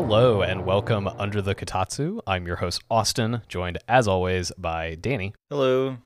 [0.00, 2.20] Hello and welcome Under the Kotatsu.
[2.24, 5.96] I'm your host, Austin, joined as always by Danny Hello.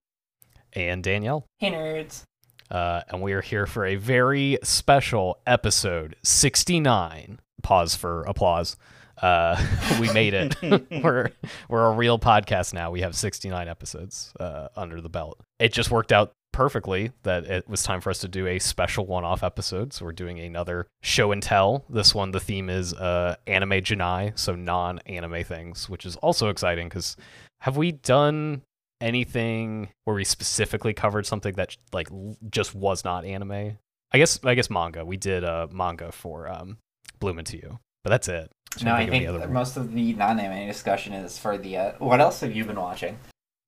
[0.72, 1.44] and Danielle.
[1.58, 2.22] Hey nerds.
[2.70, 7.38] Uh, and we are here for a very special episode 69.
[7.62, 8.78] Pause for applause.
[9.20, 9.62] Uh,
[10.00, 10.56] we made it.
[11.04, 11.28] we're
[11.68, 12.90] we're a real podcast now.
[12.90, 15.38] We have 69 episodes uh, under the belt.
[15.58, 19.06] It just worked out perfectly that it was time for us to do a special
[19.06, 19.92] one-off episode.
[19.92, 21.84] So we're doing another show and tell.
[21.88, 26.88] This one, the theme is uh, anime janai, so non-anime things, which is also exciting
[26.88, 27.16] because
[27.62, 28.62] have we done
[29.00, 32.08] anything where we specifically covered something that like
[32.50, 33.78] just was not anime?
[34.12, 35.04] I guess I guess manga.
[35.04, 36.78] We did uh, manga for um,
[37.18, 38.50] Bloom into You, but that's it.
[38.82, 39.52] No, I think one.
[39.52, 41.76] most of the non-anime discussion is for the.
[41.76, 43.18] Uh, what else have you been watching?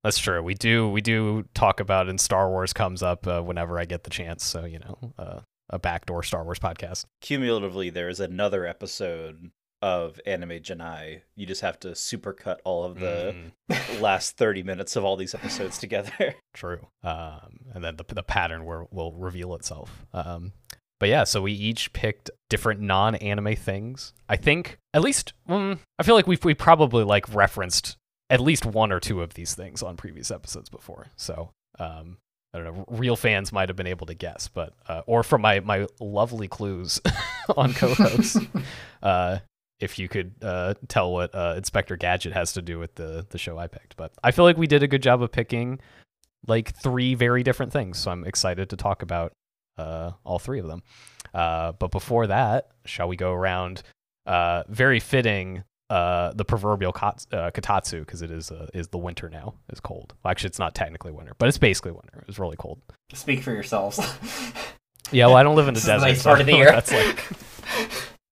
[0.05, 0.43] That's true.
[0.43, 4.05] We do we do talk about and Star Wars comes up uh, whenever I get
[4.05, 4.45] the chance.
[4.45, 7.07] So you know, uh, a backdoor Star Wars podcast.
[7.23, 11.23] Cumulatively, there is another episode of Anime Janai.
[11.37, 13.35] You just have to supercut all of the
[13.71, 16.35] Mm, last 30 minutes of all these episodes together.
[16.55, 16.87] true.
[17.03, 20.05] Um, and then the the pattern will will reveal itself.
[20.13, 20.53] Um,
[21.01, 24.13] but yeah, so we each picked different non-anime things.
[24.29, 27.97] I think at least mm, I feel like we've we probably like referenced
[28.31, 31.07] at least one or two of these things on previous episodes before.
[31.17, 32.19] So um,
[32.53, 32.85] I don't know.
[32.89, 36.49] Real fans might have been able to guess, but uh, or from my my lovely
[36.49, 37.01] clues
[37.57, 38.39] on co-hosts,
[39.03, 39.39] uh,
[39.81, 43.39] if you could uh, tell what uh, Inspector Gadget has to do with the the
[43.39, 43.97] show I picked.
[43.97, 45.81] But I feel like we did a good job of picking
[46.47, 47.99] like three very different things.
[47.99, 49.33] So I'm excited to talk about
[49.79, 50.83] uh, all three of them.
[51.33, 53.83] Uh, but before that, shall we go around?
[54.27, 55.65] Uh, very fitting.
[55.91, 59.55] Uh, the proverbial kat- uh, kotatsu because it is uh, is the winter now.
[59.69, 60.15] It's cold.
[60.23, 62.25] Well, actually, it's not technically winter, but it's basically winter.
[62.27, 62.81] It's really cold.
[63.13, 64.01] Speak for yourselves.
[65.13, 66.07] Yeah, well, I don't live in the This is the desert.
[66.07, 66.73] nice so part of the year.
[66.73, 67.23] That's like,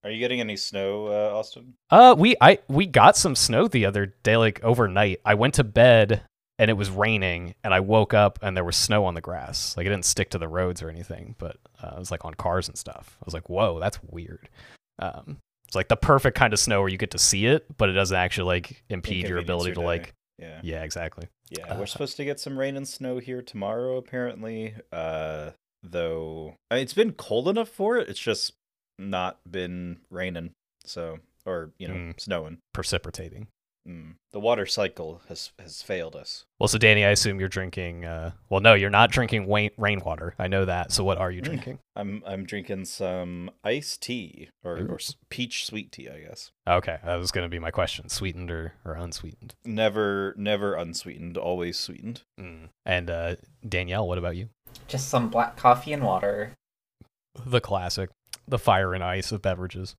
[0.03, 1.75] Are you getting any snow, uh, Austin?
[1.91, 5.21] uh, we I we got some snow the other day, like overnight.
[5.23, 6.23] I went to bed
[6.57, 9.77] and it was raining, and I woke up and there was snow on the grass.
[9.77, 12.33] Like it didn't stick to the roads or anything, but uh, it was like on
[12.33, 13.17] cars and stuff.
[13.21, 14.49] I was like, whoa, that's weird.
[14.97, 15.37] Um,
[15.73, 17.93] it's like the perfect kind of snow where you get to see it, but it
[17.93, 20.13] doesn't actually like impede your ability your to like.
[20.37, 20.59] Yeah.
[20.61, 21.29] Yeah, exactly.
[21.49, 24.75] Yeah, Uh, we're supposed to get some rain and snow here tomorrow, apparently.
[24.91, 25.49] Uh,
[25.81, 28.07] though I mean, it's been cold enough for it.
[28.07, 28.53] It's just
[28.99, 30.51] not been raining,
[30.85, 32.19] so or you know, Mm.
[32.21, 32.59] snowing.
[32.71, 33.47] Precipitating.
[33.87, 34.15] Mm.
[34.31, 36.45] The water cycle has has failed us.
[36.59, 38.05] Well, so Danny, I assume you're drinking.
[38.05, 40.35] Uh, well, no, you're not drinking rain rainwater.
[40.39, 40.91] I know that.
[40.93, 41.45] So what are you Mm.
[41.45, 41.79] drinking?
[41.95, 44.99] I'm I'm drinking some iced tea or, or
[45.29, 46.51] peach sweet tea, I guess.
[46.67, 49.53] Okay, that was going to be my question: sweetened or, or unsweetened?
[49.65, 52.21] Never never unsweetened, always sweetened.
[52.39, 52.69] Mm.
[52.85, 53.35] And uh,
[53.67, 54.47] Danielle, what about you?
[54.87, 56.53] Just some black coffee and water.
[57.45, 58.09] The classic,
[58.47, 59.95] the fire and ice of beverages.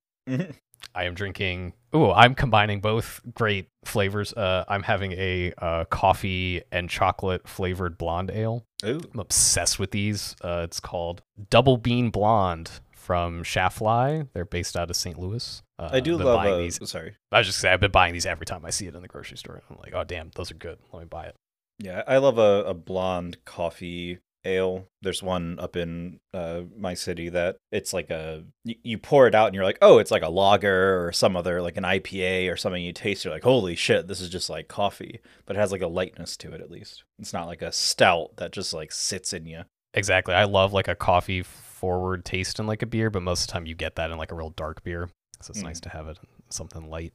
[0.95, 1.73] I am drinking.
[1.93, 4.33] Oh, I'm combining both great flavors.
[4.33, 8.65] Uh, I'm having a uh, coffee and chocolate flavored blonde ale.
[8.85, 9.01] Ooh.
[9.13, 10.37] I'm obsessed with these.
[10.43, 14.29] Uh, it's called Double Bean Blonde from Schlafly.
[14.33, 15.19] They're based out of St.
[15.19, 15.63] Louis.
[15.79, 16.89] Uh, I do love buying uh, these.
[16.89, 17.17] sorry.
[17.33, 19.09] I was just saying, I've been buying these every time I see it in the
[19.09, 19.63] grocery store.
[19.69, 20.79] I'm like, oh damn, those are good.
[20.93, 21.37] Let me buy it.
[21.81, 24.87] Yeah, I love a, a blonde coffee ale.
[25.03, 29.47] There's one up in uh, my city that it's like a you, pour it out
[29.47, 32.57] and you're like, oh, it's like a lager or some other like an IPA or
[32.57, 32.83] something.
[32.83, 35.83] You taste, you're like, holy shit, this is just like coffee, but it has like
[35.83, 37.05] a lightness to it at least.
[37.19, 39.63] It's not like a stout that just like sits in you.
[39.95, 40.35] Exactly.
[40.35, 43.53] I love like a coffee forward taste in like a beer, but most of the
[43.53, 45.11] time you get that in like a real dark beer.
[45.41, 45.65] So it's Mm.
[45.65, 47.13] nice to have it in something light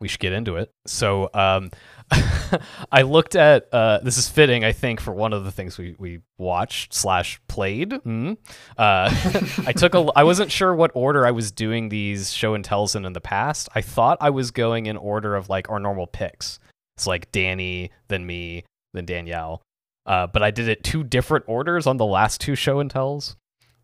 [0.00, 0.70] we should get into it.
[0.86, 1.70] So um,
[2.92, 5.94] I looked at uh, this is fitting, I think, for one of the things we,
[5.98, 7.92] we watched slash played.
[7.92, 8.34] Hmm?
[8.76, 9.10] Uh,
[9.66, 10.06] I took a.
[10.14, 13.20] I wasn't sure what order I was doing these show and tells in in the
[13.20, 13.68] past.
[13.74, 16.58] I thought I was going in order of like our normal picks.
[16.96, 18.64] It's like Danny, then me,
[18.94, 19.62] then Danielle.
[20.06, 23.36] Uh, but I did it two different orders on the last two show and tells.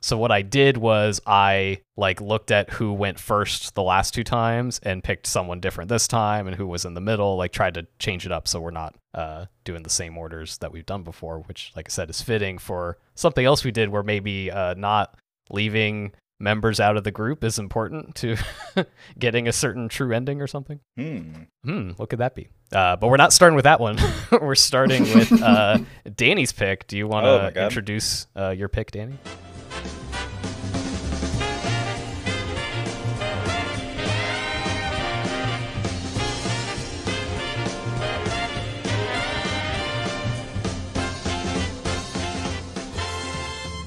[0.03, 4.25] So what I did was I like looked at who went first the last two
[4.25, 7.75] times and picked someone different this time and who was in the middle, like tried
[7.75, 11.05] to change it up so we're not uh, doing the same orders that we've done
[11.05, 14.75] before, which like I said is fitting for something else we did where maybe uh,
[14.75, 15.15] not
[15.51, 18.37] leaving members out of the group is important to
[19.21, 20.81] getting a certain true ending or something.
[20.97, 21.21] Hmm.
[21.65, 22.49] Hmm, what could that be?
[22.73, 23.97] Uh, but we're not starting with that one.
[24.33, 25.79] we're starting with uh,
[26.17, 26.89] Danny's pick.
[26.89, 27.65] Do you want Oh to God.
[27.67, 29.15] introduce uh, your pick, Danny?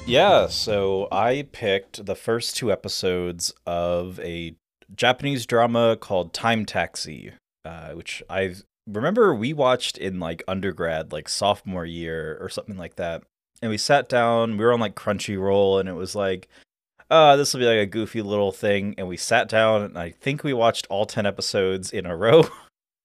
[0.07, 4.55] Yeah, so I picked the first two episodes of a
[4.95, 7.33] Japanese drama called Time Taxi,
[7.65, 8.53] uh, which I
[8.85, 13.23] remember we watched in like undergrad, like sophomore year or something like that.
[13.63, 16.49] And we sat down, we were on like Crunchyroll, and it was like,
[17.09, 18.93] uh, this will be like a goofy little thing.
[18.99, 22.43] And we sat down, and I think we watched all 10 episodes in a row.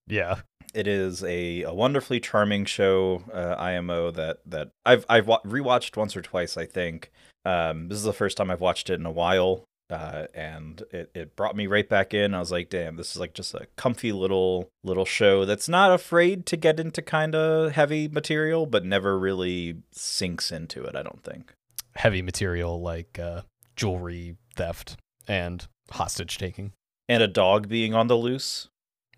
[0.07, 0.41] Yeah.
[0.73, 5.97] It is a, a wonderfully charming show, uh, IMO that that I've I've wa- rewatched
[5.97, 6.57] once or twice.
[6.57, 7.11] I think
[7.45, 11.11] um, this is the first time I've watched it in a while, uh, and it,
[11.15, 12.35] it brought me right back in.
[12.35, 15.93] I was like, damn, this is like just a comfy little little show that's not
[15.93, 20.95] afraid to get into kind of heavy material, but never really sinks into it.
[20.95, 21.53] I don't think.
[21.97, 23.43] Heavy material like uh,
[23.75, 24.97] jewelry theft
[25.27, 26.73] and hostage taking.
[27.09, 28.69] And a dog being on the loose.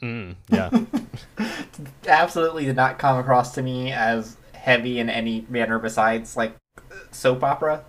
[0.02, 0.70] Mm, yeah.
[2.06, 6.56] Absolutely did not come across to me as heavy in any manner besides like
[7.10, 7.84] soap opera.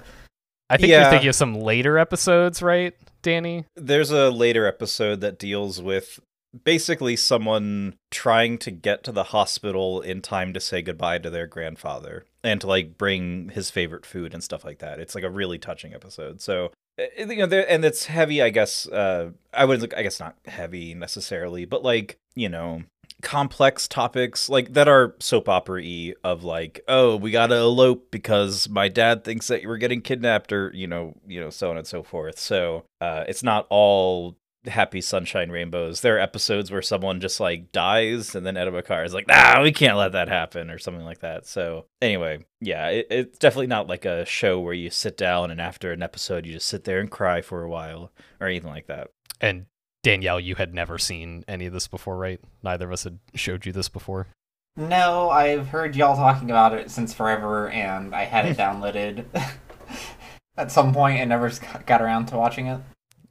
[0.70, 1.02] I think Yeah.
[1.02, 3.66] you're thinking of some later episodes, right, Danny?
[3.76, 6.20] There's a later episode that deals with
[6.64, 11.48] basically someone trying to get to the hospital in time to say goodbye to their
[11.48, 15.00] grandfather and to like bring his favorite food and stuff like that.
[15.00, 16.42] It's like a really touching episode.
[16.42, 18.42] So you know, and it's heavy.
[18.42, 22.84] I guess uh, I wouldn't, I guess not heavy necessarily, but like you know,
[23.22, 28.70] complex topics like that are soap opera y of like, oh, we gotta elope because
[28.70, 31.78] my dad thinks that you were getting kidnapped, or you know, you know, so on
[31.78, 32.40] and so forth.
[32.40, 36.02] So uh, it's not all happy sunshine rainbows.
[36.02, 39.72] There are episodes where someone just like dies, and then Edabakar is like, nah, we
[39.72, 41.46] can't let that happen, or something like that.
[41.46, 45.60] So anyway, yeah, it, it's definitely not like a show where you sit down and
[45.62, 48.88] after an episode you just sit there and cry for a while or anything like
[48.88, 49.10] that.
[49.42, 49.66] And
[50.04, 52.40] Danielle, you had never seen any of this before, right?
[52.62, 54.28] Neither of us had showed you this before.
[54.76, 59.26] No, I've heard y'all talking about it since forever, and I had it downloaded
[60.58, 61.52] at some point and never
[61.86, 62.80] got around to watching it.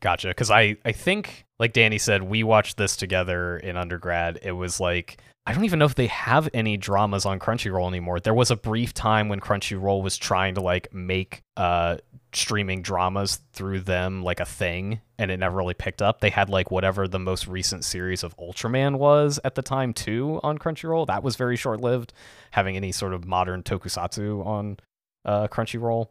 [0.03, 0.29] Gotcha.
[0.29, 4.41] Because I, I think, like Danny said, we watched this together in undergrad.
[4.43, 8.21] It was like, I don't even know if they have any dramas on Crunchyroll anymore.
[8.21, 11.97] There was a brief time when Crunchyroll was trying to like make uh
[12.35, 16.21] streaming dramas through them like a thing, and it never really picked up.
[16.21, 20.41] They had like whatever the most recent series of Ultraman was at the time too
[20.43, 21.07] on Crunchyroll.
[21.07, 22.13] That was very short lived,
[22.53, 24.79] having any sort of modern tokusatsu on
[25.25, 26.09] uh, Crunchyroll.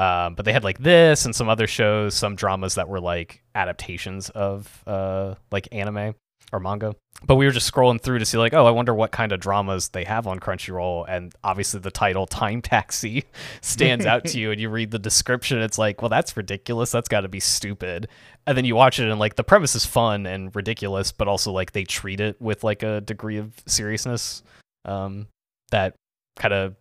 [0.00, 3.42] Um, but they had like this and some other shows, some dramas that were like
[3.54, 6.14] adaptations of uh, like anime
[6.54, 6.96] or manga.
[7.26, 9.40] But we were just scrolling through to see like, oh, I wonder what kind of
[9.40, 11.04] dramas they have on Crunchyroll.
[11.06, 13.24] And obviously the title Time Taxi
[13.60, 16.90] stands out to you and you read the description, it's like, well, that's ridiculous.
[16.90, 18.08] That's got to be stupid.
[18.46, 21.52] And then you watch it and like the premise is fun and ridiculous, but also
[21.52, 24.42] like they treat it with like a degree of seriousness
[24.86, 25.26] um,
[25.72, 25.94] that
[26.36, 26.74] kind of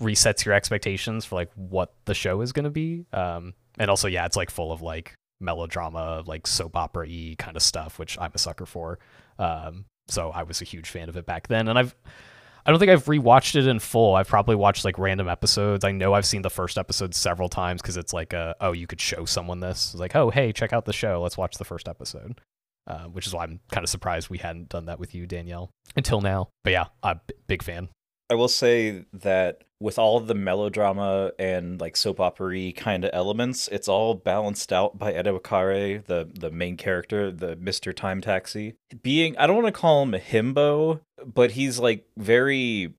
[0.00, 3.04] resets your expectations for like what the show is going to be.
[3.12, 7.56] Um, and also, yeah, it's like full of like melodrama, like soap opera y kind
[7.56, 8.98] of stuff, which I'm a sucker for.
[9.38, 11.94] Um, so I was a huge fan of it back then, and I've.
[12.66, 14.14] I don't think I've rewatched it in full.
[14.14, 15.82] I've probably watched like random episodes.
[15.82, 18.86] I know I've seen the first episode several times because it's like, a, oh, you
[18.86, 19.94] could show someone this.
[19.94, 21.22] It's like, oh, hey, check out the show.
[21.22, 22.38] Let's watch the first episode.
[22.86, 25.70] Uh, which is why I'm kind of surprised we hadn't done that with you, Danielle,
[25.96, 26.48] until now.
[26.62, 27.88] But yeah, I'm a b- big fan.
[28.30, 33.68] I will say that with all the melodrama and like soap opera kind of elements,
[33.68, 37.94] it's all balanced out by Edo Akare, the the main character, the Mr.
[37.94, 38.74] Time Taxi.
[39.02, 42.94] Being I don't want to call him a himbo, but he's like very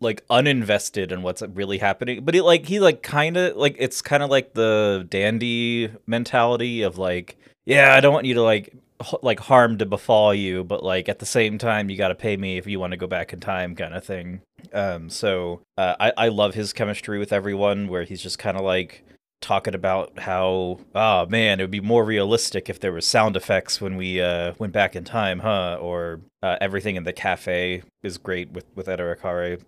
[0.00, 2.24] like uninvested in what's really happening.
[2.24, 6.82] But he like he like kind of like it's kind of like the dandy mentality
[6.82, 8.74] of like, yeah, I don't want you to like
[9.22, 12.36] like harm to befall you, but like at the same time you got to pay
[12.36, 14.40] me if you want to go back in time kind of thing.
[14.72, 18.64] Um so uh, I I love his chemistry with everyone where he's just kind of
[18.64, 19.04] like
[19.44, 23.78] talking about how oh man it would be more realistic if there was sound effects
[23.78, 28.16] when we uh went back in time huh or uh, everything in the cafe is
[28.16, 29.14] great with with Edo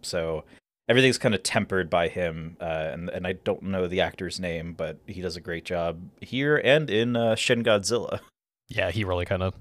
[0.00, 0.44] so
[0.88, 4.72] everything's kind of tempered by him uh and and I don't know the actor's name
[4.72, 8.20] but he does a great job here and in uh, Shin Godzilla
[8.68, 9.54] Yeah, he really kind of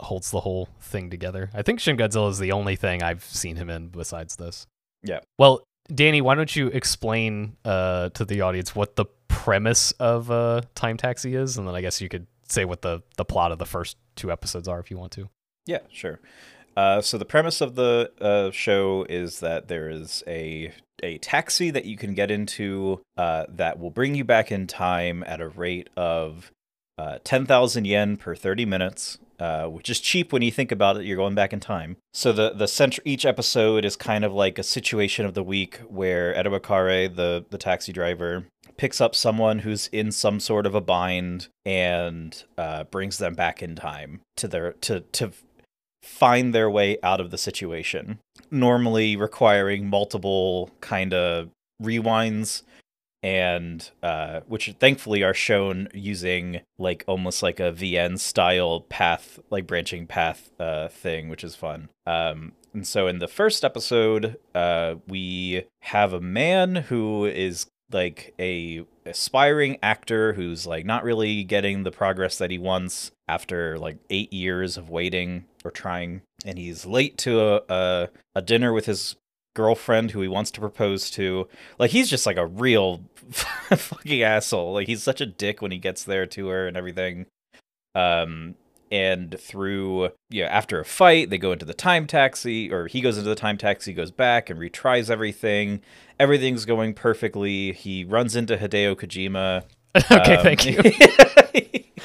[0.00, 1.50] holds the whole thing together.
[1.54, 4.66] I think Shin Godzilla is the only thing I've seen him in besides this.
[5.02, 5.20] Yeah.
[5.38, 10.62] Well, Danny, why don't you explain uh, to the audience what the premise of uh,
[10.74, 13.58] Time Taxi is, and then I guess you could say what the the plot of
[13.58, 15.28] the first two episodes are if you want to.
[15.66, 16.20] Yeah, sure.
[16.76, 21.70] Uh, so the premise of the uh, show is that there is a a taxi
[21.70, 25.48] that you can get into uh, that will bring you back in time at a
[25.48, 26.52] rate of
[27.02, 30.96] uh, ten thousand yen per thirty minutes, uh, which is cheap when you think about
[30.96, 31.04] it.
[31.04, 31.96] You're going back in time.
[32.14, 35.80] So the the center each episode is kind of like a situation of the week
[35.88, 38.44] where Edo Akare, the the taxi driver,
[38.76, 43.62] picks up someone who's in some sort of a bind and uh, brings them back
[43.62, 45.32] in time to their to to
[46.02, 48.18] find their way out of the situation.
[48.50, 51.48] Normally requiring multiple kind of
[51.82, 52.62] rewinds
[53.22, 59.66] and uh, which thankfully are shown using like almost like a VN style path, like
[59.66, 61.88] branching path uh, thing, which is fun.
[62.06, 68.34] Um, and so in the first episode, uh, we have a man who is like
[68.40, 73.98] a aspiring actor who's like not really getting the progress that he wants after like
[74.10, 78.86] eight years of waiting or trying and he's late to a, a, a dinner with
[78.86, 79.16] his
[79.54, 81.48] girlfriend who he wants to propose to.
[81.78, 84.72] Like he's just like a real fucking asshole.
[84.74, 87.26] Like he's such a dick when he gets there to her and everything.
[87.94, 88.54] Um
[88.90, 93.16] and through yeah, after a fight, they go into the time taxi or he goes
[93.16, 95.80] into the time taxi, goes back and retries everything.
[96.20, 97.72] Everything's going perfectly.
[97.72, 99.64] He runs into Hideo Kojima.
[99.96, 100.80] okay, Um, thank you.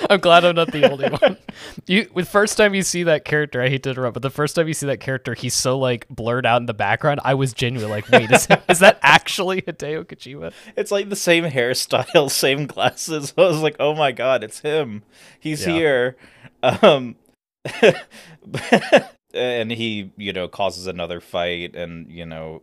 [0.09, 1.37] I'm glad I'm not the only one.
[1.85, 4.55] You, the first time you see that character, I hate to interrupt, but the first
[4.55, 7.19] time you see that character, he's so like blurred out in the background.
[7.23, 10.53] I was genuinely like, wait, is, is that actually Hideo Kojima?
[10.75, 13.33] It's like the same hairstyle, same glasses.
[13.37, 15.03] I was like, "Oh my god, it's him.
[15.39, 15.73] He's Yeah.
[15.73, 16.17] here."
[16.63, 17.15] Um
[19.33, 22.61] and he, you know, causes another fight and, you know,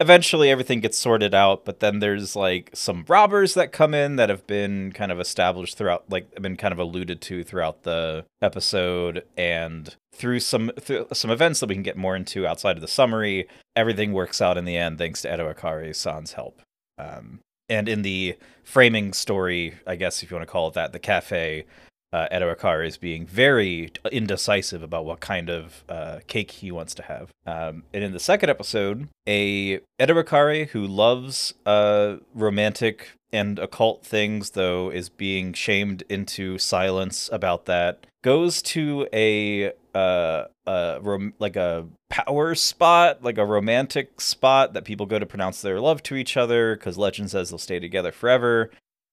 [0.00, 4.30] eventually everything gets sorted out, but then there's like some robbers that come in that
[4.30, 9.24] have been kind of established throughout like been kind of alluded to throughout the episode
[9.36, 12.88] and through some through some events that we can get more into outside of the
[12.88, 16.62] summary, everything works out in the end thanks to Edo Akari-san's help.
[16.98, 20.92] Um, and in the framing story, I guess if you want to call it that,
[20.92, 21.66] the cafe,
[22.12, 26.94] uh, Edo Akari is being very indecisive about what kind of uh, cake he wants
[26.96, 27.30] to have.
[27.46, 34.04] Um, and in the second episode, a Edo Akari who loves uh, romantic and occult
[34.04, 38.06] things, though, is being shamed into silence about that.
[38.22, 45.06] Goes to a uh, rom- like a power spot, like a romantic spot that people
[45.06, 48.70] go to pronounce their love to each other because legend says they'll stay together forever.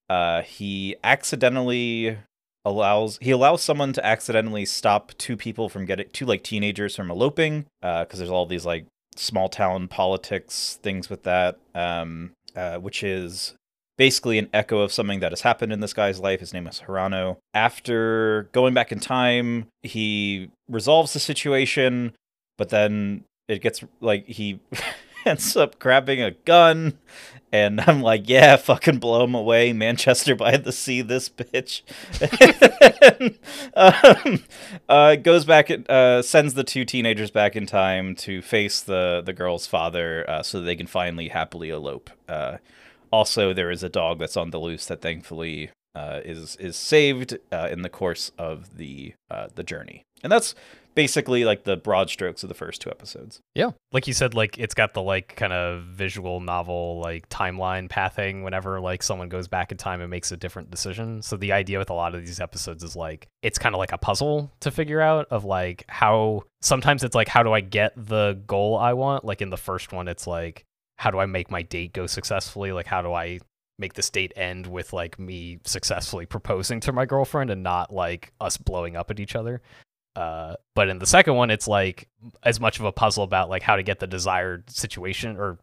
[0.09, 2.17] Uh, he accidentally
[2.67, 7.09] allows he allows someone to accidentally stop two people from getting two like teenagers from
[7.09, 13.03] eloping because there's all these like small town politics things with that um uh, which
[13.03, 13.53] is
[13.97, 16.39] basically an echo of something that has happened in this guy's life.
[16.39, 17.37] His name is Hirano.
[17.53, 22.13] After going back in time he resolves the situation
[22.57, 24.59] but then it gets like he
[25.27, 26.97] ends up grabbing a gun
[27.51, 31.81] and I'm like, yeah, fucking blow him away, Manchester by the Sea, this bitch.
[33.75, 34.43] um,
[34.89, 39.21] uh, goes back, and uh, sends the two teenagers back in time to face the
[39.25, 42.09] the girl's father, uh, so they can finally happily elope.
[42.27, 42.57] Uh,
[43.11, 47.37] also, there is a dog that's on the loose that thankfully uh, is is saved
[47.51, 50.53] uh, in the course of the uh, the journey, and that's
[50.93, 53.39] basically like the broad strokes of the first two episodes.
[53.55, 57.89] Yeah, like you said, like it's got the like kind of visual novel like timeline
[57.89, 58.43] pathing.
[58.43, 61.23] Whenever like someone goes back in time and makes a different decision.
[61.23, 63.91] So the idea with a lot of these episodes is like it's kind of like
[63.91, 67.93] a puzzle to figure out of like how sometimes it's like how do I get
[67.95, 69.25] the goal I want.
[69.25, 70.63] Like in the first one, it's like
[70.97, 72.71] how do I make my date go successfully?
[72.71, 73.39] Like how do I
[73.79, 78.33] make this date end with like me successfully proposing to my girlfriend and not like
[78.41, 79.61] us blowing up at each other.
[80.15, 82.09] Uh, but in the second one, it's like
[82.41, 85.59] as much of a puzzle about like how to get the desired situation or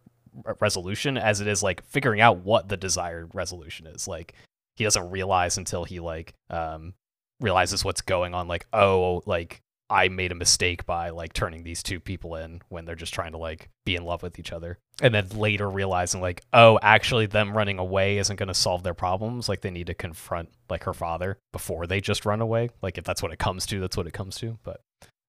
[0.60, 4.06] resolution as it is like figuring out what the desired resolution is.
[4.06, 4.34] Like
[4.76, 6.94] he doesn't realize until he like um
[7.40, 8.46] realizes what's going on.
[8.46, 9.60] Like oh, like
[9.90, 13.32] I made a mistake by like turning these two people in when they're just trying
[13.32, 14.78] to like be in love with each other.
[15.02, 18.94] And then later realizing like, oh, actually them running away isn't going to solve their
[18.94, 19.48] problems.
[19.48, 22.70] Like they need to confront like her father before they just run away.
[22.82, 24.58] Like if that's what it comes to, that's what it comes to.
[24.62, 24.80] But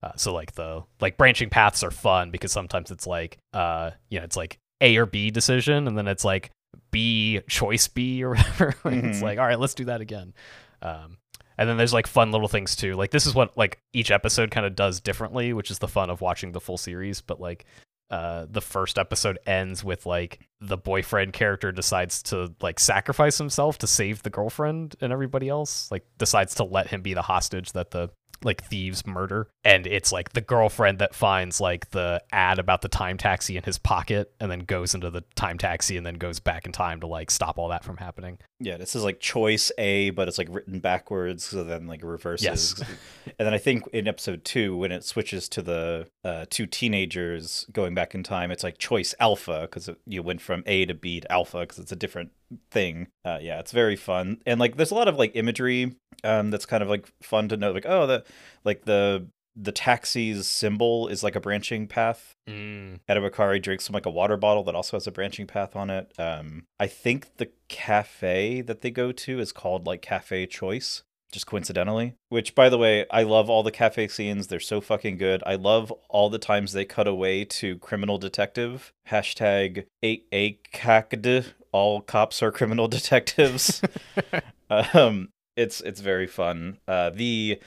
[0.02, 4.20] uh, so like the like branching paths are fun because sometimes it's like uh you
[4.20, 6.52] know, it's like A or B decision and then it's like
[6.92, 8.70] B choice B or whatever.
[8.86, 9.22] it's Mhm.
[9.22, 10.34] like, all right, let's do that again.
[10.82, 11.18] Um
[11.58, 12.94] and then there's like fun little things too.
[12.94, 16.10] Like this is what like each episode kind of does differently, which is the fun
[16.10, 17.22] of watching the full series.
[17.22, 17.66] But like
[18.12, 23.80] uh the first episode ends with like the boyfriend character decides to like sacrifice himself
[23.80, 25.90] to save the girlfriend and everybody else.
[25.92, 28.10] Like decides to let him be the hostage that the
[28.44, 32.88] like thieves murder and it's like the girlfriend that finds like the ad about the
[32.90, 36.40] time taxi in his pocket and then goes into the time taxi and then goes
[36.40, 39.70] back in time to like stop all that from happening Yeah, this is like choice
[39.78, 42.46] A, but it's like written backwards, so then like reverses.
[42.46, 42.82] Yes.
[43.38, 47.66] and then I think in episode two, when it switches to the uh, two teenagers
[47.74, 51.20] going back in time, it's like choice alpha because you went from A to B
[51.20, 52.32] to alpha because it's a different
[52.72, 53.08] thing.
[53.26, 55.94] Uh, yeah, it's very fun, and like there's a lot of like imagery
[56.24, 57.74] um, that's kind of like fun to know.
[57.74, 58.24] Like oh, the
[58.64, 63.00] like the the taxi's symbol is like a branching path Mm.
[63.10, 66.12] Edabakari drinks from like a water bottle that also has a branching path on it.
[66.20, 71.48] Um, I think the cafe that they go to is called like Cafe Choice, just
[71.48, 72.16] coincidentally.
[72.30, 74.48] Which, by the way, I love all the cafe scenes.
[74.48, 75.42] They're so fucking good.
[75.46, 78.94] I love all the times they cut away to criminal detective.
[79.10, 81.54] Hashtag ACACD.
[81.72, 83.82] All cops are criminal detectives.
[84.70, 86.78] um, it's it's very fun.
[86.88, 87.60] Uh, the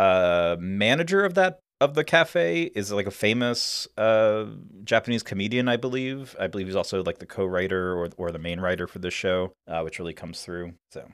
[0.00, 4.44] uh, manager of that of the cafe is like a famous uh,
[4.84, 6.36] Japanese comedian, I believe.
[6.38, 9.52] I believe he's also like the co-writer or or the main writer for this show,
[9.68, 10.74] uh, which really comes through.
[10.92, 11.08] So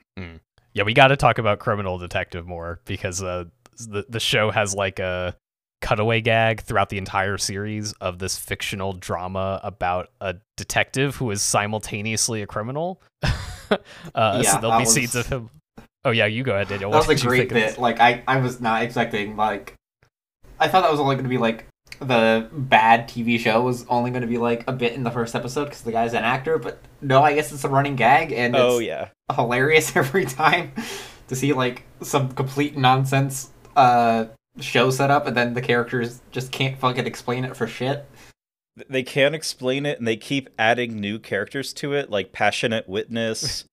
[0.73, 3.45] Yeah, we got to talk about Criminal Detective more because uh,
[3.77, 5.35] the the show has like a
[5.81, 11.41] cutaway gag throughout the entire series of this fictional drama about a detective who is
[11.41, 13.01] simultaneously a criminal.
[13.23, 13.77] uh,
[14.15, 15.49] Yeah, so there'll be was- scenes of him.
[16.07, 16.91] Oh yeah, you go ahead, Danielle.
[16.91, 17.77] That was did a great think bit.
[17.77, 19.73] Like I, I was not expecting like
[20.57, 21.67] I thought that was only going to be like
[21.99, 25.35] the bad TV show was only going to be like a bit in the first
[25.35, 28.55] episode because the guy's an actor, but no, I guess it's a running gag and
[28.55, 30.71] oh it's yeah, hilarious every time
[31.27, 34.27] to see like some complete nonsense uh
[34.61, 38.05] show set up and then the characters just can't fucking explain it for shit.
[38.89, 43.65] they can't explain it, and they keep adding new characters to it, like passionate witness.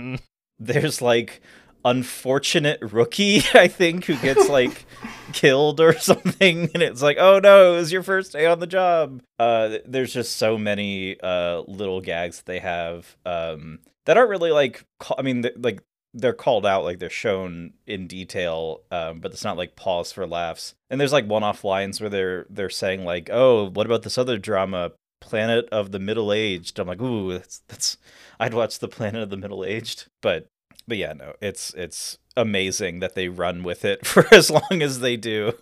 [0.58, 1.40] There's like
[1.84, 4.84] unfortunate rookie, I think, who gets like
[5.32, 8.66] killed or something, and it's like, oh no, it was your first day on the
[8.66, 9.22] job.
[9.38, 14.52] Uh, there's just so many uh little gags that they have um that aren't really
[14.52, 15.82] like, ca- I mean, th- like
[16.14, 20.26] they're called out, like they're shown in detail, um, but it's not like pause for
[20.26, 20.74] laughs.
[20.90, 24.38] And there's like one-off lines where they're they're saying like, oh, what about this other
[24.38, 24.92] drama?
[25.20, 26.78] Planet of the Middle Aged.
[26.78, 27.98] I'm like, ooh, that's that's.
[28.40, 30.46] I'd watch the Planet of the Middle Aged, but
[30.88, 35.00] but yeah, no, it's it's amazing that they run with it for as long as
[35.00, 35.52] they do.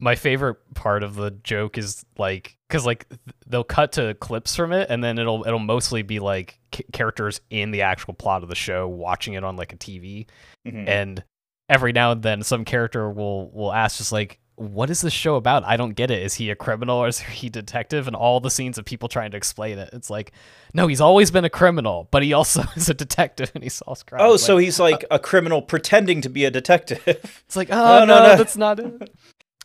[0.00, 3.06] My favorite part of the joke is like because like
[3.46, 7.40] they'll cut to clips from it, and then it'll it'll mostly be like c- characters
[7.50, 10.26] in the actual plot of the show watching it on like a TV,
[10.66, 10.88] Mhm.
[10.88, 11.24] and
[11.68, 15.36] every now and then some character will will ask just like what is this show
[15.36, 15.64] about?
[15.64, 16.22] I don't get it.
[16.22, 18.06] Is he a criminal or is he detective?
[18.06, 19.90] And all the scenes of people trying to explain it.
[19.92, 20.32] It's like
[20.72, 24.02] no he's always been a criminal but he also is a detective and he solves
[24.02, 24.22] crimes.
[24.24, 27.02] Oh, Like, so he's like a criminal pretending to be a detective.
[27.06, 28.36] it's like oh No, no, no, no.
[28.36, 29.14] that's not it.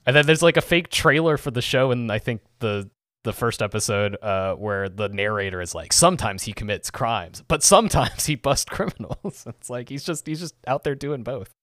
[0.06, 2.89] And then there's like a fake trailer for the show and i think the
[3.25, 8.25] the first episode uh, where the narrator is like sometimes he commits crimes but sometimes
[8.25, 9.45] he busts criminals.
[9.60, 11.54] It's like he's just he's just out there doing both.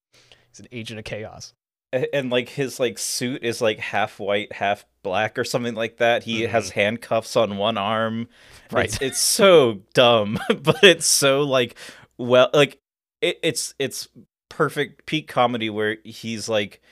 [0.50, 1.54] He's an agent of chaos
[1.92, 6.24] And like his like suit is like half white, half black or something like that.
[6.24, 6.48] He Mhm.
[6.48, 8.28] has handcuffs on one arm.
[8.70, 8.86] Right.
[8.86, 11.76] It's, it's so dumb, but it's so like
[12.18, 12.80] well like
[13.22, 14.08] it, it's it's
[14.48, 16.82] perfect peak comedy where he's like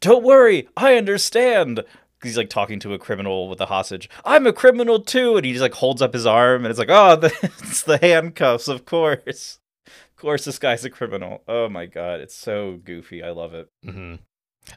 [0.00, 1.82] don't worry, I understand.
[2.22, 4.08] He's like talking to a criminal with a hostage.
[4.24, 6.90] I'm a criminal too, and he just like holds up his arm, and it's like,
[6.90, 9.58] oh, the, it's the handcuffs, of course.
[9.86, 11.42] Of course, this guy's a criminal.
[11.48, 13.22] Oh my god, it's so goofy.
[13.22, 13.68] I love it.
[13.84, 14.14] hmm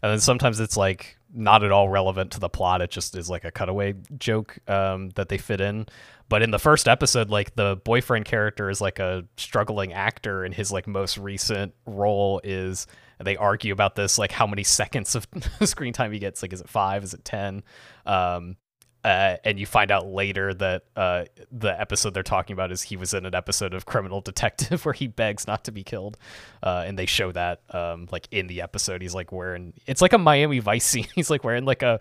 [0.02, 2.82] And then sometimes it's like not at all relevant to the plot.
[2.82, 5.88] It just is like a cutaway joke um, that they fit in.
[6.30, 10.54] But in the first episode, like the boyfriend character is like a struggling actor, and
[10.54, 12.88] his like most recent role is
[13.20, 15.28] they argue about this, like how many seconds of
[15.64, 16.42] screen time he gets.
[16.42, 17.04] Like, is it five?
[17.04, 17.64] Is it ten?
[18.06, 18.56] Um,
[19.04, 22.96] uh, and you find out later that uh, the episode they're talking about is he
[22.96, 26.18] was in an episode of Criminal Detective where he begs not to be killed,
[26.64, 30.14] uh, and they show that um, like in the episode he's like wearing it's like
[30.14, 31.08] a Miami Vice scene.
[31.16, 32.00] He's like wearing like a,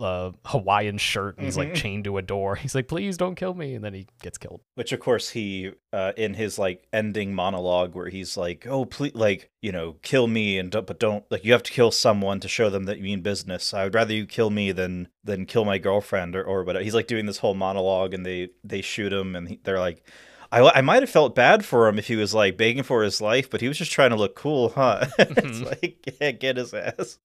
[0.00, 1.74] a Hawaiian shirt and he's like Mhm.
[1.76, 2.56] chained to a door.
[2.64, 4.60] He's like, "Please don't kill me," and then he gets killed.
[4.74, 9.14] Which, of course, he uh, in his like ending monologue where he's like, "Oh, please,
[9.14, 12.40] like you know, kill me and don't, but don't like you have to kill someone
[12.40, 13.72] to show them that you mean business.
[13.72, 16.94] I would rather you kill me than than kill my girlfriend or or whatever." He's
[16.94, 20.06] like doing this whole monologue, and they they shoot him, and he, they're like.
[20.52, 23.20] I, I might have felt bad for him if he was like begging for his
[23.20, 25.04] life, but he was just trying to look cool, huh?
[25.18, 25.64] it's Mhm.
[25.66, 27.18] like, yeah, get his ass.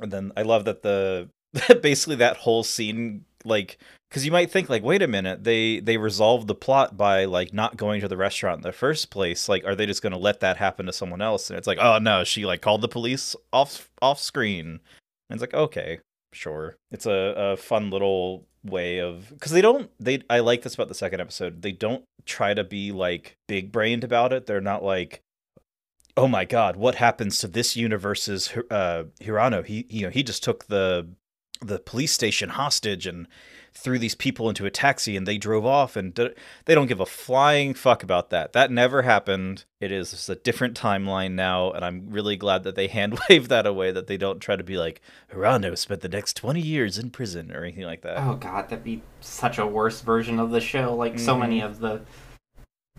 [0.00, 1.28] And then I love that the
[1.82, 5.96] basically that whole scene, like, because you might think like, wait a minute, they they
[5.96, 9.48] resolved the plot by like not going to the restaurant in the first place.
[9.48, 11.48] Like, are they just going to let that happen to someone else?
[11.48, 14.80] And it's like, oh no, she like called the police off off screen.
[15.30, 16.00] And it's like, okay,
[16.32, 16.76] sure.
[16.90, 20.88] It's a, a fun little way of because they don't they I like this about
[20.88, 21.62] the second episode.
[21.62, 24.46] They don't try to be like big brained about it.
[24.46, 25.22] They're not like,
[26.16, 29.64] oh my god, what happens to this universe's uh, Hirano?
[29.64, 31.08] He you know he just took the
[31.62, 33.26] the police station hostage and
[33.74, 36.30] threw these people into a taxi and they drove off and d-
[36.66, 38.52] they don't give a flying fuck about that.
[38.52, 39.64] That never happened.
[39.80, 43.66] It is a different timeline now and I'm really glad that they hand wave that
[43.66, 45.00] away that they don't try to be like
[45.32, 48.18] Hirano spent the next 20 years in prison or anything like that.
[48.18, 50.94] Oh god, that'd be such a worse version of the show.
[50.94, 51.66] Like so many mm-hmm.
[51.66, 52.02] of the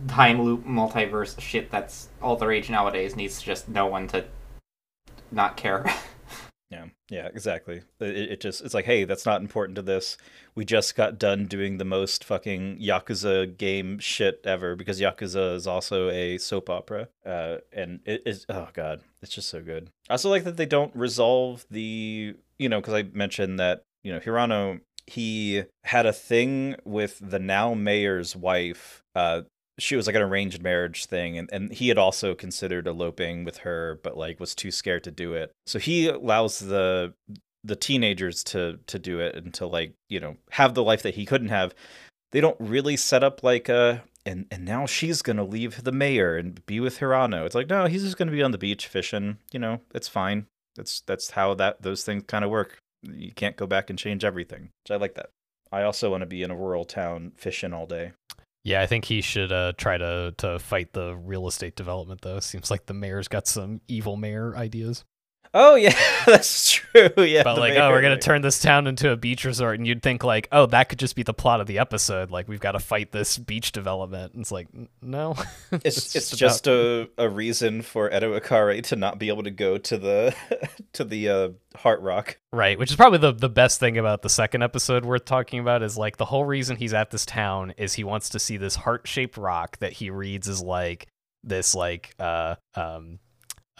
[0.08, 4.26] time loop multiverse shit that's all the rage nowadays needs just no one to
[5.32, 5.86] not care.
[6.74, 7.84] Yeah, yeah, exactly.
[8.00, 10.18] It, it just it's like, hey, that's not important to this.
[10.56, 15.68] We just got done doing the most fucking Yakuza game shit ever because Yakuza is
[15.68, 17.10] also a soap opera.
[17.24, 19.92] Uh, and it is oh god, it's just so good.
[20.10, 24.12] I also like that they don't resolve the you know because I mentioned that you
[24.12, 29.42] know Hirano he had a thing with the now mayor's wife uh
[29.80, 33.58] she was like an arranged marriage thing and, and he had also considered eloping with
[33.60, 37.14] her but like was too scared to do it so he allows the
[37.64, 41.16] the teenagers to to do it and to like you know have the life that
[41.16, 41.74] he couldn't have
[42.32, 46.36] they don't really set up like a and and now she's gonna leave the mayor
[46.36, 47.46] and be with Hirano.
[47.46, 49.38] It's like no, he's just gonna be on the beach fishing.
[49.52, 50.48] You know, it's fine.
[50.76, 52.78] That's that's how that those things kind of work.
[53.04, 54.70] You can't go back and change everything.
[54.88, 55.30] So I like that.
[55.72, 58.14] I also want to be in a rural town fishing all day.
[58.64, 62.40] Yeah, I think he should uh, try to to fight the real estate development though.
[62.40, 65.04] Seems like the mayor's got some evil mayor ideas.
[65.56, 66.82] Oh yeah, that's true.
[67.24, 70.04] Yeah, but like, oh, we're gonna turn this town into a beach resort, and you'd
[70.04, 72.30] think like, oh, that could just be the plot of the episode.
[72.30, 74.34] Like, we've got to fight this beach development.
[74.34, 74.68] And it's like,
[75.02, 75.36] no,
[75.72, 79.52] it's it's, it's just, a, a reason for Edo Akari to not be able to
[79.52, 80.36] go to the
[80.94, 82.38] to the uh, Heart Rock.
[82.52, 85.82] Right, which is probably the the best thing about the second episode worth talking about
[85.82, 88.76] is like the whole reason he's at this town is he wants to see this
[88.76, 91.08] heart shaped rock that he reads is like
[91.44, 93.20] this like uh um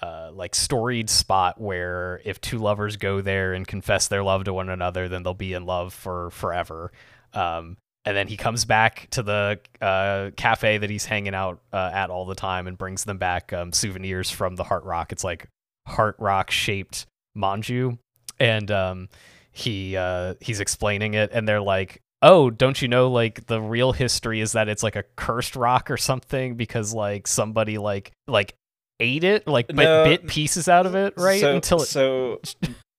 [0.04, 4.54] uh, like storied spot where if two lovers go there and confess their love to
[4.54, 6.92] one another, then they'll be in love for forever.
[7.34, 11.90] Um, and then he comes back to the uh, cafe that he's hanging out uh,
[11.94, 15.14] at all the time and brings them back um, souvenirs from the Heart Rock.
[15.14, 15.48] It's like
[15.88, 17.06] Heart Rock shaped
[17.38, 17.98] manju,
[18.42, 19.08] and um,
[19.54, 23.10] he uh, he's explaining it, and they're like, "Oh, don't you know?
[23.10, 27.26] Like the real history is that it's like a cursed rock or something because like
[27.26, 28.54] somebody like like
[29.00, 31.42] ate it, like but no, bit pieces out of it, right?
[31.42, 31.86] So, Until it...
[31.86, 32.42] so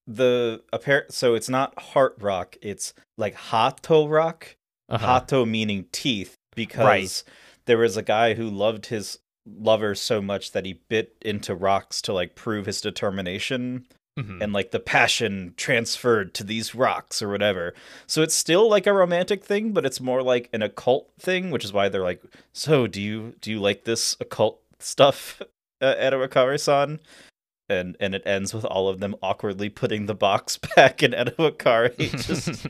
[0.06, 4.56] the apparent so it's not heart rock, it's like hato rock.
[4.86, 5.06] Uh-huh.
[5.06, 7.22] Hato meaning teeth because right.
[7.64, 12.00] there was a guy who loved his lover so much that he bit into rocks
[12.02, 13.86] to like prove his determination.
[14.18, 14.42] Mm-hmm.
[14.42, 17.74] And like the passion transferred to these rocks or whatever.
[18.06, 21.64] So it's still like a romantic thing, but it's more like an occult thing, which
[21.64, 25.42] is why they're like, "So, do you do you like this occult stuff?"
[25.80, 27.00] uh, Edawakari-san,
[27.68, 31.96] and and it ends with all of them awkwardly putting the box back in Edawakari,
[32.26, 32.66] just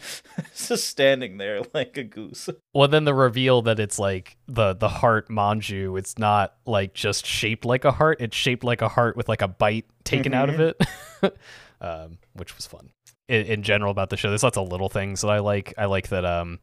[0.69, 2.49] just standing there like a goose.
[2.73, 7.27] Well, then the reveal that it's like the the heart manju, it's not like just
[7.27, 10.41] shaped like a heart; it's shaped like a heart with like a bite taken mm-hmm.
[10.41, 11.27] out of mm-hmm.
[11.27, 11.39] it,
[11.81, 12.91] um, which was fun.
[13.27, 15.75] In, in general about the show, there's lots of little things that I like.
[15.79, 16.61] I like that um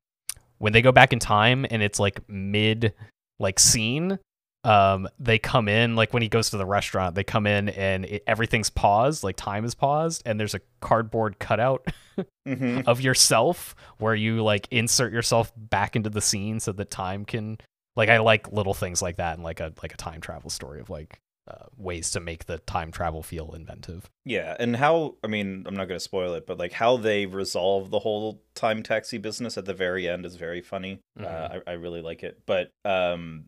[0.60, 2.94] when they go back in time and it's like mid
[3.40, 4.20] like scene
[4.64, 8.06] um they come in like when he goes to the restaurant they come in and
[8.06, 11.88] it, everything's paused like time is paused and there's a cardboard cutout
[12.48, 12.82] mm-hmm.
[12.88, 17.58] of yourself where you like insert yourself back into the scene so that time can
[17.96, 20.80] like i like little things like that and like a like a time travel story
[20.80, 25.28] of like uh, ways to make the time travel feel inventive yeah and how i
[25.28, 28.84] mean i'm not going to spoil it but like how they resolve the whole time
[28.84, 31.26] taxi business at the very end is very funny mm-hmm.
[31.26, 33.46] uh, I, I really like it but um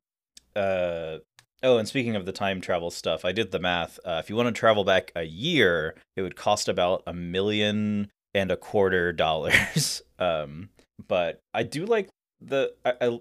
[0.55, 1.17] uh
[1.63, 3.99] oh and speaking of the time travel stuff i did the math.
[4.05, 8.09] Uh, if you want to travel back a year it would cost about a million
[8.33, 10.01] and a quarter dollars.
[10.19, 10.69] Um
[11.07, 12.09] but i do like
[12.41, 13.19] the i i,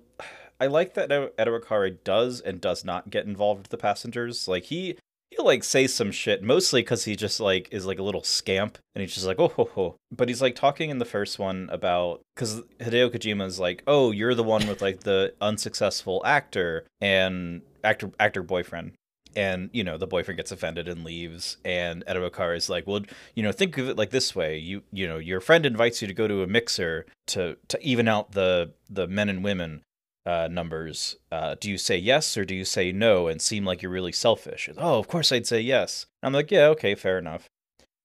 [0.60, 4.46] I like that Edo Edawakari does and does not get involved with the passengers.
[4.46, 4.96] Like he
[5.36, 8.78] he'll like say some shit mostly because he just like is like a little scamp
[8.94, 9.96] and he's just like oh ho ho.
[10.10, 14.34] But he's like talking in the first one about because hideo kojima's like oh you're
[14.34, 18.92] the one with like the unsuccessful actor and actor actor boyfriend.
[19.34, 23.00] And you know the boyfriend gets offended and leaves and Edawakari is like well
[23.34, 24.58] you know think of it like this way.
[24.58, 28.08] You you know your friend invites you to go to a mixer to to even
[28.08, 29.82] out the the men and women
[30.24, 33.82] uh, numbers, uh, do you say yes or do you say no and seem like
[33.82, 34.68] you're really selfish?
[34.76, 36.06] Oh, of course I'd say yes.
[36.22, 37.48] I'm like, yeah, okay, fair enough.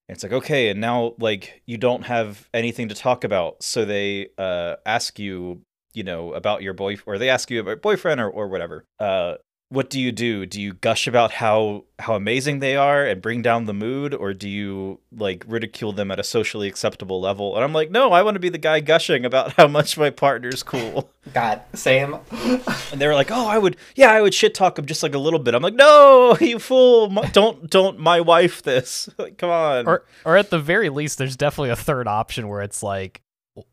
[0.08, 3.86] And it's like, okay, and now like you don't have anything to talk about, so
[3.86, 5.62] they uh ask you,
[5.93, 8.86] you know, about your boy or they ask you about boyfriend or or whatever.
[8.99, 9.36] Uh
[9.69, 10.45] what do you do?
[10.45, 14.34] Do you gush about how how amazing they are and bring down the mood, or
[14.34, 17.56] do you like ridicule them at a socially acceptable level?
[17.56, 20.10] And I'm like, no, I want to be the guy gushing about how much my
[20.10, 21.10] partner's cool.
[21.34, 22.17] God, Sam.
[22.32, 25.15] and they were like, oh, I would, yeah, I would shit talk him just like
[25.15, 25.53] a little bit.
[25.53, 27.10] I'm like, no, you fool!
[27.10, 29.10] My- don't don't my wife this.
[29.17, 29.86] like, come on.
[29.86, 33.21] Or or at the very least, there's definitely a third option where it's like,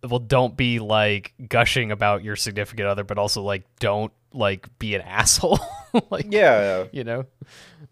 [0.02, 4.94] well, don't be like gushing about your significant other, but also like don't like be
[4.94, 5.60] an asshole.
[6.10, 6.84] like yeah.
[6.92, 7.24] you know.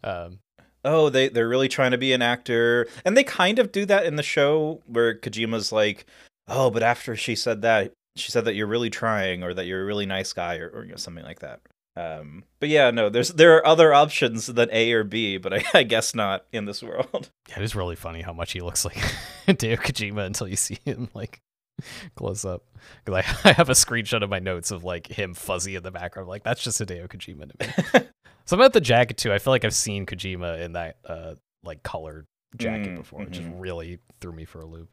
[0.05, 0.41] Um,
[0.85, 4.05] Oh, they they're really trying to be an actor, and they kind of do that
[4.05, 6.07] in the show where Kojima's like,
[6.49, 9.83] oh, but after she said that, she said that you're really trying, or that you're
[9.83, 11.61] a really nice guy, or, or you know, something like that.
[11.95, 15.65] Um, but yeah, no, there's there are other options than A or B, but I,
[15.75, 17.31] I guess not in this world.
[17.49, 18.97] yeah, it is really funny how much he looks like
[19.47, 21.41] Hideo Kojima until you see him like
[22.15, 22.65] close up.
[23.05, 25.91] Because I, I have a screenshot of my notes of like him fuzzy in the
[25.91, 26.29] background.
[26.29, 28.07] Like that's just Hideo Kojima to me.
[28.45, 29.33] So about the jacket too.
[29.33, 33.31] I feel like I've seen Kojima in that uh like colored jacket Mm, before, which
[33.31, 33.61] just mhm.
[33.61, 34.89] really threw me for a loop.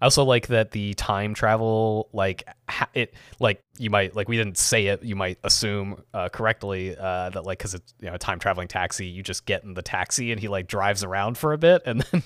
[0.00, 4.36] I also like that the time travel, like ha- it, like you might like we
[4.36, 8.14] didn't say it, you might assume uh, correctly uh, that like because it's you know
[8.14, 11.38] a time traveling taxi, you just get in the taxi and he like drives around
[11.38, 12.22] for a bit and then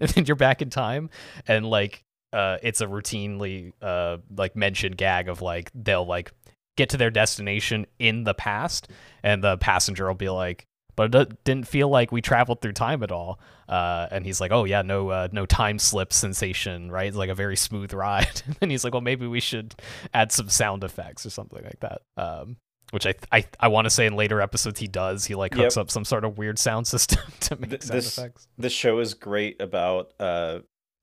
[0.00, 1.10] and then you're back in time
[1.46, 2.02] and like
[2.36, 6.32] uh, it's a routinely uh like mentioned gag of like they'll like
[6.76, 8.88] get to their destination in the past
[9.22, 13.02] and the passenger will be like but it didn't feel like we traveled through time
[13.02, 13.38] at all.
[13.68, 17.08] Uh, and he's like oh yeah no uh, no time slip sensation right?
[17.08, 18.40] It's like a very smooth ride.
[18.62, 19.74] And he's like well maybe we should
[20.14, 22.56] add some sound effects or something like that um,
[22.92, 25.26] which I I, I want to say in later episodes he does.
[25.26, 25.82] He like hooks Yep.
[25.82, 28.48] up some sort of weird sound system to make Th- sound this- effects.
[28.56, 30.60] this show is great about uh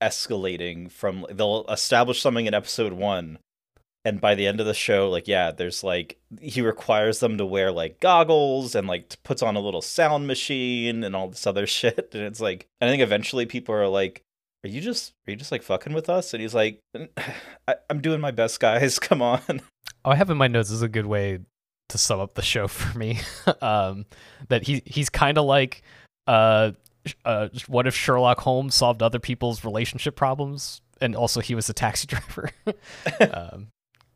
[0.08, 3.38] escalating from they'll establish something in episode one
[4.04, 7.46] and by the end of the show like yeah there's like he requires them to
[7.46, 11.66] wear like goggles and like puts on a little sound machine and all this other
[11.78, 14.22] shit and it's like i think eventually people are like
[14.64, 16.80] are you just are you just like fucking with us and he's like
[17.68, 19.60] I, i'm doing my best guys come on
[20.04, 21.38] Oh, I have in my notes is a good way
[21.88, 23.20] to sum up the show for me.
[23.62, 24.04] um,
[24.48, 25.82] that he he's kind of like,
[26.26, 26.72] uh,
[27.24, 31.74] uh, what if Sherlock Holmes solved other people's relationship problems, and also he was a
[31.74, 32.50] taxi driver,
[33.20, 33.68] um,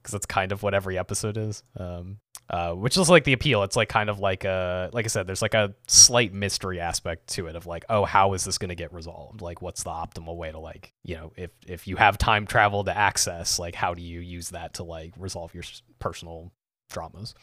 [0.02, 1.62] because that's kind of what every episode is.
[1.76, 2.18] Um,
[2.50, 3.62] uh, which is like the appeal.
[3.62, 7.28] It's like kind of like a like I said, there's like a slight mystery aspect
[7.34, 9.42] to it of like, oh, how is this going to get resolved?
[9.42, 12.84] Like, what's the optimal way to like, you know, if if you have time travel
[12.84, 15.64] to access, like, how do you use that to like resolve your
[15.98, 16.50] personal
[16.90, 17.34] dramas?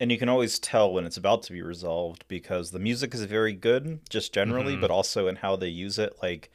[0.00, 3.22] And you can always tell when it's about to be resolved because the music is
[3.24, 4.80] very good just generally Mhm.
[4.80, 6.50] but also in how they use it like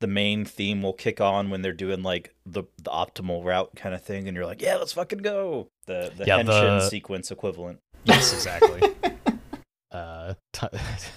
[0.00, 3.94] the main theme will kick on when they're doing like the the optimal route kind
[3.94, 7.30] of thing and you're like yeah let's fucking go the the Yeah, henshin the- sequence
[7.30, 8.82] equivalent Yes, exactly.
[9.90, 10.66] uh, t-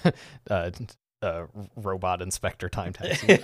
[0.50, 0.70] uh,
[1.20, 3.38] uh, robot inspector time taxi.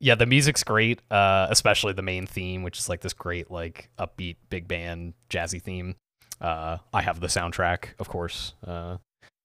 [0.00, 3.88] yeah, the music's great, uh, especially the main theme, which is like this great, like
[3.98, 5.94] upbeat big band jazzy theme.
[6.40, 8.54] Uh, I have the soundtrack, of course.
[8.66, 8.98] Uh,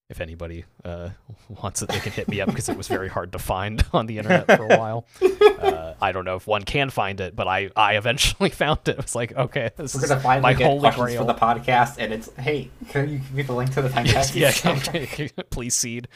[0.09, 1.09] if anybody uh,
[1.63, 4.05] wants it, they can hit me up because it was very hard to find on
[4.05, 5.07] the internet for a while.
[5.59, 8.89] Uh, I don't know if one can find it, but I, I eventually found it.
[8.91, 11.21] It was like, okay, this We're is gonna finally my get holy grail.
[11.21, 14.05] for the podcast, and it's hey, can you give me the link to the time
[14.05, 14.39] taxi?
[14.41, 14.51] yeah,
[15.49, 16.07] please seed.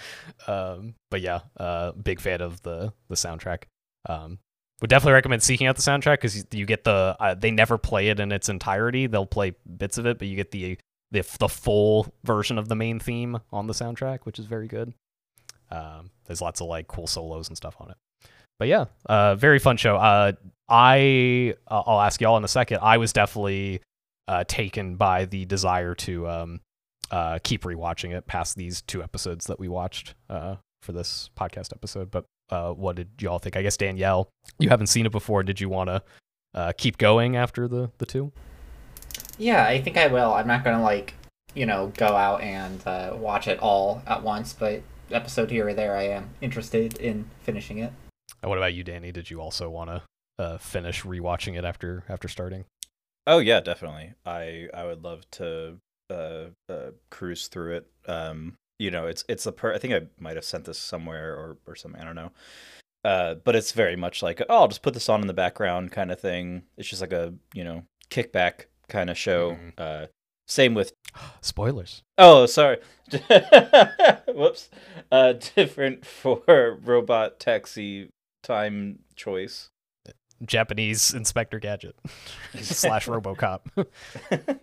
[0.47, 3.63] Um, but yeah, uh, big fan of the the soundtrack.
[4.07, 4.39] Um,
[4.81, 8.09] would definitely recommend seeking out the soundtrack because you, get the uh, they never play
[8.09, 9.07] it in its entirety.
[9.07, 10.77] They'll play bits of it, but you get the
[11.11, 14.93] the the full version of the main theme on the soundtrack, which is very good.
[15.71, 17.97] Um, there's lots of like cool solos and stuff on it.
[18.59, 19.95] But yeah, uh, very fun show.
[19.97, 20.33] Uh,
[20.69, 22.79] I uh, I'll ask y'all in a second.
[22.81, 23.81] I was definitely
[24.27, 26.61] uh, taken by the desire to um,
[27.11, 31.71] uh, keep rewatching it past these two episodes that we watched uh, for this podcast
[31.73, 32.11] episode.
[32.11, 33.55] But uh, what did y'all think?
[33.55, 34.29] I guess Danielle,
[34.59, 35.43] you haven't seen it before.
[35.43, 36.03] Did you want to
[36.53, 38.31] uh, keep going after the the two?
[39.37, 40.33] Yeah, I think I will.
[40.33, 41.13] I'm not gonna like,
[41.53, 44.81] you know, go out and uh, watch it all at once, but
[45.11, 47.93] episode here or there, I am interested in finishing it.
[48.41, 49.11] And what about you, Danny?
[49.11, 50.01] Did you also want to
[50.39, 52.65] uh, finish rewatching it after after starting?
[53.27, 55.77] oh yeah definitely i i would love to
[56.09, 60.01] uh, uh cruise through it um you know it's it's a per i think i
[60.19, 62.31] might have sent this somewhere or or something i don't know
[63.05, 65.91] uh but it's very much like oh i'll just put this on in the background
[65.91, 69.73] kind of thing it's just like a you know kickback kind of show Mhm.
[69.77, 70.07] uh
[70.47, 70.93] Same with
[71.41, 72.03] Spoilers.
[72.17, 72.77] Oh, sorry.
[74.27, 74.69] Whoops.
[75.11, 78.09] Uh, different for robot taxi
[78.43, 79.67] time choice.
[80.45, 81.95] Japanese Inspector Gadget
[82.61, 83.87] slash RoboCop.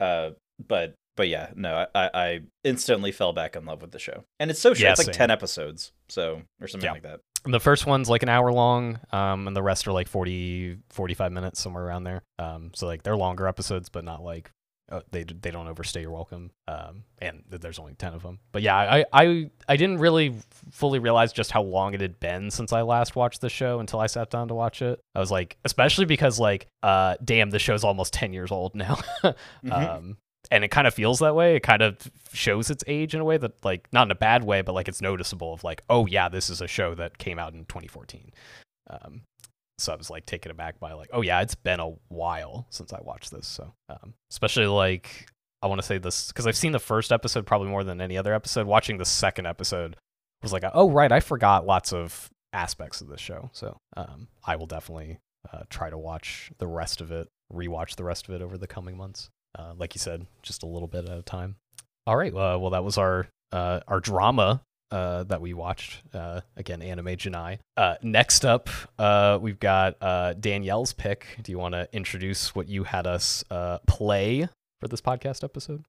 [0.00, 0.30] uh,
[0.66, 4.50] but but yeah, no, I, I instantly fell back in love with the show, and
[4.50, 4.80] it's so short.
[4.80, 5.14] Yeah, it's like same.
[5.14, 6.92] ten episodes, so or something Yeah.
[6.92, 7.20] like that.
[7.46, 11.30] the first one's like an hour long, um, and the rest are like 40, 45
[11.32, 12.22] minutes, somewhere around there.
[12.38, 14.50] Um, so like they're longer episodes, but not like
[14.92, 16.50] uh, they they don't overstay your welcome.
[16.68, 18.38] Um, and th- there's only ten of them.
[18.52, 20.34] But yeah, I I I didn't really
[20.72, 23.98] fully realize just how long it had been since I last watched the show until
[24.00, 25.00] I sat down to watch it.
[25.14, 28.98] I was like, especially because like, uh, damn, the show's almost ten years old now.
[29.64, 29.72] Mhm.
[29.72, 30.16] um
[30.50, 31.56] and it kind of feels that way.
[31.56, 31.96] It kind of
[32.34, 34.88] shows its age in a way that like not in a bad way but like
[34.88, 38.32] it's noticeable of like oh yeah this is a show that came out in 2014
[38.90, 39.22] um
[39.78, 42.92] so i was like taken aback by like oh yeah it's been a while since
[42.92, 45.28] i watched this so um especially like
[45.62, 48.18] i want to say this because i've seen the first episode probably more than any
[48.18, 48.66] other episode.
[48.66, 49.96] Watching the second episode
[50.42, 53.50] was like oh right i forgot lots of aspects of this show.
[53.52, 55.18] So um i will definitely
[55.52, 58.66] uh, try to watch the rest of it rewatch the rest of it over the
[58.66, 61.56] coming months uh, like you said, just a little bit at a time.
[62.06, 62.32] All right.
[62.32, 66.02] Uh, well, that was our uh, our drama uh, that we watched.
[66.12, 67.58] Uh, again, Anime Ja Nai.
[67.76, 71.26] Uh, next up, uh, we've got uh, Danielle's pick.
[71.42, 74.48] Do you want to introduce what you had us uh, play
[74.80, 75.84] for this podcast episode?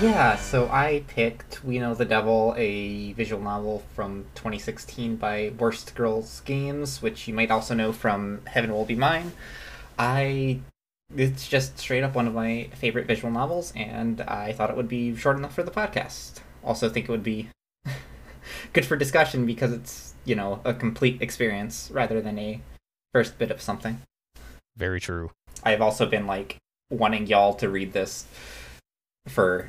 [0.00, 5.94] Yeah, so I picked We Know the Devil, a visual novel from 2016 by Worst
[5.94, 9.32] Girls Games, which you might also know from Heaven Will Be Mine.
[9.98, 10.60] I
[11.14, 14.88] it's just straight up one of my favorite visual novels, and I thought it would
[14.88, 16.40] be short enough for the podcast.
[16.64, 17.50] Also, think it would be
[18.72, 22.62] good for discussion because it's you know a complete experience rather than a
[23.12, 24.00] first bit of something.
[24.78, 25.32] Very true.
[25.62, 26.56] I've also been like
[26.88, 28.24] wanting y'all to read this
[29.28, 29.68] for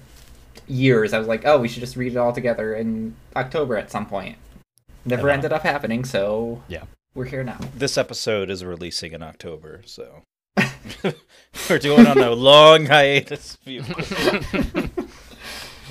[0.68, 1.14] years.
[1.14, 4.06] I was like, oh, we should just read it all together in October at some
[4.06, 4.38] point.
[5.06, 5.34] Never Yeah.
[5.34, 6.84] ended up happening, so Yeah.
[7.16, 7.58] we're here now.
[7.76, 10.24] This episode is releasing in October, so
[11.70, 13.58] we're doing on a long hiatus.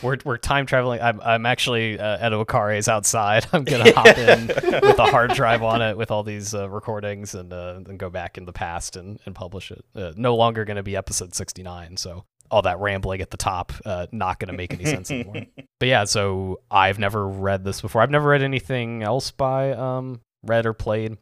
[0.02, 1.02] We're, we're time traveling.
[1.02, 3.46] I'm, I'm actually uh, at Okare's outside.
[3.52, 6.70] I'm going to hop in with a hard drive on it with all these uh,
[6.70, 9.84] recordings and uh, then go back in the past and, and publish it.
[9.94, 11.98] Uh, no longer going to be episode 69.
[11.98, 15.42] So all that rambling at the top, uh, not going to make any sense anymore.
[15.78, 18.02] But yeah, so I've never read this before.
[18.02, 21.16] I've never read anything else by um, read or played.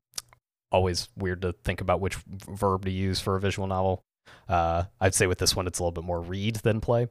[0.72, 4.02] Always weird to think about which verb to use for a visual novel.
[4.48, 7.06] Uh, I'd say with this one, it's a little bit more read than play.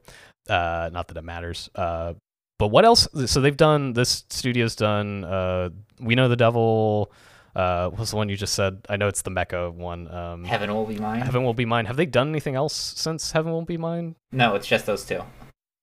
[0.46, 1.70] Uh, not that it matters.
[1.74, 2.12] Uh,
[2.58, 3.08] but what else?
[3.26, 5.24] So they've done this studio's done.
[5.24, 7.12] Uh, we know the devil.
[7.54, 8.86] Uh, what was the one you just said?
[8.88, 10.08] I know it's the Mecha one.
[10.12, 11.22] Um, Heaven will be mine.
[11.22, 11.86] Heaven will be mine.
[11.86, 14.16] Have they done anything else since Heaven will be mine?
[14.32, 15.22] No, it's just those two.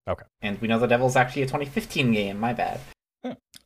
[0.08, 0.26] Okay.
[0.42, 2.40] And we know the Devil's actually a 2015 game.
[2.40, 2.80] My bad.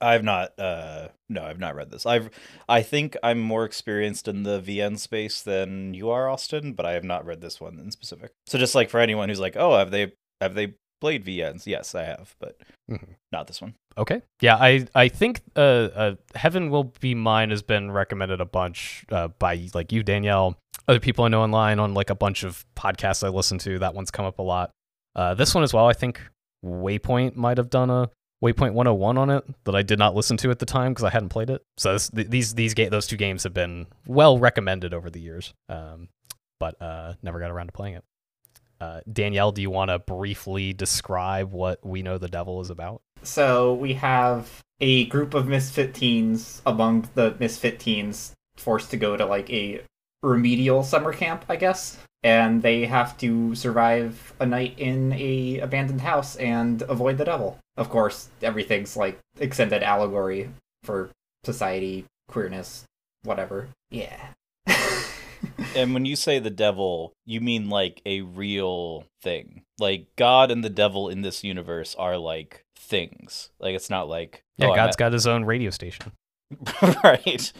[0.01, 2.05] I've not uh no, I've not read this.
[2.05, 2.29] I've
[2.69, 6.93] I think I'm more experienced in the VN space than you are, Austin, but I
[6.93, 8.31] have not read this one in specific.
[8.47, 11.95] So just like for anyone who's like, "Oh, have they have they played VNs?" Yes,
[11.95, 12.57] I have, but
[12.89, 13.15] Mhm.
[13.31, 13.75] not this one.
[13.97, 14.21] Okay.
[14.41, 19.05] Yeah, I I think uh, uh Heaven Will Be Mine has been recommended a bunch
[19.11, 20.57] uh, by like you Danielle,
[20.87, 23.79] other people I know online on like a bunch of podcasts I listen to.
[23.79, 24.71] That one's come up a lot.
[25.15, 25.85] Uh, this one as well.
[25.87, 26.21] I think
[26.65, 28.09] Waypoint might have done a
[28.43, 31.09] Waypoint 101 on it that I did not listen to at the time because I
[31.09, 31.61] hadn't played it.
[31.77, 35.53] So this, these these ga- those two games have been well recommended over the years,
[35.67, 36.07] um,
[36.59, 38.03] but uh, never got around to playing it.
[38.79, 43.01] Uh, Danielle, do you want to briefly describe what We Know the Devil is about?
[43.23, 49.17] So we have a group of misfit teens among the misfit teens forced to go
[49.17, 49.81] to like a
[50.21, 51.97] remedial summer camp, I guess.
[52.23, 57.57] And they have to survive a night in a abandoned house and avoid the devil.
[57.77, 60.49] Of course, everything's like extended allegory
[60.83, 61.09] for
[61.45, 62.83] society, queerness,
[63.23, 63.69] whatever.
[63.89, 64.29] Yeah.
[65.75, 69.63] And when you say the devil, you mean like a real thing.
[69.79, 73.49] Like God and the devil in this universe are like things.
[73.59, 76.11] Like it's not like Yeah, oh, God's got his own radio station.
[77.03, 77.51] right.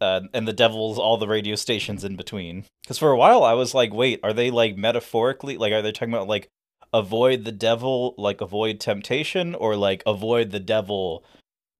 [0.00, 2.64] Uh, and the devil's all the radio stations in between.
[2.82, 5.58] Because for a while I was like, wait, are they like metaphorically?
[5.58, 6.48] Like, are they talking about like
[6.92, 11.24] avoid the devil, like avoid temptation, or like avoid the devil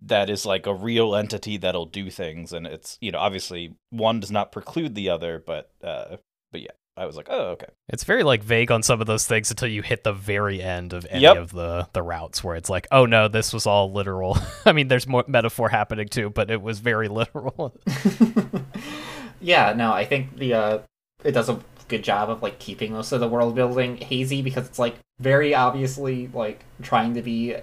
[0.03, 2.53] that is like a real entity that'll do things?
[2.53, 6.17] And it's you know obviously one does not preclude the other, but uh,
[6.53, 7.69] but yeah, I was like, oh, okay.
[7.89, 10.93] It's very like vague on some of those things until you hit the very end
[10.93, 11.37] of any Yep.
[11.37, 14.37] of the the routes where it's like, oh no, this was all literal.
[14.67, 17.75] I mean, there's more metaphor happening too, but it was very literal.
[19.41, 20.79] yeah, no, I think the uh,
[21.25, 24.67] it does a good job of like keeping most of the world building hazy because
[24.67, 27.57] it's like very obviously like trying to be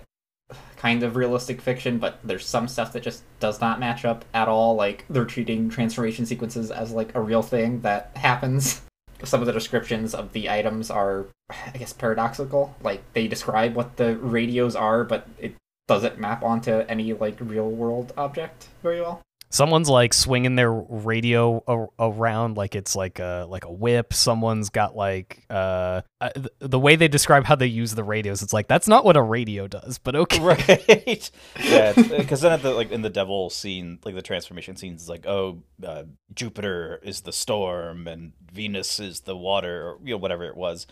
[0.78, 4.48] kind of realistic fiction, but there's some stuff that just does not match up at
[4.48, 4.76] all.
[4.76, 8.82] Like they're treating transformation sequences as like a real thing that happens.
[9.24, 12.76] Some of the descriptions of the items are, I guess, paradoxical.
[12.84, 15.56] Like they describe what the radios are, but it
[15.88, 19.24] doesn't map onto any like real world object very well.
[19.50, 24.14] Someone's like swinging their radio a- around like it's like a like a whip.
[24.14, 28.41] Someone's got like uh uh, th- the way they describe how they use the radios.
[28.41, 30.39] It's like that's not what a radio does, but okay.
[30.39, 31.32] right
[31.64, 35.10] yeah because then at the like in the devil scene like the transformation scenes is
[35.10, 40.18] like oh uh, jupiter is the storm and venus is the water or you know
[40.18, 40.88] whatever it was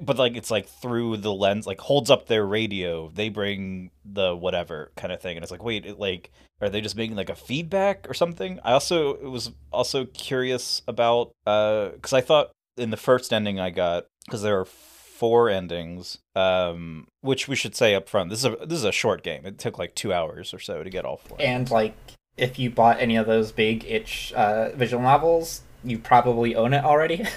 [0.00, 4.34] but like it's like through the lens like holds up their radio they bring the
[4.34, 6.30] whatever kind of thing and it's like wait it, like
[6.60, 11.32] are they just making like a feedback or something i also was also curious about
[11.46, 16.18] uh because i thought in the first ending i got because there are four endings
[16.36, 19.44] um which we should say up front this is a this is a short game
[19.44, 21.94] it took like two hours or so to get all four And like,
[22.36, 26.84] if you bought any of those big itch uh, visual novels, you probably own it
[26.84, 27.24] already.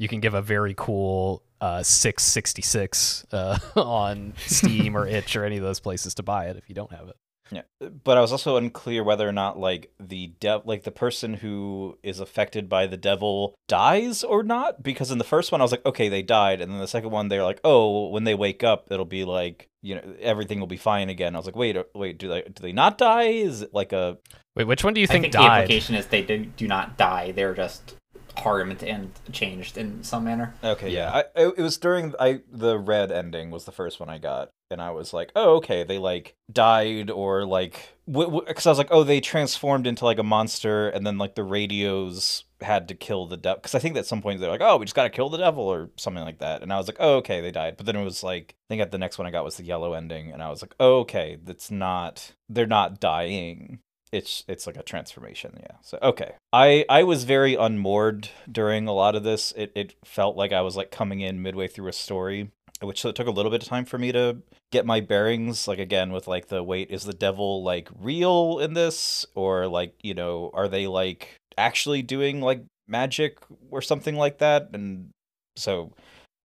[0.00, 5.56] You can give a very cool uh 666 uh on Steam or itch or any
[5.56, 7.16] of those places to buy it if you don't have it.
[7.50, 7.62] Yeah,
[8.04, 11.98] but I was also unclear whether or not like the dev, like the person who
[12.02, 14.82] is affected by the devil dies or not.
[14.82, 17.10] Because in the first one, I was like, okay, they died, and then the second
[17.10, 20.66] one, they're like, oh, when they wake up, it'll be like you know everything will
[20.66, 21.34] be fine again.
[21.34, 23.28] I was like, wait, uh, wait, do they do they not die?
[23.28, 24.18] Is it like a
[24.56, 26.98] Wait, which one do you I think, think the implication is they do, do not
[26.98, 27.94] die; they're just
[28.38, 30.54] harmed and changed in some manner.
[30.62, 31.14] Okay, Yeah.
[31.16, 31.22] yeah.
[31.36, 34.80] I, it was during I the red ending was the first one I got, and
[34.80, 39.04] I was like, oh, okay, they like died or like because I was like, oh,
[39.04, 43.36] they transformed into like a monster, and then like the radios had to kill the
[43.36, 45.38] devil because I think at some point they're like, oh, we just gotta kill the
[45.38, 47.96] devil or something like that, and I was like, oh, okay, they died, but then
[47.96, 50.32] it was like I think at the next one I got was the yellow ending,
[50.32, 53.80] and I was like, oh, okay, that's not they're not dying
[54.12, 55.76] it's it's like a transformation yeah.
[55.82, 56.32] So okay.
[56.52, 59.52] I i was very unmoored during a lot of this.
[59.56, 62.50] It, it felt like i was like coming in midway through a story
[62.80, 64.38] which so it took a little bit of time for me to
[64.70, 68.74] get my bearings like again with like the wait is the devil like real in
[68.74, 69.26] this?
[69.34, 73.38] Or like you know are they like actually doing like magic
[73.70, 74.70] or something like that?
[74.72, 75.10] And
[75.56, 75.92] so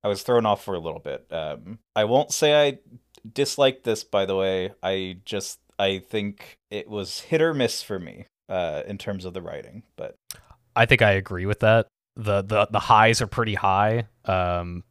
[0.03, 1.25] i was thrown off for a little bit.
[1.31, 2.79] Um i won't say i
[3.31, 4.71] disliked this by the way.
[4.81, 9.33] I just i think it was hit or miss for me uh in terms of
[9.33, 10.15] the writing but
[10.75, 11.87] I think I agree with that.
[12.15, 14.07] The the the highs are pretty high.
[14.25, 14.83] Um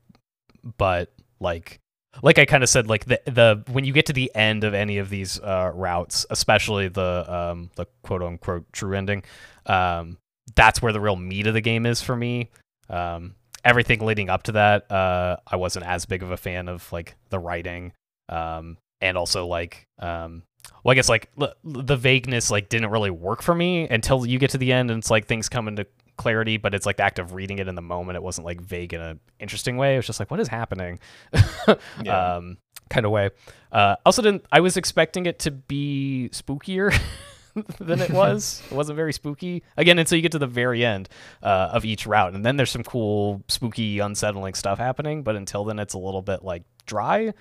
[0.78, 1.78] but like
[2.22, 4.74] like I kind of said like the the when you get to the end of
[4.74, 9.24] any of these uh routes, especially the um the quote unquote true ending,
[9.66, 10.18] um
[10.55, 12.51] that's where the real meat of the game is for me.
[12.89, 16.91] Um everything leading up to that, uh I wasn't as big of a fan of
[16.93, 17.93] like the writing
[18.28, 20.43] um and also like um
[20.84, 24.38] well, I guess like l- the vagueness like didn't really work for me until you
[24.38, 25.86] get to the end and it's like things come into
[26.16, 28.16] clarity, but it's like the act of reading it in the moment.
[28.16, 29.94] It wasn't like vague in an interesting way.
[29.94, 30.98] It was just like, what is happening?
[32.02, 32.36] Yeah.
[32.36, 32.58] Um,
[32.90, 33.30] kind of way.
[33.70, 36.94] Uh, also didn't, I was expecting it to be spookier
[37.78, 38.62] than it was.
[38.70, 41.08] it wasn't very spooky again until you get to the very end
[41.42, 42.34] uh, of each route.
[42.34, 45.22] And then there's some cool, spooky, unsettling stuff happening.
[45.22, 47.32] But until then, it's a little bit like dry.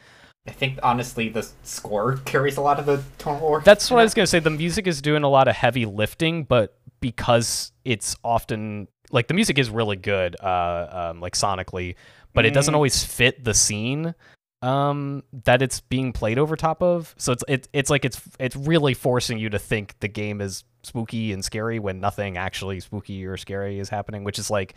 [0.47, 3.63] I think honestly, the score carries a lot of the tonal work.
[3.63, 4.39] That's what I was gonna say.
[4.39, 9.33] The music is doing a lot of heavy lifting, but because it's often like the
[9.35, 11.95] music is really good, uh, um, like sonically,
[12.33, 12.75] but it doesn't Mm.
[12.75, 14.15] always fit the scene
[14.63, 18.55] um that it's being played over top of so it's it, it's like it's it's
[18.55, 23.25] really forcing you to think the game is spooky and scary when nothing actually spooky
[23.25, 24.75] or scary is happening which is like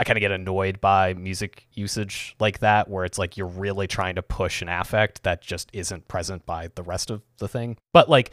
[0.00, 3.86] I kind of get annoyed by music usage like that, where it's like you're really
[3.86, 7.76] trying to push an affect that just isn't present by the rest of the thing.
[7.92, 8.30] But like,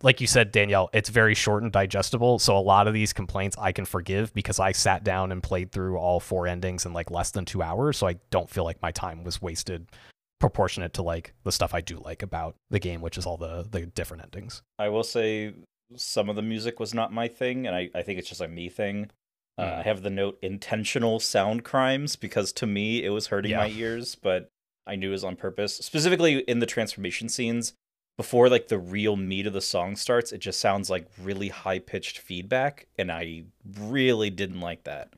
[0.00, 2.38] like you said, Danielle, it's very short and digestible.
[2.38, 5.72] So a lot of these complaints I can forgive because I sat down and played
[5.72, 7.98] through all four endings in like less than two hours.
[7.98, 9.90] So I don't feel like my time was wasted
[10.38, 13.66] proportionate to like the stuff I do like about the game, which is all the
[13.68, 14.62] the different endings.
[14.78, 15.54] I will say
[15.96, 18.46] some of the music was not my thing, and I, I think it's just a
[18.46, 19.10] me thing.
[19.58, 19.78] Uh, Mm.
[19.78, 23.58] I have the note intentional sound crimes because to me it was hurting Yeah.
[23.58, 24.48] my ears, but
[24.86, 25.74] I knew it was on purpose.
[25.76, 27.74] Specifically in the transformation scenes,
[28.16, 31.78] before like the real meat of the song starts, it just sounds like really high
[31.78, 33.44] pitched feedback, and I
[33.78, 35.12] really didn't like that.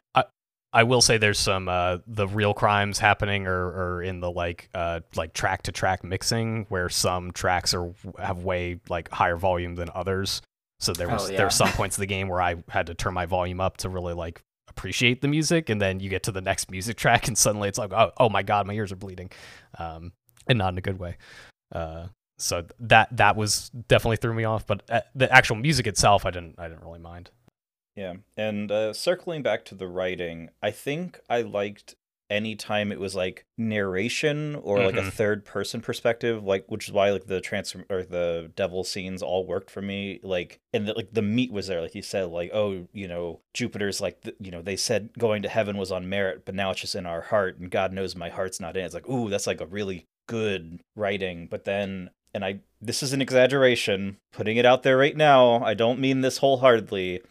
[0.72, 4.68] I will say there's some uh, the real crimes happening or, or in the like
[4.72, 9.74] uh, like track to track mixing where some tracks are have way like higher volume
[9.74, 10.42] than others.
[10.80, 11.36] So there was Oh, yeah.
[11.36, 13.76] there were some points of the game where I had to turn my volume up
[13.78, 17.28] to really like appreciate the music, and then you get to the next music track
[17.28, 19.30] and suddenly it's like oh oh my god my ears are bleeding,
[19.78, 20.12] um,
[20.46, 21.16] and not in a good way.
[21.72, 22.06] Uh,
[22.38, 26.30] so that that was definitely threw me off, but uh, the actual music itself I
[26.30, 27.30] didn't I didn't really mind.
[27.96, 31.96] Yeah, and uh, circling back to the writing, I think I liked
[32.30, 35.12] any time it was like narration or like a Mhm.
[35.12, 39.44] third person perspective, like which is why like the transform or the devil scenes all
[39.44, 40.20] worked for me.
[40.22, 43.40] Like and the, like the meat was there, like you said, like oh you know
[43.54, 46.70] Jupiter's like the, you know they said going to heaven was on merit, but now
[46.70, 48.82] it's just in our heart, and God knows my heart's not in.
[48.82, 48.86] it.
[48.86, 53.12] It's like ooh that's like a really good writing, but then and I this is
[53.12, 55.62] an exaggeration, putting it out there right now.
[55.64, 57.22] I don't mean this wholeheartedly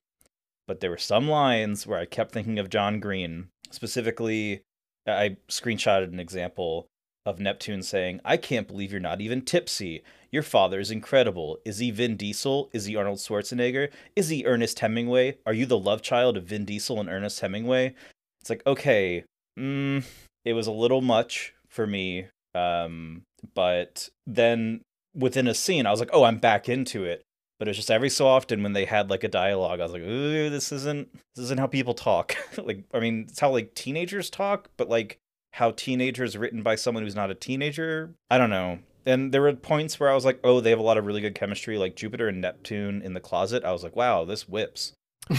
[0.67, 3.47] but there were some lines where I kept thinking of John Green.
[3.71, 4.61] Specifically,
[5.07, 6.87] I screenshotted an example
[7.25, 10.03] of Neptune saying, I can't believe you're not even tipsy.
[10.31, 11.59] Your father is incredible.
[11.65, 12.69] Is he Vin Diesel?
[12.73, 13.89] Is he Arnold Schwarzenegger?
[14.15, 15.37] Is he Ernest Hemingway?
[15.45, 17.93] Are you the love child of Vin Diesel and Ernest Hemingway?
[18.41, 19.23] It's like, okay,
[19.57, 20.03] mm,
[20.45, 22.27] it was a little much for me.
[22.55, 23.23] Um,
[23.53, 24.81] but then
[25.15, 27.23] within a scene, I was like, oh, I'm back into it
[27.59, 29.91] but it was just every so often when they had like a dialogue, I was
[29.91, 33.75] like, "Ooh, this isn't this isn't how people talk." like, I mean, it's how like
[33.75, 35.19] teenagers talk, but like
[35.53, 38.15] how teenagers written by someone who's not a teenager.
[38.31, 38.79] I don't know.
[39.05, 41.21] And there were points where I was like, "Oh, they have a lot of really
[41.21, 44.93] good chemistry." Like Jupiter and Neptune in the closet, I was like, "Wow, this whips."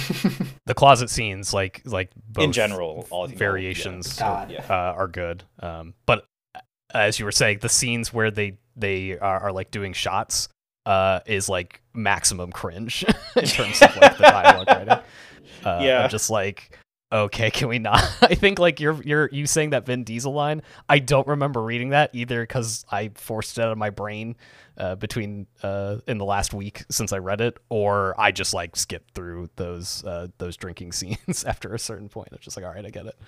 [0.67, 4.53] The closet scenes, like like both in general, all you know, variations, God.
[4.53, 4.65] Yeah.
[4.71, 5.43] uh, are good.
[5.59, 6.27] Um, but
[6.95, 10.49] as you were saying, the scenes where they they are, are like doing shots
[10.87, 13.05] uh, is like maximum cringe
[13.37, 14.99] in terms of like the dialogue writing.
[15.65, 16.05] Uh, Yeah.
[16.05, 16.79] I'm just like,
[17.13, 18.03] okay, can we not?
[18.23, 20.63] I think like you're you're you saying that Vin Diesel line.
[20.89, 24.37] I don't remember reading that either because I forced it out of my brain
[24.79, 28.75] uh, between uh, in the last week since I read it, or I just like
[28.75, 32.29] skipped through those uh, those drinking scenes after a certain point.
[32.33, 33.19] It's just like, all right, I get it.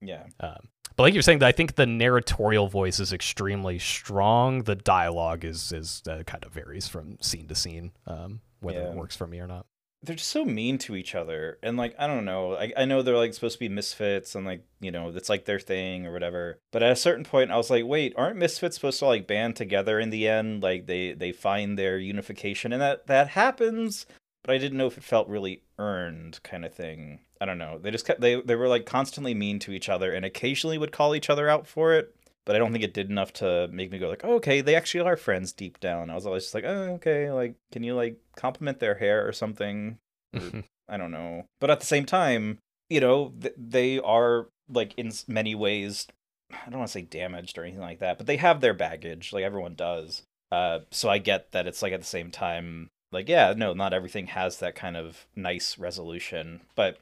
[0.00, 0.24] Yeah.
[0.40, 4.62] Um, but like you're saying, I think the narratorial voice is extremely strong.
[4.62, 8.90] The dialogue is is uh, kind of varies from scene to scene, um, whether Yeah.
[8.90, 9.66] it works for me or not.
[10.02, 13.00] they're just so mean to each other and like i don't know I, I know
[13.02, 16.12] they're like supposed to be misfits and like you know that's like their thing or
[16.12, 19.26] whatever but at a certain point i was like wait aren't misfits supposed to like
[19.26, 24.06] band together in the end like they they find their unification and that that happens
[24.44, 27.78] but i didn't know if it felt really earned kind of thing i don't know
[27.78, 30.92] they just kept they, they were like constantly mean to each other and occasionally would
[30.92, 32.16] call each other out for it
[32.46, 34.76] but I don't think it did enough to make me go like, oh, okay, they
[34.76, 36.10] actually are friends deep down.
[36.10, 39.32] I was always just like, oh, okay, like, can you like compliment their hair or
[39.32, 39.98] something?
[40.88, 41.46] I don't know.
[41.60, 42.58] But at the same time,
[42.88, 46.06] you know, th- they are like in many ways,
[46.52, 49.32] I don't want to say damaged or anything like that, but they have their baggage,
[49.32, 50.22] like everyone does.
[50.52, 53.92] Uh, so I get that it's like at the same time, like, yeah, no, not
[53.92, 56.98] everything has that kind of nice resolution, but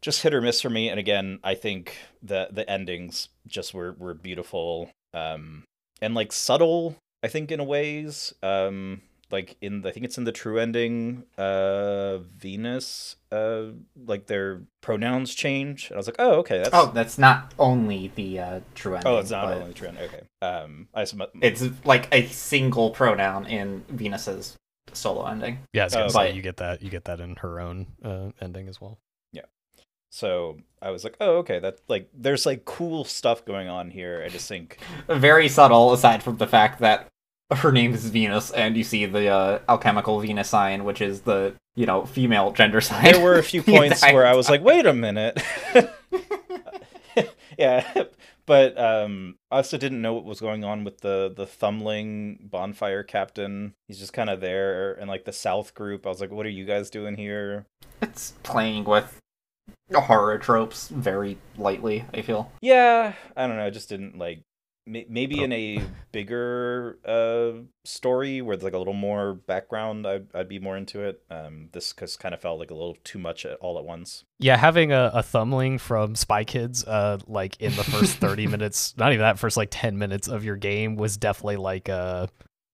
[0.00, 0.88] just hit or miss for me.
[0.88, 5.64] And again, I think the the endings just were were beautiful, um,
[6.00, 6.96] and like subtle.
[7.22, 10.58] I think in a ways, um, like in the, I think it's in the true
[10.58, 13.64] ending, uh, Venus, uh,
[14.06, 15.88] like their pronouns change.
[15.88, 19.12] And I was like, oh, okay, that's oh, that's not only the uh, true ending.
[19.12, 20.04] oh, it's not but only true ending.
[20.04, 24.56] Okay, um, I assume It's like a single pronoun in Venus's
[24.94, 25.58] solo ending.
[25.72, 27.60] Yeah, I was gonna Oh, say but- you get that you get that in her
[27.60, 28.98] own uh, ending as well.
[29.32, 29.42] Yeah.
[30.10, 34.22] So I was like, oh, okay, that like there's like cool stuff going on here.
[34.24, 34.78] I just think
[35.08, 37.08] Very subtle, aside from the fact that
[37.54, 41.54] her name is Venus, and you see the uh, alchemical Venus sign, which is the
[41.76, 43.04] you know female gender sign.
[43.04, 45.40] there were a few points where I was like, wait a minute.
[47.58, 48.04] yeah,
[48.46, 53.02] but um, I also didn't know what was going on with the the Thumbling bonfire
[53.02, 53.74] captain.
[53.86, 56.06] He's just kind of there, and like the South group.
[56.06, 57.66] I was like, what are you guys doing here?
[58.00, 59.20] it's playing with
[59.92, 62.04] horror tropes very lightly.
[62.14, 62.50] I feel.
[62.60, 63.66] Yeah, I don't know.
[63.66, 64.42] I just didn't like.
[64.88, 65.44] May- Maybe Oh.
[65.44, 65.80] in a
[66.12, 71.02] bigger uh, story where there's like a little more background, I'd, I'd be more into
[71.02, 71.22] it.
[71.30, 74.24] Um, this cause kind of felt like a little too much at, all at once.
[74.38, 78.94] Yeah, having a, a thumbling from Spy Kids, uh, like in the first thirty minutes,
[78.96, 82.28] not even that, first like ten minutes of your game was definitely like a,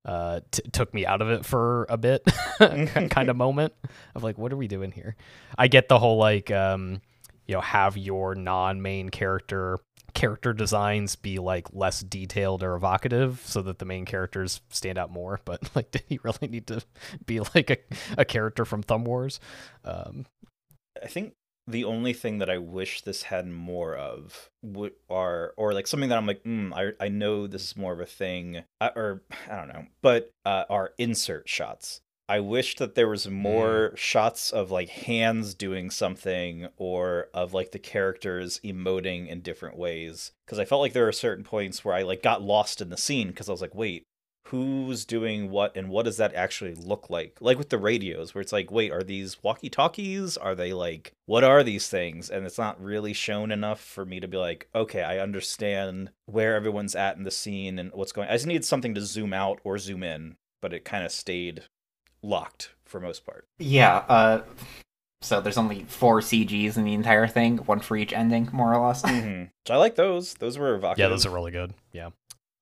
[0.04, 2.22] uh, t- took me out of it for a bit,
[2.58, 3.72] kind of moment
[4.14, 5.16] of like, what are we doing here?
[5.58, 7.00] I get the whole like, um,
[7.46, 9.80] you know, have your non-main character
[10.14, 15.10] character designs be like less detailed or evocative so that the main characters stand out
[15.10, 16.80] more but like did he really need to
[17.26, 17.76] be like a,
[18.16, 19.40] a character from thumb wars
[19.84, 20.24] um
[21.02, 21.34] I think
[21.66, 26.10] the only thing that I wish this had more of would are or like something
[26.10, 29.22] that I'm like, mm, I I know this is more of a thing, uh, or
[29.50, 32.00] I don't know, but uh, are insert shots.
[32.28, 33.96] I wish that there was more mm.
[33.96, 40.32] shots of like hands doing something or of like the characters emoting in different ways.
[40.46, 42.96] Because I felt like there were certain points where I like got lost in the
[42.96, 44.04] scene because I was like, wait,
[44.48, 47.36] who's doing what and what does that actually look like?
[47.40, 51.12] Like with the radios where it's like wait are these walkie talkies are they like
[51.26, 52.30] what are these things?
[52.30, 56.54] And it's not really shown enough for me to be like okay i understand where
[56.54, 59.60] everyone's at in the scene and what's going i just needed something to zoom out
[59.64, 61.64] or zoom in but it kind of stayed
[62.24, 64.40] locked for most part yeah uh
[65.24, 68.86] so there's only four CGs in the entire thing, one for each ending, more or
[68.86, 69.00] less.
[69.02, 69.44] mm-hmm.
[69.72, 70.34] I like those.
[70.34, 71.02] Those were evocative.
[71.02, 71.72] Yeah, those are really good.
[71.92, 72.10] Yeah.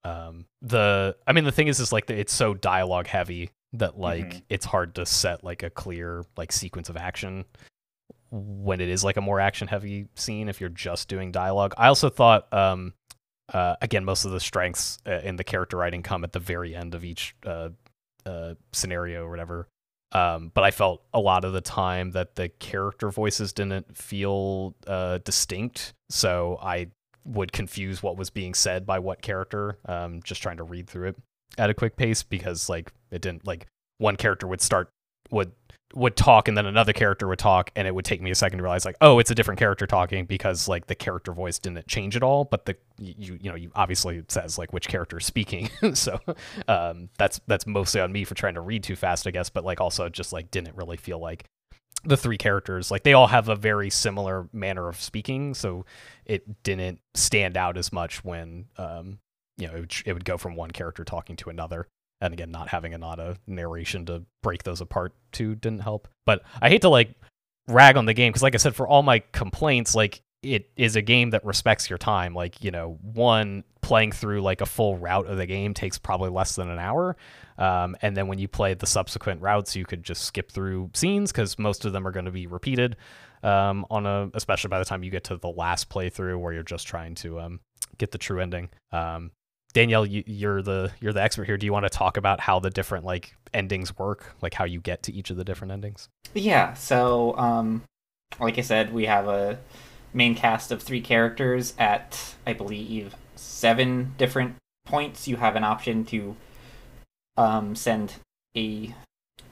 [0.05, 4.27] Um, the I mean the thing is is like it's so dialogue heavy that like
[4.27, 4.39] mm-hmm.
[4.49, 7.45] it's hard to set like a clear like sequence of action
[8.31, 11.75] when it is like a more action heavy scene if you're just doing dialogue.
[11.77, 12.95] I also thought um
[13.53, 16.75] uh, again most of the strengths uh, in the character writing come at the very
[16.75, 17.71] end of each uh,
[18.27, 19.69] uh, scenario or whatever.
[20.13, 24.75] Um, but I felt a lot of the time that the character voices didn't feel
[24.87, 26.89] uh, distinct, so I
[27.25, 29.79] would confuse what was being said by what character.
[29.87, 31.17] Um, just trying to read through it
[31.59, 33.67] at a quick pace because like it didn't like
[33.99, 34.91] one character would start
[35.31, 35.53] would
[35.95, 38.59] would talk and then another character would talk and it would take me a second
[38.59, 41.87] to realize like oh it's a different character talking because like the character voice didn't
[41.87, 45.19] change at all but the you you know you obviously it says like which character
[45.19, 45.69] is speaking.
[45.95, 46.19] So
[46.69, 49.65] um that's that's mostly on me for trying to read too fast i guess but
[49.65, 51.45] like also just like didn't really feel like
[52.05, 55.85] the three characters like they all have a very similar manner of speaking so
[56.25, 59.19] it didn't stand out as much when um
[59.59, 61.87] you know it would, it would go from one character talking to another
[62.23, 66.09] and again not having a not a narration to break those apart too didn't help
[66.25, 67.15] but i hate to like
[67.69, 70.97] rag on the game because like i said for all my complaints like it is
[70.97, 74.97] a game that respects your time like you know one playing through like a full
[74.97, 77.17] route of the game takes probably less than an hour
[77.59, 81.31] um, and then when you play the subsequent routes, you could just skip through scenes
[81.31, 82.97] because most of them are going to be repeated.
[83.45, 86.63] Um, on a especially by the time you get to the last playthrough where you're
[86.63, 87.61] just trying to um,
[87.99, 88.71] get the true ending.
[88.93, 89.33] Um,
[89.73, 91.57] Danielle, you, are the you're the expert here.
[91.57, 94.81] Do you want to talk about how the different like endings work, like how you
[94.81, 96.09] get to each of the different endings?
[96.35, 96.75] Yeah.
[96.75, 97.83] So, um,
[98.39, 99.59] like I said, we have a
[100.13, 105.27] main cast of three characters at I believe seven different points.
[105.27, 106.37] You have an option to
[107.37, 108.15] um, send
[108.57, 108.95] a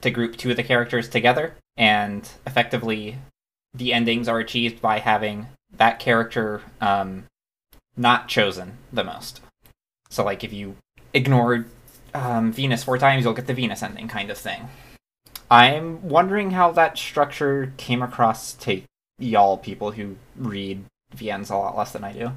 [0.01, 3.17] to group two of the characters together, and effectively,
[3.73, 5.47] the endings are achieved by having
[5.77, 7.25] that character um,
[7.95, 9.41] not chosen the most.
[10.11, 10.75] So, like, if you
[11.13, 11.65] ignore
[12.13, 14.69] um, Venus four times, you'll get the Venus ending, kind of thing.
[15.49, 18.81] I'm wondering how that structure came across to
[19.17, 20.85] y'all people who read
[21.15, 22.31] VNs a lot less than I do.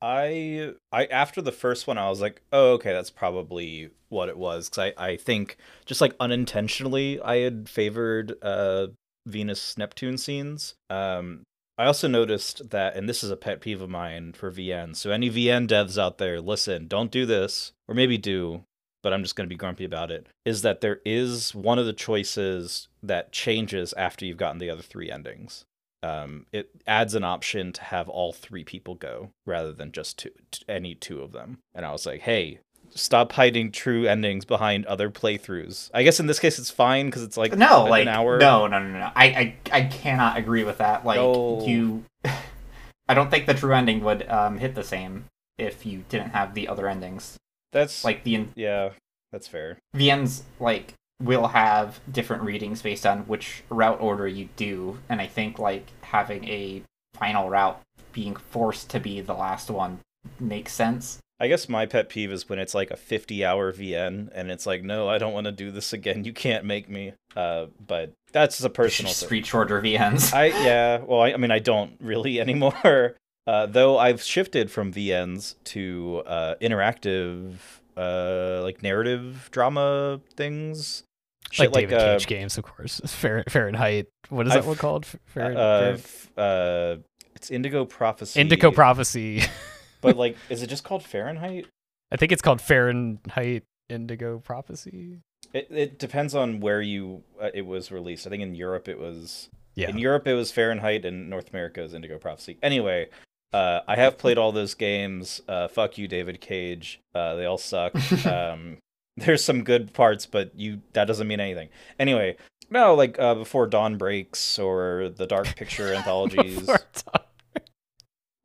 [0.00, 4.36] I I after the first one I was like, oh okay, that's probably what it
[4.36, 5.56] was because I I think
[5.86, 8.88] just like unintentionally I had favored uh
[9.26, 10.74] Venus Neptune scenes.
[10.90, 11.42] Um,
[11.78, 14.96] I also noticed that, and this is a pet peeve of mine for VN.
[14.96, 18.64] So any VN devs out there, listen, don't do this, or maybe do,
[19.02, 20.26] but I'm just going to be grumpy about it.
[20.44, 24.82] Is that there is one of the choices that changes after you've gotten the other
[24.82, 25.64] three endings
[26.02, 30.30] um, it adds an option to have all three people go rather than just two,
[30.68, 31.58] any two of them.
[31.74, 32.60] And I was like, hey,
[32.90, 35.90] stop hiding true endings behind other playthroughs.
[35.94, 38.38] I guess in this case it's fine because it's like no, like an hour.
[38.38, 39.10] No, no, no, no.
[39.14, 41.04] I, I, I cannot agree with that.
[41.04, 41.64] Like no.
[41.66, 42.04] you,
[43.08, 45.24] I don't think the true ending would um, hit the same
[45.56, 47.36] if you didn't have the other endings.
[47.72, 48.90] That's like the yeah,
[49.32, 49.78] that's fair.
[49.94, 55.26] VN's like will have different readings based on which route order you do and i
[55.26, 56.82] think like having a
[57.14, 57.80] final route
[58.12, 59.98] being forced to be the last one
[60.38, 64.30] makes sense i guess my pet peeve is when it's like a 50 hour vn
[64.34, 67.12] and it's like no i don't want to do this again you can't make me
[67.36, 71.50] uh but that's a personal just street shorter vns i yeah well I, I mean
[71.50, 73.16] i don't really anymore
[73.48, 77.54] uh, though I've shifted from VNs to uh, interactive,
[77.96, 81.02] uh, like narrative drama things.
[81.50, 83.00] Shit like, David Cage uh, games, of course.
[83.06, 84.08] Fahrenheit.
[84.28, 85.06] What is I've, that one called?
[85.24, 86.04] Fahrenheit.
[86.36, 86.96] Uh, uh,
[87.34, 88.38] it's Indigo Prophecy.
[88.38, 89.42] Indigo Prophecy.
[90.00, 91.66] but like, is it just called Fahrenheit?
[92.10, 95.18] I think it's called Fahrenheit Indigo Prophecy.
[95.52, 98.26] It it depends on where you uh, it was released.
[98.26, 99.48] I think in Europe it was.
[99.74, 99.90] Yeah.
[99.90, 102.58] In Europe it was Fahrenheit, and North America is Indigo Prophecy.
[102.62, 103.08] Anyway,
[103.52, 105.40] uh, I have played all those games.
[105.48, 107.00] Uh, fuck you, David Cage.
[107.14, 107.94] Uh, they all suck.
[108.26, 108.78] um,
[109.16, 111.68] there's some good parts, but you that doesn't mean anything.
[111.98, 112.36] Anyway,
[112.70, 116.66] No, like uh, before dawn breaks or the dark picture anthologies.
[116.66, 117.22] Dawn.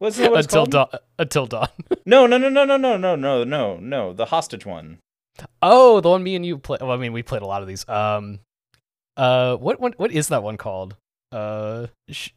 [0.04, 0.90] What's what it's until dawn.
[1.18, 1.70] Until dawn.
[2.06, 4.12] No, no, no, no, no, no, no, no, no, no.
[4.12, 4.98] The hostage one.
[5.62, 6.78] Oh, the one me and you play.
[6.82, 7.88] Well, I mean, we played a lot of these.
[7.88, 8.40] Um,
[9.16, 10.98] uh, what what what is that one called?
[11.32, 12.32] Uh, sh-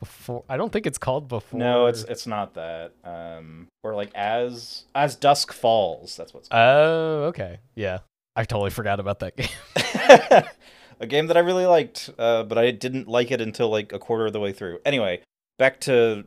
[0.00, 0.42] before.
[0.48, 1.60] I don't think it's called before.
[1.60, 2.94] No, it's it's not that.
[3.04, 6.16] Um, or like as as dusk falls.
[6.16, 6.48] That's what's.
[6.50, 7.60] Oh, okay.
[7.76, 7.98] Yeah,
[8.34, 10.42] I totally forgot about that game.
[10.98, 14.00] a game that I really liked, uh, but I didn't like it until like a
[14.00, 14.80] quarter of the way through.
[14.84, 15.20] Anyway,
[15.56, 16.24] back to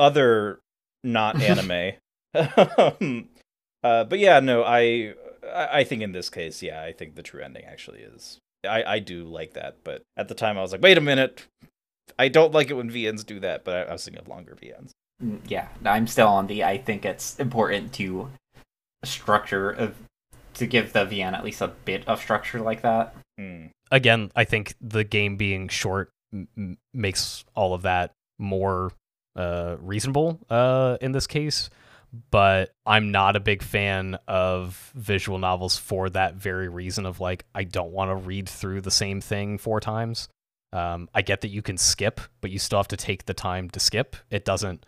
[0.00, 0.60] other
[1.04, 1.92] not anime.
[2.34, 3.28] um,
[3.84, 5.14] uh, but yeah, no, I
[5.46, 8.38] I I think in this case, yeah, I think the true ending actually is.
[8.68, 11.46] I I do like that, but at the time I was like, wait a minute,
[12.18, 13.64] I don't like it when VNs do that.
[13.64, 14.90] But I, I was thinking of longer VNs.
[15.22, 16.64] Mm, Yeah, I'm still on the.
[16.64, 18.30] I think it's important to
[19.04, 19.94] structure of
[20.54, 23.14] to give the VN at least a bit of structure like that.
[23.38, 23.66] Hmm.
[23.90, 28.92] Again, I think the game being short m- m- makes all of that more
[29.36, 31.70] uh, reasonable uh, in this case.
[32.32, 37.44] But I'm not a big fan of visual novels for that very reason of like
[37.54, 40.28] I don't want to read through the same thing four times.
[40.72, 43.70] Um, I get that you can skip, but you still have to take the time
[43.70, 44.16] to skip.
[44.28, 44.86] It doesn't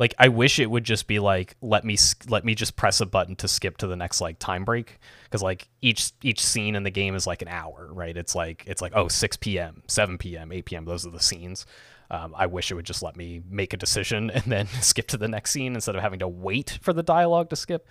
[0.00, 1.96] like I wish it would just be like let me
[2.28, 5.42] let me just press a button to skip to the next like time break because
[5.42, 8.16] like each each scene in the game is like an hour, right?
[8.16, 10.84] It's like it's like oh 6 p.m., 7 p.m., 8 p.m.
[10.86, 11.66] Those are the scenes.
[12.10, 15.16] Um, I wish it would just let me make a decision and then skip to
[15.16, 17.86] the next scene instead of having to wait for the dialogue to skip.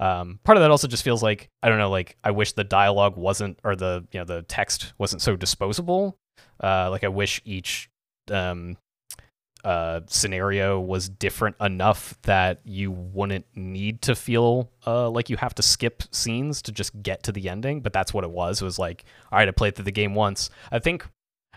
[0.00, 2.64] Um, part of that also just feels like I don't know, like I wish the
[2.64, 6.16] dialogue wasn't or the you know the text wasn't so disposable.
[6.62, 7.90] Uh, like I wish each
[8.30, 8.76] um,
[9.64, 15.54] uh, scenario was different enough that you wouldn't need to feel uh, like you have
[15.54, 17.80] to skip scenes to just get to the ending.
[17.80, 18.60] But that's what it was.
[18.60, 20.50] It was like, all right, I played through the game once.
[20.70, 21.06] I think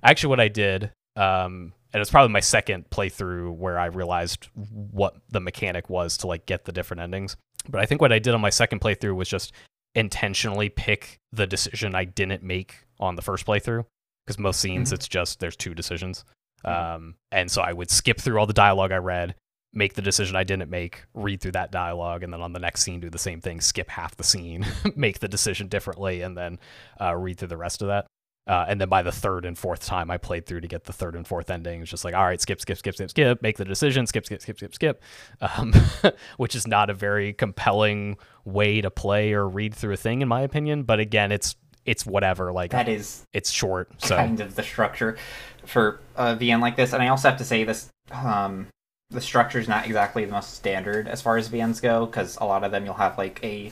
[0.03, 5.16] actually what I did, um, and it's probably my second playthrough where I realized what
[5.30, 7.36] the mechanic was to like get the different endings.
[7.70, 9.54] But I think what I did on my second playthrough was just
[9.96, 13.86] intentionally pick the decision I didn't make on the first playthrough.
[14.26, 14.94] Because most scenes, Mhm.
[14.96, 16.26] it's just there's two decisions.
[16.66, 16.70] Mhm.
[16.96, 19.36] Um, and so I would skip through all the dialogue I read,
[19.74, 22.82] make the decision I didn't make, read through that dialogue, and then on the next
[22.82, 24.66] scene do the same thing, skip half the scene,
[24.96, 26.60] make the decision differently, and then
[27.00, 28.06] uh, read through the rest of that.
[28.48, 30.93] Uh, and then by the third and fourth time I played through to get the
[30.93, 33.58] third and fourth ending, it's just like, all right, skip, skip, skip, skip, skip, make
[33.58, 35.04] the decision, skip, skip, skip, skip, skip,
[35.41, 35.74] um,
[36.38, 40.28] which is not a very compelling way to play or read through a thing, in
[40.28, 40.84] my opinion.
[40.84, 42.52] But again, it's it's whatever.
[42.54, 45.18] Like That is it's short, so kind of the structure
[45.66, 46.93] for a VN like this.
[46.93, 48.68] And I also have to say this: um,
[49.10, 52.45] the structure is not exactly the most standard as far as VNs go, because a
[52.45, 53.72] lot of them you'll have like a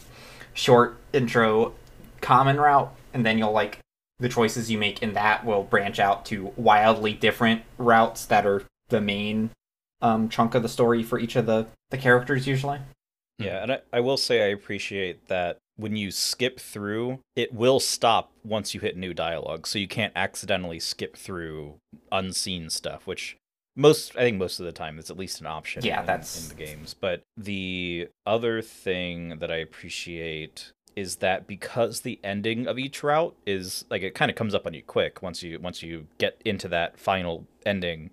[0.53, 1.73] short intro,
[2.21, 3.79] common route, and then you'll like
[4.19, 8.63] the choices you make in that will branch out to wildly different routes that are
[8.89, 9.49] the main
[10.01, 12.79] um, chunk of the story for each of the the characters usually.
[13.37, 17.81] Yeah, and I, I will say I appreciate that when you skip through, it will
[17.81, 21.75] stop once you hit new dialogue, so you can't accidentally skip through
[22.13, 23.35] unseen stuff, which
[23.75, 26.41] most I think most of the time it's at least an option Yeah, in, that's-
[26.49, 26.93] in the games.
[26.93, 33.35] But the other thing that I appreciate is that because the ending of each route
[33.45, 36.41] is like it kind of comes up on you quick once you once you get
[36.45, 38.11] into that final ending.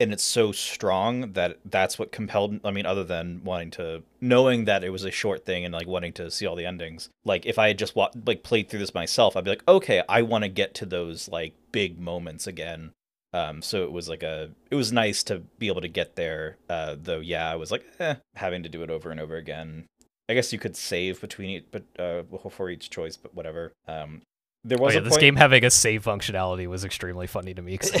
[0.00, 4.64] And it's so strong that that's what compelled i mean other than wanting to knowing
[4.64, 7.46] that it was a short thing and like wanting to see all the endings like
[7.46, 10.42] if i had just like played through this myself i'd be like okay i want
[10.42, 12.90] to get to those like big moments again.
[13.32, 16.56] Um so it was like a it was nice to be able to get there
[16.68, 19.86] uh though yeah i was like eh, having to do it over and over again
[20.28, 24.22] i guess you could save between each but uh before each choice but whatever um
[24.64, 27.52] there Oh, was yeah, a this point- game having a save functionality was extremely funny
[27.54, 27.98] to me because I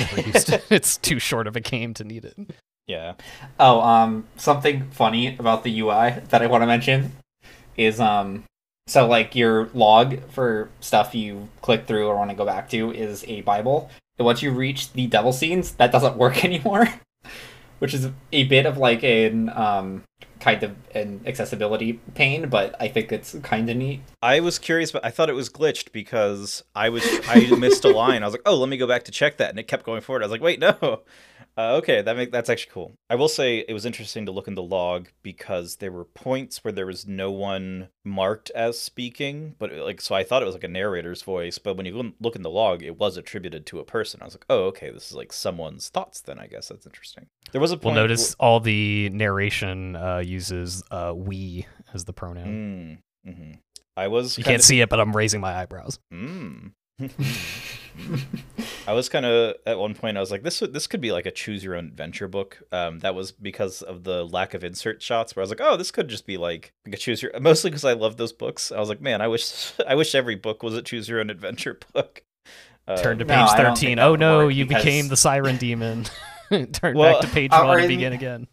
[0.54, 0.64] it.
[0.70, 2.36] It's too short of a game to need it.
[2.86, 3.14] yeah
[3.58, 7.12] Oh, um, something funny about the UI that I want to mention
[7.76, 8.44] is um,
[8.86, 12.92] so like your log for stuff you click through or want to go back to
[12.92, 13.90] is a Bible.
[14.18, 16.86] And once you reach the devil scenes, that doesn't work anymore,
[17.80, 20.02] which is a bit of like an um
[20.42, 24.00] kind of an accessibility pain, but I think it's kind of neat.
[24.20, 27.88] I was curious, but I thought it was glitched because I was I missed a
[27.88, 28.22] line.
[28.22, 30.00] I was like, "Oh, let me go back to check that," and it kept going
[30.00, 30.22] forward.
[30.22, 31.02] I was like, "Wait, no."
[31.56, 32.92] Uh, okay, that make that's actually cool.
[33.10, 36.64] I will say it was interesting to look in the log because there were points
[36.64, 40.54] where there was no one marked as speaking, but like so I thought it was
[40.54, 43.80] like a narrator's voice, but when you look in the log, it was attributed to
[43.80, 44.20] a person.
[44.22, 47.26] I was like, "Oh, okay, this is like someone's thoughts." Then I guess that's interesting.
[47.52, 47.96] There was a We'll point.
[47.96, 53.02] notice all the narration uh, uses uh, "we" as the pronoun.
[53.26, 53.52] Mm, hmm
[53.94, 54.38] I was.
[54.38, 55.98] You can't see it, but I'm raising my eyebrows.
[56.10, 56.72] Mm.
[58.86, 60.16] I was kind of at one point.
[60.16, 62.62] I was like, this this could be like a choose your own adventure book.
[62.72, 65.36] Um, that was because of the lack of insert shots.
[65.36, 67.38] Where I was like, oh, this could just be like, like a choose your.
[67.40, 68.72] Mostly because I love those books.
[68.72, 71.30] I was like, man, I wish I wish every book was a choose your own
[71.30, 72.22] adventure book.
[72.88, 73.98] Uh, Turn to page I thirteen.
[73.98, 76.06] Oh no, you because- became the siren demon.
[76.72, 78.48] Turn Well- back to page Uh, one or and begin again.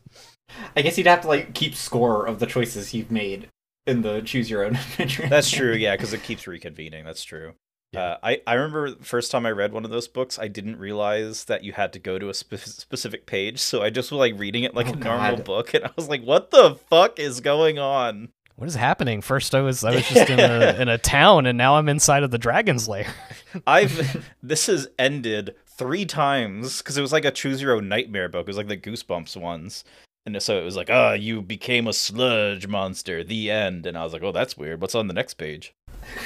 [0.76, 3.48] I guess you'd have to like keep score of the choices you've made
[3.88, 5.28] in the choose your own adventure.
[5.28, 7.04] That's true, yeah, because it keeps reconvening.
[7.06, 7.54] That's true.
[7.92, 8.02] Yeah.
[8.02, 10.78] Uh, I, I remember the first time I read one of those books, I didn't
[10.78, 13.60] realize that you had to go to a spe- specific page.
[13.60, 15.44] So I just was like reading it like Oh, a normal God.
[15.46, 19.22] book, and I was like, "What the fuck is going on?" What is happening?
[19.22, 22.22] First, I was I was just in a in a town, and now I'm inside
[22.24, 23.08] of the dragon's lair.
[23.66, 28.30] I've this has ended three times because it was like a choose your own nightmare
[28.30, 28.42] book.
[28.42, 29.84] It was like the Goosebumps ones,
[30.28, 34.04] and so it was like, "Ah, you became a sludge monster." The end, and I
[34.04, 34.80] was like, "Oh, that's weird.
[34.80, 35.74] What's on the next page?"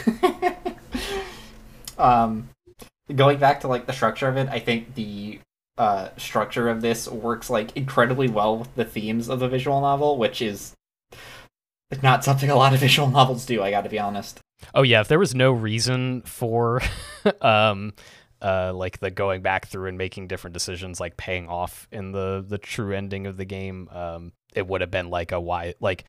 [2.00, 2.50] um
[3.16, 5.40] going back to like the structure of it i think the
[5.78, 10.18] uh structure of this works like incredibly well with the themes of the visual novel
[10.18, 10.74] which is
[12.02, 14.40] not something a lot of visual novels do i gotta be honest.
[14.74, 16.82] Oh yeah, if there was no reason for
[17.42, 17.94] um
[18.42, 22.44] uh like the going back through and making different decisions like paying off in the
[22.48, 26.06] the true ending of the game, um it would have been like a why like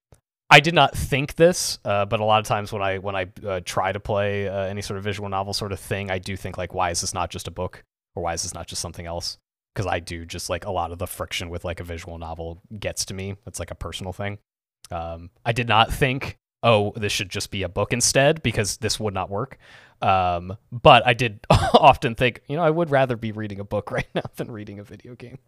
[0.50, 3.26] I did not think this, uh, but a lot of times when I when I
[3.46, 6.36] uh, try to play uh, any sort of visual novel sort of thing, I do
[6.36, 7.84] think like, why is this not just a book,
[8.14, 9.38] or why is this not just something else?
[9.74, 12.62] Because I do just like a lot of the friction with like a visual novel
[12.78, 13.36] gets to me.
[13.46, 14.38] It's like a personal thing.
[14.90, 19.00] Um, I did not think, oh, this should just be a book instead, because this
[19.00, 19.58] would not work.
[20.02, 23.90] Um, but I did often think, you know, I would rather be reading a book
[23.90, 25.38] right now than reading a video game.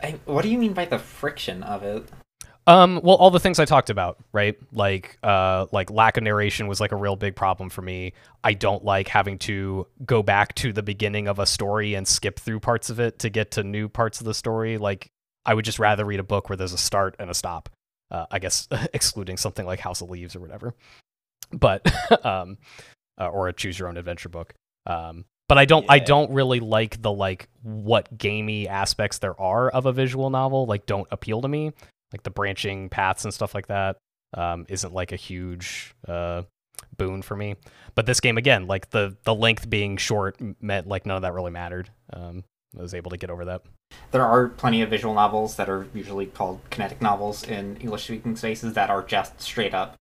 [0.00, 2.08] I, what do you mean by the friction of it
[2.68, 4.56] Um, well, all the things I talked about, right?
[4.72, 8.12] Like, uh, like lack of narration was like a real big problem for me.
[8.42, 12.40] I don't like having to go back to the beginning of a story and skip
[12.40, 14.78] through parts of it to get to new parts of the story.
[14.78, 15.12] Like,
[15.44, 17.68] I would just rather read a book where there's a start and a stop.
[18.10, 20.74] Uh, I guess excluding something like House of Leaves or whatever,
[21.52, 21.86] but
[22.26, 22.58] um,
[23.20, 24.54] uh, or a choose your own adventure book.
[24.86, 29.68] Um, but I don't I don't really like the like what gamey aspects there are
[29.68, 30.66] of a visual novel.
[30.66, 31.72] Like, don't appeal to me
[32.12, 33.96] like the branching paths and stuff like that
[34.34, 36.42] um, isn't like a huge uh,
[36.96, 37.56] boon for me.
[37.94, 41.32] But this game again, like the the length being short meant like none of that
[41.32, 41.90] really mattered.
[42.12, 42.44] Um,
[42.78, 43.62] I was able to get over that.
[44.10, 48.36] there are plenty of visual novels that are usually called kinetic novels in english speaking
[48.36, 49.94] spaces that are just straight up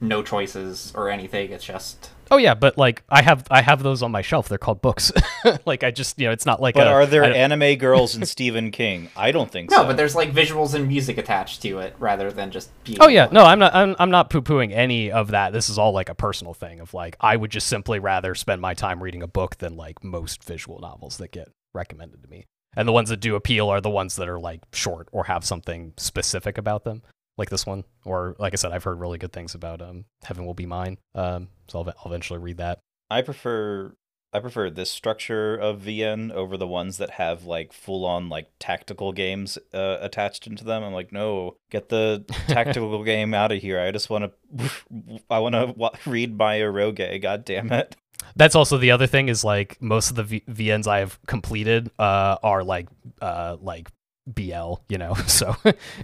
[0.00, 4.02] no choices or anything it's just Oh yeah, but like I have I have those
[4.02, 4.48] on my shelf.
[4.48, 5.12] They're called books.
[5.66, 8.26] like I just you know it's not like But a, are there anime girls in
[8.26, 9.08] Stephen King?
[9.16, 9.86] I don't think no so.
[9.86, 13.28] but there's like visuals and music attached to it rather than just being Oh yeah,
[13.32, 13.74] no, I'm not.
[13.74, 15.52] I'm, I'm not poo-pooing any of that.
[15.52, 18.60] This is all like a personal thing of like I would just simply rather spend
[18.60, 22.44] my time reading a book than like most visual novels that get recommended to me.
[22.76, 25.44] And the ones that do appeal are the ones that are like short or have
[25.44, 27.02] something specific about them,
[27.38, 27.84] like this one.
[28.04, 30.98] Or like I said, I've heard really good things about um, Heaven Will Be Mine.
[31.14, 32.80] Um, so I'll, I'll eventually read that.
[33.08, 33.94] I prefer
[34.30, 38.50] I prefer this structure of VN over the ones that have like full on like
[38.58, 40.84] tactical games uh, attached into them.
[40.84, 43.80] I'm like, no, get the tactical game out of here.
[43.80, 44.70] I just want to
[45.30, 47.22] I want to read my eroge.
[47.22, 47.96] God damn it.
[48.36, 51.90] That's also the other thing is like most of the v- VNs I have completed
[51.98, 52.88] uh, are like
[53.22, 53.90] uh, like
[54.34, 55.14] BL, you know.
[55.26, 55.54] So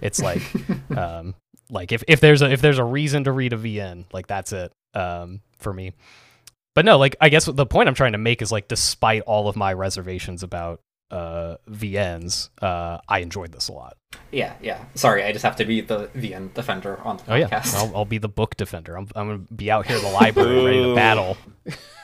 [0.01, 0.41] it's like
[0.97, 1.35] um,
[1.69, 4.51] like if, if there's a if there's a reason to read a VN, like that's
[4.53, 5.93] it um, for me.
[6.73, 9.47] But no, like I guess the point I'm trying to make is like despite all
[9.47, 13.95] of my reservations about uh, VNs, uh, I enjoyed this a lot.
[14.31, 17.29] yeah yeah sorry i just have to be the vn defender on the podcast.
[17.29, 18.97] Oh yeah, I'll, I'll be the book defender.
[18.97, 21.37] I'm I'm gonna be out here in the library ready to battle.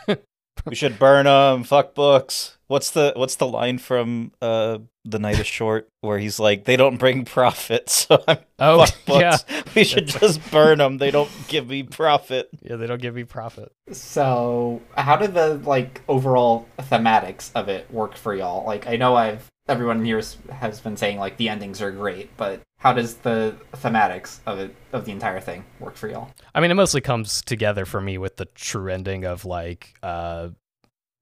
[0.65, 1.63] We should burn them.
[1.63, 2.57] Fuck books.
[2.72, 6.78] What's the what's the line from uh The Night is Short where he's like, they
[6.78, 8.93] don't bring profit, so I'm Oh books.
[9.09, 9.38] yeah,
[9.76, 10.97] We should just burn them.
[10.97, 12.49] They don't give me profit.
[12.61, 13.74] yeah, they don't give me profit.
[13.91, 18.65] So, how did the like overall thematics of it work for y'all?
[18.65, 22.36] Like, I know I've everyone here has- has been saying like the endings are great,
[22.38, 26.30] but how does the thematics of it of the entire thing work for y'all?
[26.55, 30.49] I mean, it mostly comes together for me with the true ending of like, uh,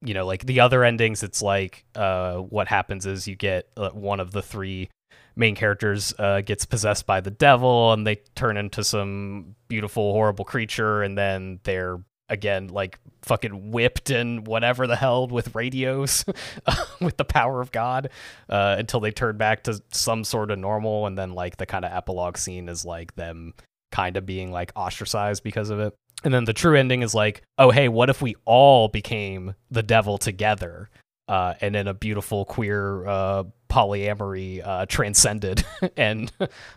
[0.02, 1.22] you know, like the other endings.
[1.22, 4.88] It's like, uh, what happens is you get uh, one of the three
[5.36, 10.44] main characters uh, gets possessed by the devil, and they turn into some beautiful, horrible
[10.44, 16.24] creature, and then they're again like fucking whipped and whatever the hell with radios
[17.00, 18.08] with the power of god
[18.48, 21.84] uh, until they turn back to some sort of normal and then like the kind
[21.84, 23.52] of epilogue scene is like them
[23.90, 25.92] kind of being like ostracized because of it
[26.22, 29.82] And then the true ending is like, oh hey, what if we all became the
[29.82, 30.90] devil together?
[31.28, 35.64] Uh, and then a beautiful queer uh, polyamory uh, transcended
[35.96, 36.32] and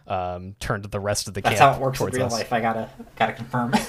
[0.07, 2.33] um, turned the rest of the That's camp That's how it works in real us.
[2.33, 2.53] life.
[2.53, 3.73] I gotta gotta confirm.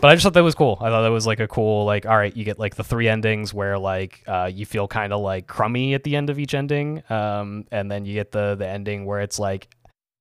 [0.00, 0.78] But I just thought that was cool.
[0.80, 3.08] I thought that was like a cool, like, all right, you get like the three
[3.08, 6.54] endings where like uh, you feel kind of like crummy at the end of each
[6.54, 9.68] ending, um, and then you get the the ending where it's like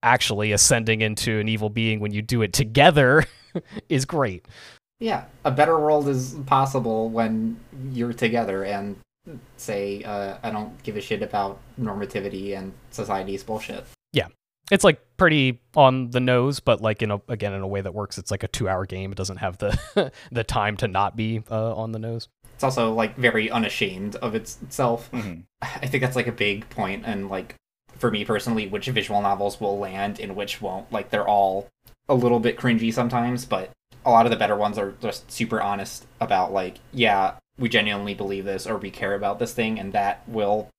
[0.02, 3.26] actually ascending into an evil being when you do it together
[3.90, 4.46] is great.
[5.00, 7.60] yeah, a better world is possible when
[7.92, 8.98] you're together and
[9.58, 13.86] say, uh, I don't give a shit about normativity and society's bullshit.
[14.14, 14.28] Yeah.
[14.72, 17.94] It's like pretty on the nose, but like in a again in a way that
[17.94, 18.18] works.
[18.18, 19.12] It's like a two hour game.
[19.12, 22.28] It doesn't have the the time to not be uh, on the nose.
[22.54, 25.10] It's also like very unashamed of its, itself.
[25.12, 25.44] Mhm.
[25.62, 27.56] I think that's like a big point, and like
[27.96, 30.92] for me personally, which visual novels will land and which won't.
[30.92, 31.68] Like they're all
[32.10, 33.72] a little bit cringy sometimes, but
[34.06, 38.14] a lot of the better ones are just super honest about like, yeah, we genuinely
[38.14, 40.70] believe this or we care about this thing, and that will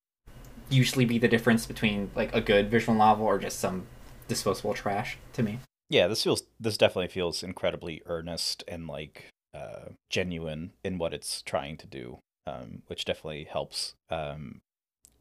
[0.70, 3.86] usually be the difference between like a good visual novel or just some
[4.28, 5.58] disposable trash to me.
[5.88, 11.42] Yeah, this feels this definitely feels incredibly earnest and like uh genuine in what it's
[11.42, 12.18] trying to do.
[12.46, 13.94] Um, which definitely helps.
[14.08, 14.62] Um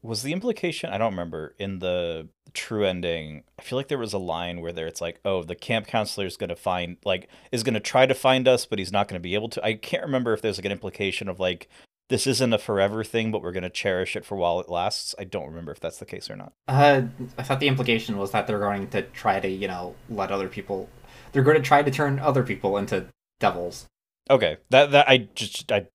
[0.08, 4.14] was the implication I don't remember in the true ending, I feel like there was
[4.14, 7.62] a line where there it's like, oh, the camp counselor is gonna find like is
[7.62, 9.64] gonna try to find us, but he's not gonna be able to.
[9.64, 11.68] I can't remember if there's like an implication of like
[12.08, 15.14] this isn't a forever thing, but we're gonna cherish it for while it lasts.
[15.18, 16.54] I don't remember if that's the case or not.
[16.66, 17.02] Uh,
[17.36, 20.48] I thought the implication was that they're going to try to, you know, let other
[20.48, 20.88] people.
[21.32, 23.06] They're going to try to turn other people into
[23.40, 23.86] devils.
[24.30, 25.88] Okay, that that I just I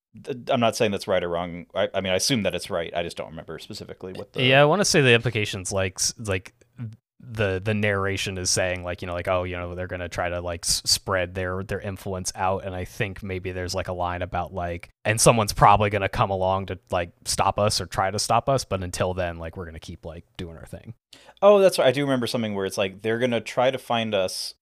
[0.50, 1.66] I'm not saying that's right or wrong.
[1.74, 2.94] I, I mean, I assume that it's right.
[2.96, 6.00] I just don't remember specifically what the Yeah, I want to say the implications like
[6.18, 6.54] like
[7.26, 10.28] the the narration is saying like you know like oh you know they're gonna try
[10.28, 13.94] to like s- spread their their influence out and I think maybe there's like a
[13.94, 18.12] line about like and someone's probably gonna come along to like stop us or try
[18.12, 20.94] to stop us but until then like we're gonna keep like doing our thing.
[21.42, 21.88] Oh, that's right.
[21.88, 24.54] I do remember something where it's like they're gonna try to find us,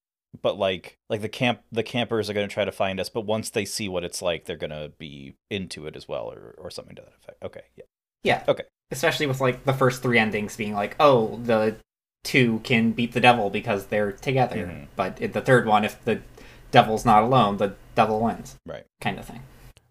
[0.41, 3.49] but like like the camp the campers are gonna try to find us, but once
[3.49, 6.95] they see what it's like, they're gonna be into it as well, or or something
[6.95, 7.43] to that effect.
[7.43, 7.85] Okay, yeah.
[8.23, 8.43] Yeah.
[8.47, 8.63] Okay.
[8.91, 11.77] Especially with like the first three endings being like, oh, the
[12.23, 14.67] two can beat the devil because they're together.
[14.67, 14.87] Mhm.
[14.95, 16.21] But in the third one, if the
[16.71, 18.57] devil's not alone, the devil wins.
[18.65, 18.85] Right.
[18.99, 19.41] Kind of thing.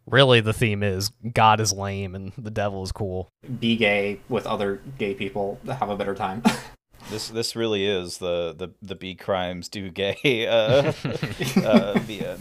[0.07, 3.29] Really, the theme is God is lame and the devil is cool.
[3.61, 6.43] Be gay with other gay people, have a better time.
[7.09, 10.93] This this really is the the the B crimes do gay uh,
[11.65, 12.39] uh the.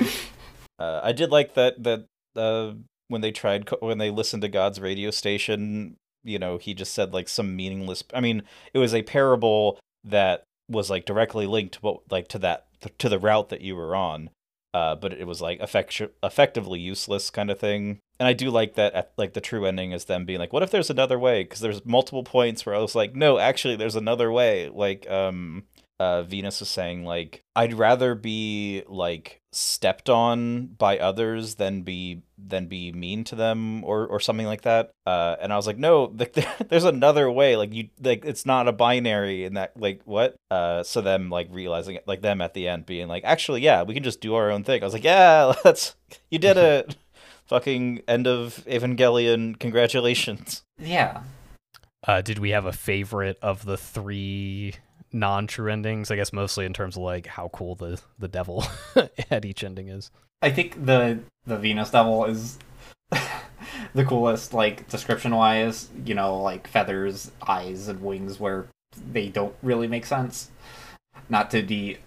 [0.78, 2.06] Uh, I did like that that
[2.36, 2.74] uh
[3.08, 7.14] when they tried when they listened to God's radio station, you know, he just said
[7.14, 8.04] like some meaningless.
[8.14, 8.44] I mean,
[8.74, 13.20] it was a parable that was like directly linked what like to that to the
[13.20, 14.30] route that you were on.
[14.74, 18.00] Uh, but it was like effect- effectively useless kind of thing.
[18.20, 18.94] And I do like that.
[18.94, 21.60] At, like the true ending is them being like, "What if there's another way?" Because
[21.60, 25.64] there's multiple points where I was like, "No, actually, there's another way." Like, um,
[26.00, 32.22] uh, Venus is saying like, "I'd rather be like stepped on by others than be
[32.38, 35.78] than be mean to them or or something like that." Uh, and I was like,
[35.78, 36.34] "No, like,
[36.70, 37.56] there's another way.
[37.56, 41.48] Like you like it's not a binary in that like what?" Uh, so them like
[41.52, 44.36] realizing it, like them at the end being like, "Actually, yeah, we can just do
[44.36, 45.96] our own thing." I was like, "Yeah, that's
[46.30, 46.96] you did it."
[47.48, 49.58] Fucking end of Evangelion.
[49.60, 50.62] Congratulations.
[50.78, 51.22] yeah.
[52.08, 54.76] Uh, did we have a favorite of the three
[55.12, 56.12] non-true endings?
[56.12, 58.66] I guess mostly in terms of like how cool the the devil
[59.32, 60.12] at each ending is.
[60.42, 62.58] I think the the Venus Devil is
[63.94, 65.90] the coolest, like description wise.
[66.06, 68.68] You know, like feathers, eyes, and wings, where
[69.12, 70.52] they don't really make sense.
[71.28, 71.98] Not to be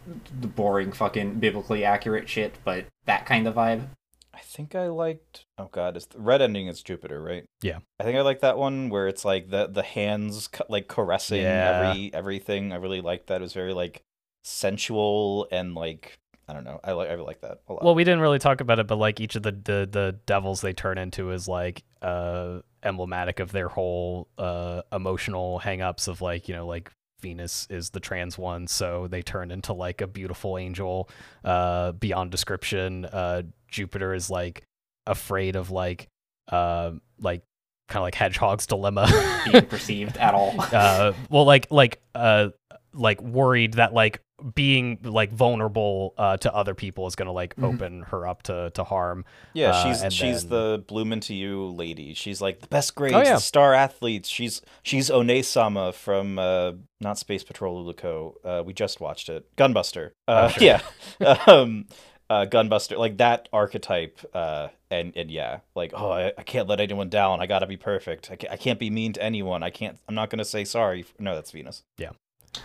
[0.41, 3.87] the boring, fucking biblically accurate shit, but that kind of vibe.
[4.35, 5.45] I think I liked.
[5.59, 7.45] Oh God, is the red ending is Jupiter, right?
[7.63, 7.79] Yeah.
[8.01, 11.43] I think I like that one where it's like the the hands ca- like caressing
[11.43, 11.83] Yeah.
[11.91, 12.73] every everything.
[12.73, 13.37] I really liked that.
[13.41, 14.03] It was very like
[14.43, 16.19] sensual and like
[16.49, 16.81] I don't know.
[16.83, 17.85] I like I really like that a lot.
[17.85, 20.61] Well, we didn't really talk about it, but like each of the the, the devils
[20.61, 26.49] they turn into is like uh emblematic of their whole uh emotional hangups of like
[26.49, 30.59] you know like Venus is the trans one, so they turn into like a beautiful
[30.59, 31.09] angel
[31.45, 33.05] uh beyond description.
[33.05, 33.43] Uh
[33.73, 34.63] Jupiter is like
[35.07, 36.07] afraid of like
[36.51, 37.43] uh like
[37.89, 39.09] kind of like Hedgehog's dilemma.
[39.51, 40.55] Being perceived at all.
[40.73, 42.49] uh well like like uh
[42.95, 44.21] like worried that like
[44.55, 47.75] being like vulnerable uh to other people is gonna like Mhm.
[47.75, 51.33] open her up to to harm yeah, uh, she's and she's then- the bloom into
[51.33, 52.13] you lady.
[52.15, 53.35] She's like the best grades, Oh, yeah.
[53.35, 54.29] the star athletes.
[54.29, 58.35] She's she's One-sama from uh not Space Patrol Luluko.
[58.45, 59.47] Uh we just watched it.
[59.57, 60.11] Gunbuster.
[60.27, 60.63] Uh Oh, sure.
[61.21, 61.37] yeah.
[61.47, 61.87] um
[62.33, 66.81] uh, Gunbuster, like that archetype, uh, and and yeah, like oh, I, I can't let
[66.81, 67.41] anyone down.
[67.41, 68.31] I gotta be perfect.
[68.31, 69.63] I can't, I can't be mean to anyone.
[69.63, 69.99] I can't.
[70.09, 71.05] I'm not gonna say sorry.
[71.19, 71.83] No, that's Venus.
[71.99, 72.11] Yeah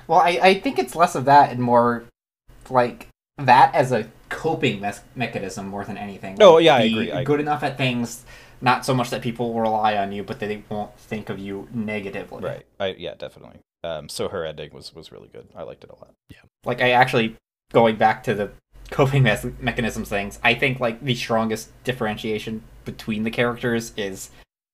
[0.08, 2.04] well, I, I think it's less of that and more
[2.70, 3.08] like
[3.38, 6.36] that as a coping mes- mechanism more than anything.
[6.36, 8.26] No, Like, yeah, I agree, I good enough at things,
[8.62, 11.40] not so much that people will rely on you, but that they won't think of
[11.40, 12.44] you negatively.
[12.44, 12.66] Right.
[12.80, 13.60] I yeah, definitely.
[13.84, 15.48] Um, so her ending was was really good.
[15.56, 16.14] I liked it a lot.
[16.30, 17.36] Yeah like I actually
[17.72, 18.52] going back to the
[18.92, 20.40] coping mes- mechanisms things.
[20.44, 24.30] I think like the strongest differentiation between the characters is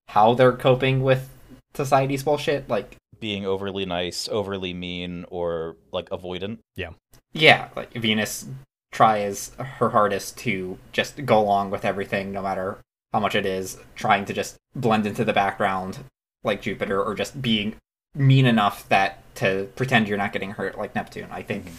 [0.09, 1.29] how they're coping with
[1.73, 2.69] society's bullshit.
[2.69, 6.59] Like Being overly nice, overly mean, or like avoidant.
[6.75, 6.91] Yeah,
[7.33, 8.47] Yeah, like Venus
[8.91, 12.77] tries her hardest to just go along with everything, no matter
[13.11, 15.99] how much it is, trying to just blend into the background
[16.43, 17.75] like Jupiter, or just being
[18.15, 21.29] mean enough that to pretend you're not getting hurt like Neptune.
[21.31, 21.75] I think mm-hmm.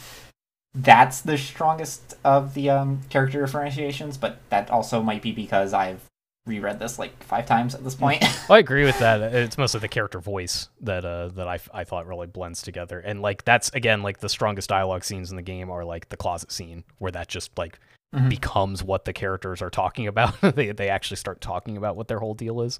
[0.75, 6.01] That's the strongest of the um, character differentiations, but that also might be because I've
[6.47, 8.23] reread this like five times at this point.
[8.49, 9.23] Well, I agree with that.
[9.35, 13.23] It's mostly the character voice that uh, that I, I thought really blends together, and
[13.23, 16.53] like that's again like the strongest dialogue scenes in the game are like the closet
[16.53, 17.79] scene where that just like
[18.15, 18.29] Mhm.
[18.29, 20.41] becomes what the characters are talking about.
[20.55, 22.79] they they actually start talking about what their whole deal is,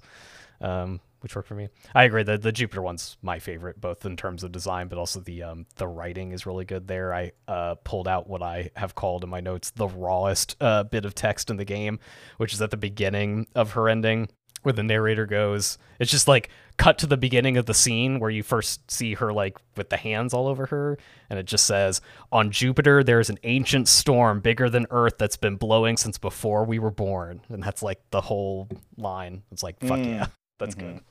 [0.61, 1.69] um, which worked for me.
[1.95, 2.21] I agree.
[2.21, 5.65] The the Jupiter one's my favorite, both in terms of design, but also the um,
[5.77, 7.15] the writing is really good there.
[7.15, 11.03] I uh, pulled out what I have called in my notes the rawest uh, bit
[11.03, 11.97] of text in the game,
[12.37, 14.29] which is at the beginning of her ending
[14.61, 18.31] where the narrator goes it's just like cut to the beginning of the scene where
[18.31, 20.97] you first see her like with the hands all over her
[21.29, 22.01] and it just says
[22.31, 26.79] on jupiter there's an ancient storm bigger than earth that's been blowing since before we
[26.79, 28.67] were born and that's like the whole
[28.97, 30.05] line it's like fuck Mm.
[30.07, 30.25] yeah
[30.57, 30.79] that's Mhm.
[30.79, 31.01] good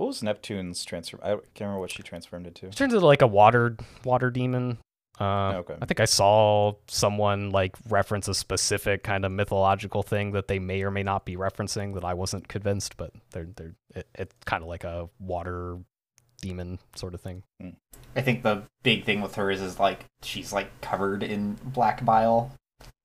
[0.00, 1.20] What was Neptune's transform?
[1.22, 2.64] I can't remember what she transformed into.
[2.68, 4.78] it turned into like a water water demon
[5.20, 5.76] uh, Okay.
[5.78, 10.58] I think I saw someone like reference a specific kind of mythological thing that they
[10.58, 14.34] may or may not be referencing that I wasn't convinced, but they're they're it, it's
[14.46, 15.76] kind of like a water
[16.40, 17.42] demon sort of thing.
[18.16, 22.06] I think the big thing with her is is like she's like covered in black
[22.06, 22.52] bile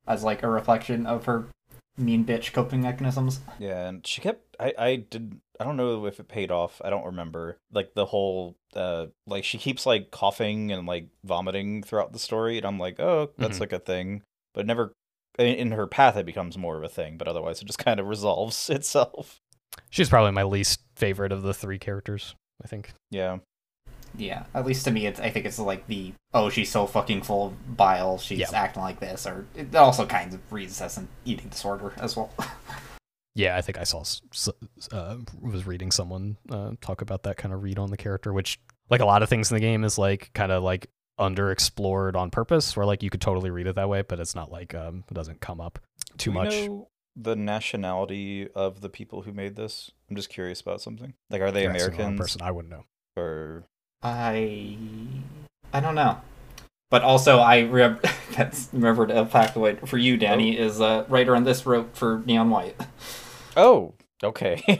[0.07, 1.47] as like a reflection of her
[1.97, 3.39] mean bitch coping mechanisms.
[3.59, 4.55] Yeah, and she kept.
[4.59, 5.39] I I did.
[5.59, 6.81] I don't know if it paid off.
[6.83, 7.57] I don't remember.
[7.71, 8.55] Like the whole.
[8.75, 12.99] Uh, like she keeps like coughing and like vomiting throughout the story, and I'm like,
[12.99, 13.61] oh, that's Mhm.
[13.61, 14.21] like a thing,
[14.53, 14.91] but never.
[15.39, 17.99] In in her path, it becomes more of a thing, but otherwise, it just kind
[17.99, 19.39] of resolves itself.
[19.89, 22.35] She's probably my least favorite of the three characters.
[22.63, 22.93] I think.
[23.11, 23.39] Yeah.
[24.17, 27.21] Yeah, at least to me, it's I think it's like the oh she's so fucking
[27.23, 28.47] full of bile, she's Yeah.
[28.53, 32.31] acting like this, or it also kind of reads as an eating disorder as well.
[33.37, 34.49] Yeah, I think I saw s- s-
[34.93, 38.59] uh, was reading someone uh, talk about that kind of read on the character, which
[38.89, 40.87] like a lot of things in the game is like kind of like
[41.19, 44.51] underexplored on purpose, where like you could totally read it that way, but it's not
[44.51, 45.79] like um it doesn't come up
[46.17, 46.53] too Do much.
[46.67, 46.87] know
[47.17, 49.91] the nationality of the people who made this?
[50.09, 51.13] I'm just curious about something.
[51.29, 52.83] Like, are they You're asking the person, I wouldn't know.
[53.17, 53.63] or?
[54.01, 54.77] I
[55.73, 56.19] I don't know,
[56.89, 57.97] but also I re-
[58.35, 62.23] that's remembered a fact what for you, Danny, is uh, writer on this rope for
[62.25, 62.75] Neon White.
[63.57, 63.93] Oh,
[64.23, 64.61] okay.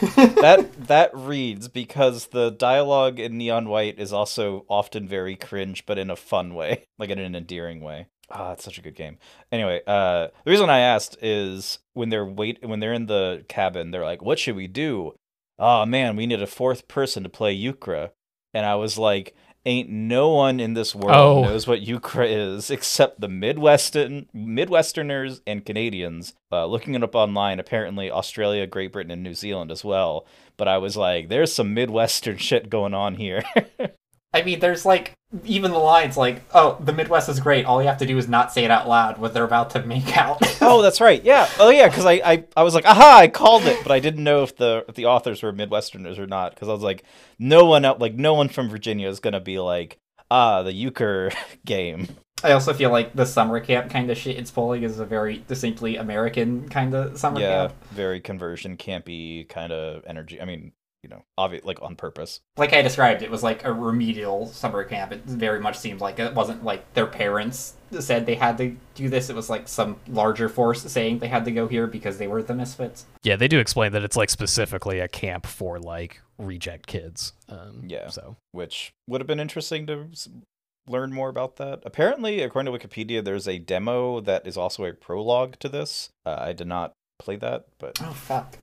[0.00, 5.98] that that reads because the dialogue in neon white is also often very cringe but
[5.98, 9.18] in a fun way like in an endearing way ah it's such a good game
[9.52, 13.90] anyway uh the reason i asked is when they're wait when they're in the cabin
[13.90, 15.14] they're like what should we do
[15.58, 18.10] oh man we need a fourth person to play Euchre.
[18.54, 19.34] And i was like
[19.66, 21.42] ain't no one in this world Oh.
[21.42, 26.34] knows what Euchre is except the midwestern midwesterners and canadians.
[26.52, 30.26] Uh, looking it up online apparently australia great britain and new zealand as well.
[30.56, 33.42] But i was like there's some midwestern shit going on here.
[34.34, 35.12] I mean, there's like
[35.44, 37.64] even the lines like, "Oh, the Midwest is great.
[37.64, 39.84] All you have to do is not say it out loud when they're about to
[39.84, 43.18] make out." oh that's right yeah oh yeah because I, I i was like aha
[43.18, 46.26] i called it but i didn't know if the if the authors were midwesterners or
[46.26, 47.04] not because i was like
[47.38, 49.98] no one out like no one from virginia is gonna be like
[50.30, 51.30] ah the euchre
[51.64, 52.08] game
[52.42, 55.42] I also feel like the summer camp kind of shit it's pulling is a very
[55.48, 57.84] distinctly American kind of summer yeah camp.
[57.90, 60.72] very conversion campy kind of energy i mean
[61.04, 64.82] you know obvious like on purpose Like I described, it was like a remedial summer
[64.84, 65.12] camp.
[65.12, 69.08] It very much seemed like it wasn't like their parents said they had to do
[69.08, 69.28] this.
[69.28, 72.42] It was like some larger force saying they had to go here because they were
[72.42, 73.04] the misfits.
[73.22, 77.34] Yeah, they do explain that it's like specifically a camp for like reject kids.
[77.48, 78.08] Um, Yeah.
[78.08, 80.08] So which would have been interesting to
[80.88, 81.82] learn more about that.
[81.84, 86.08] Apparently, according to Wikipedia, there's a demo that is also a prologue to this.
[86.24, 88.56] Uh, I did not play that, but Oh fuck.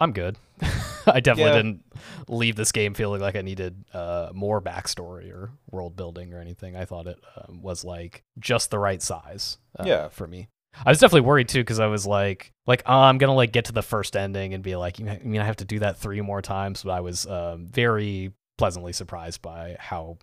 [0.00, 0.38] I'm good.
[1.06, 1.56] I definitely Yeah.
[1.56, 1.84] didn't
[2.28, 6.76] leave this game feeling like I needed uh, more backstory or world building or anything.
[6.76, 10.08] I thought it um, was like just the right size uh, Yeah.
[10.08, 10.48] for me.
[10.86, 13.66] I was definitely worried too because I was like, like oh, I'm gonna like get
[13.66, 16.20] to the first ending and be like, I mean, I have to do that three
[16.22, 16.82] more times.
[16.82, 20.16] But I was um, very pleasantly surprised by how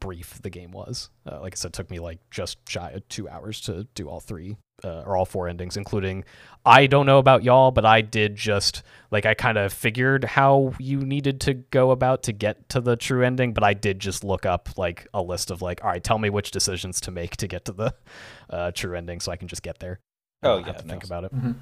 [0.00, 1.08] brief the game was.
[1.30, 4.08] Uh, like I said, it took me like just shy of two hours to do
[4.08, 6.24] all three uh, or all four endings, including.
[6.66, 10.72] I don't know about y'all, but I did just like I kind of figured how
[10.78, 14.24] you needed to go about to get to the true ending, but I did just
[14.24, 17.36] look up like a list of like, all right, tell me which decisions to make
[17.38, 17.94] to get to the
[18.50, 20.00] uh, true ending, so I can just get there.
[20.42, 21.34] Oh, don't have yeah, to think about it.
[21.34, 21.56] Mhm.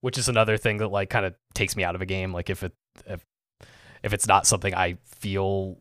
[0.00, 2.32] Which is another thing that like kind of takes me out of a game.
[2.32, 2.72] Like if it
[3.06, 3.24] if
[4.02, 5.76] if it's not something I feel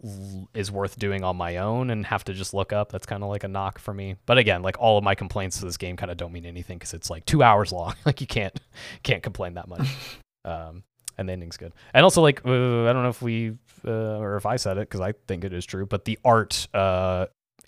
[0.54, 3.30] is worth doing on my own and have to just look up, that's kind of
[3.30, 4.16] like a knock for me.
[4.26, 6.78] But again, like all of my complaints to this game kind of don't mean anything
[6.78, 7.96] because it's like two hours long.
[8.06, 8.60] like you can't
[9.04, 9.88] can't complain that much.
[10.46, 10.84] um,
[11.18, 11.74] and the ending's good.
[11.94, 14.90] And also like uh, I don't know if we uh, or if I said it
[14.90, 17.28] because I think it is true, but the art uh,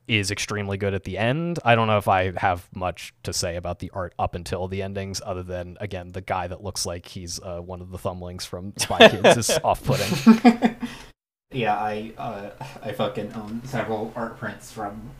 [0.09, 1.59] is extremely good at the end.
[1.63, 4.81] I don't know if I have much to say about the art up until the
[4.81, 8.45] endings, other than again the guy that looks like he's uh, one of the thumblings
[8.45, 10.75] from Spy Kids is off-putting.
[11.51, 12.49] yeah, I uh,
[12.83, 15.11] I fucking own several art prints from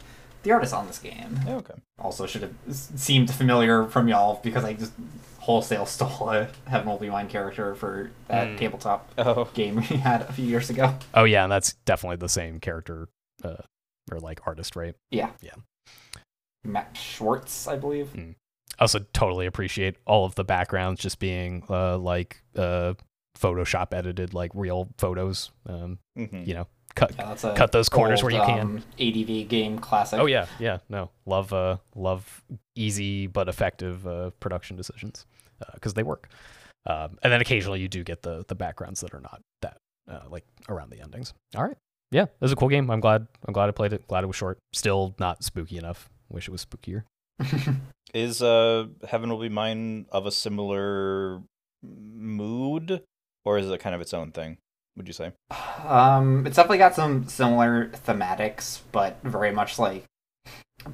[0.44, 1.40] the artist on this game.
[1.46, 1.74] Yeah, okay.
[2.00, 4.94] Also, should have seemed familiar from y'all because I just
[5.40, 8.58] wholesale stole a Heaven Will Be Mine character for that Mm.
[8.58, 10.96] tabletop Oh, game we had a few years ago.
[11.14, 13.10] Oh yeah, and that's definitely the same character
[13.44, 13.56] uh,
[14.12, 14.96] or like artist, right?
[15.12, 15.32] Yeah.
[15.42, 15.56] Yeah.
[16.64, 18.14] Matt Schwartz, I believe.
[18.16, 18.36] I
[18.82, 22.94] also totally appreciate all of the backgrounds just being uh, like uh,
[23.38, 25.52] Photoshop edited, like real photos.
[25.66, 26.46] Um, mhm.
[26.46, 28.60] you know, cut Yeah, cut those corners where you can.
[28.60, 30.20] um, ADV game classic.
[30.20, 30.80] Oh yeah, yeah.
[30.90, 32.44] No, love uh, love
[32.76, 35.26] easy but effective uh, production decisions
[35.74, 36.30] because they work.
[36.86, 39.78] Um, and then occasionally you do get the the backgrounds that are not that
[40.10, 41.34] uh, like around the endings.
[41.56, 41.78] All right,
[42.12, 42.90] yeah, it was a cool game.
[42.90, 44.08] I'm glad I'm glad I played it.
[44.08, 44.58] Glad it was short.
[44.74, 46.10] Still not spooky enough.
[46.30, 47.04] Wish it was spookier.
[48.14, 51.42] Is uh Heaven Will Be Mine of a similar
[51.84, 53.04] mood,
[53.46, 54.58] or is it kind of its own thing?
[54.98, 55.32] Would you say?
[55.86, 60.06] Um, it's definitely got some similar thematics, but very much like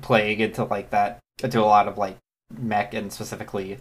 [0.02, 2.18] playing into like that into a lot of like
[2.56, 3.80] mech and specifically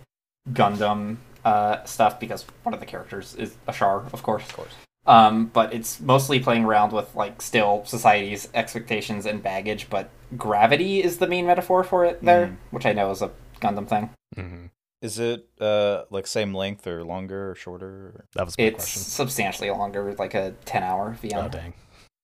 [0.50, 4.44] Gundam uh, stuff because one of the characters is a Char, of course.
[4.44, 4.74] Of course.
[5.06, 11.02] Um, but it's mostly playing around with like still society's expectations and baggage, but gravity
[11.02, 12.56] is the main metaphor for it there, Mhm.
[12.70, 14.10] which I know is a Gundam thing.
[14.34, 14.66] hmm
[15.02, 18.24] Is it uh like same length or longer or shorter?
[18.34, 19.02] That was my It's question.
[19.02, 21.44] substantially longer, like a ten hour VN.
[21.44, 21.74] Oh dang,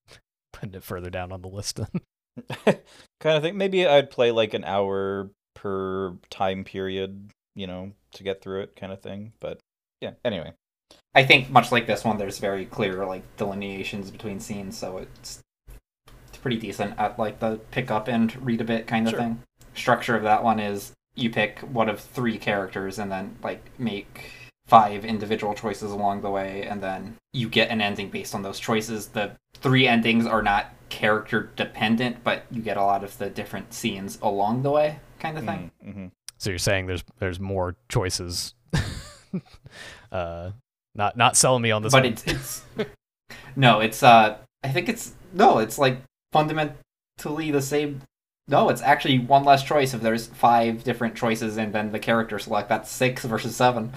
[0.55, 1.81] putting it further down on the list.
[2.65, 3.59] kind of thing.
[3.59, 8.77] Maybe I'd play like an hour per time period, you know, to get through it,
[8.77, 9.33] kind of thing.
[9.41, 9.61] But
[10.01, 10.13] yeah.
[10.25, 10.55] Anyway.
[11.15, 15.43] I think much like this one, there's very clear like delineations between scenes, so it's
[16.29, 19.21] it's pretty decent at like the pick up and read a bit kind of Sure.
[19.21, 19.43] thing.
[19.75, 24.31] Structure of that one is you pick one of three characters and then like make
[24.67, 28.61] five individual choices along the way, and then you get an ending based on those
[28.61, 29.09] choices.
[29.09, 33.75] The three endings are not character dependent, but you get a lot of the different
[33.75, 35.71] scenes along the way, kind of thing.
[35.85, 36.07] Mm-hmm.
[36.39, 38.55] so you're saying there's there's more choices.
[40.13, 40.51] uh,
[40.95, 41.93] not not selling me on this.
[41.93, 42.13] but one.
[42.13, 42.63] it's it's
[43.57, 45.99] no it's uh i think it's no it's like
[46.33, 48.03] fundamentally the same
[48.49, 52.39] no it's actually one less choice if there's five different choices and then the character
[52.39, 53.93] select that's six versus seven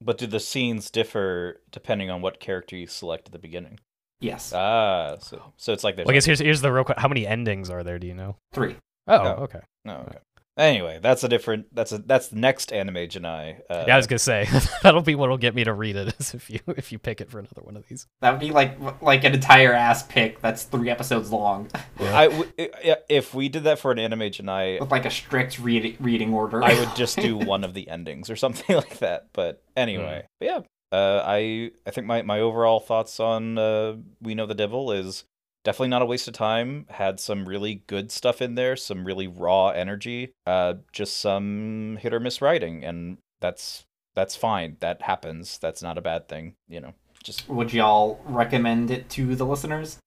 [0.00, 3.80] But do the scenes differ depending on what character you select at the beginning?
[4.20, 7.00] yes Ah, so so it's like there's Well, I guess here's here's the real question.
[7.00, 7.98] How many endings are there?
[7.98, 8.36] Do you know?
[8.52, 8.76] three
[9.08, 9.42] Oh, Oh.
[9.44, 9.60] okay.
[9.84, 10.04] no.
[10.08, 10.18] Okay.
[10.58, 11.66] Anyway, that's a different.
[11.74, 13.58] That's a that's the next Anime Ja Nai.
[13.68, 14.48] Uh, Yeah, I was gonna say
[14.82, 17.30] that'll be what'll get me to read it is if you if you pick it
[17.30, 18.06] for another one of these.
[18.22, 21.68] that would be like like an entire ass pick that's three episodes long
[22.00, 25.10] I w- i- if we did that for an Anime Ja Nai, with like a
[25.10, 28.98] strict read- reading order I would just do one of the endings or something like
[29.00, 29.26] that.
[29.34, 30.26] But anyway, Hmm.
[30.40, 30.60] but yeah.
[30.92, 35.24] Uh, I I think my, my overall thoughts on uh, We Know the Devil is
[35.66, 36.86] definitely not a waste of time.
[36.88, 40.32] Had some really good stuff in there, some really raw energy.
[40.46, 43.84] Uh, just some hit or miss writing, and that's
[44.14, 44.76] that's fine.
[44.78, 45.58] That happens.
[45.58, 46.54] That's not a bad thing.
[46.68, 49.98] You know, just would y'all recommend it to the listeners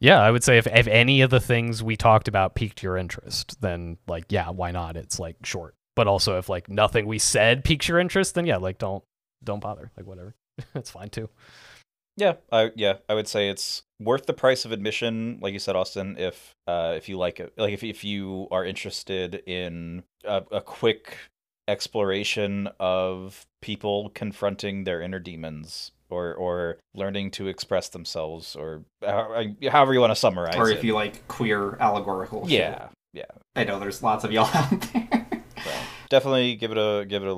[0.00, 2.96] Yeah, I would say if if any of the things we talked about piqued your
[2.96, 4.96] interest, then like yeah, why not?
[4.96, 5.76] It's like short.
[5.94, 9.04] But also if like nothing we said piques your interest, then yeah, like don't
[9.44, 9.92] don't bother.
[9.96, 10.34] Like whatever.
[10.74, 11.28] it's fine too.
[12.16, 15.74] Yeah, I yeah, I would say it's worth the price of admission, like you said,
[15.76, 16.16] Austin.
[16.18, 20.60] If uh, if you like it, like if if you are interested in a, a
[20.60, 21.16] quick
[21.66, 29.44] exploration of people confronting their inner demons, or or learning to express themselves, or how-
[29.70, 30.78] however you want to summarize or it.
[30.78, 32.60] if you like queer allegorical shit.
[32.60, 33.24] yeah, yeah.
[33.56, 35.08] i know there's lots of y'all out there
[35.64, 35.70] So
[36.10, 37.28] definitely give it a give it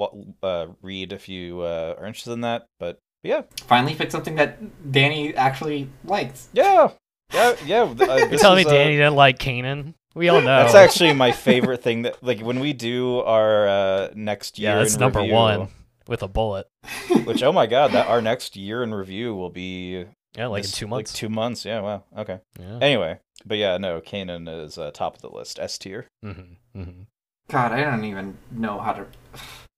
[0.00, 2.66] a uh, read if you uh, are interested in that.
[2.78, 4.58] But yeah, Finally picked something that
[4.92, 6.48] Danny actually likes.
[6.52, 6.90] yeah,
[7.32, 7.82] yeah, yeah.
[7.82, 9.94] uh, You're this telling me is, uh, Danny didn't like Kanan?
[10.14, 10.46] We all know.
[10.46, 12.02] That's actually my favorite thing.
[12.02, 14.70] That like when we do our uh, next year.
[14.70, 15.68] yeah, that's in number review, one
[16.08, 16.66] with a bullet.
[17.24, 20.06] Which oh my god, that our next year in review will be
[20.36, 21.12] Yeah, like in this- two months.
[21.12, 21.64] Like two months.
[21.64, 21.80] Yeah.
[21.80, 22.04] Wow.
[22.16, 22.40] Okay.
[22.58, 22.78] yeah.
[22.80, 26.06] Anyway, but yeah, no, Kanan is uh, top of the list, S tier.
[26.24, 26.80] Mm-hmm.
[26.80, 27.02] Mm-hmm.
[27.48, 29.06] God, I don't even know how to.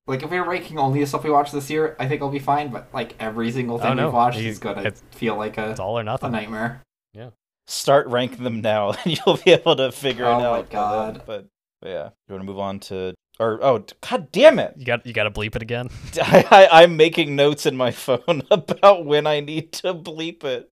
[0.09, 2.31] Like, if we we're ranking only the stuff we watched this year, I think I'll
[2.31, 2.71] be fine.
[2.71, 4.05] But like every single oh, thing Oh, no.
[4.07, 6.33] we've watched You- is gonna feel like a, It's all or a nothing.
[6.33, 6.83] nightmare.
[7.15, 7.31] Yeah,
[7.67, 10.71] start ranking them now, and you'll be able to figure Oh it my out.
[10.71, 11.23] God.
[11.27, 11.47] But,
[11.83, 14.75] but yeah, you want to move on to or oh god damn it!
[14.77, 15.89] You got you got to bleep it again.
[16.23, 20.69] I, I I'm making notes in my phone about when I need to bleep it.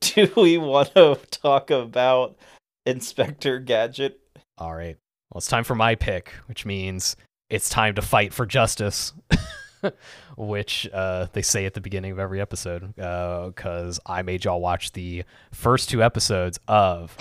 [0.00, 2.36] Do we want to talk about
[2.86, 4.20] Inspector Gadget?
[4.58, 4.96] All right.
[5.30, 7.14] Well, it's time for my pick, which means
[7.50, 9.12] it's time to fight for justice,
[10.36, 14.92] which uh, they say at the beginning of every episode, because I made y'all watch
[14.92, 17.16] the first two episodes of.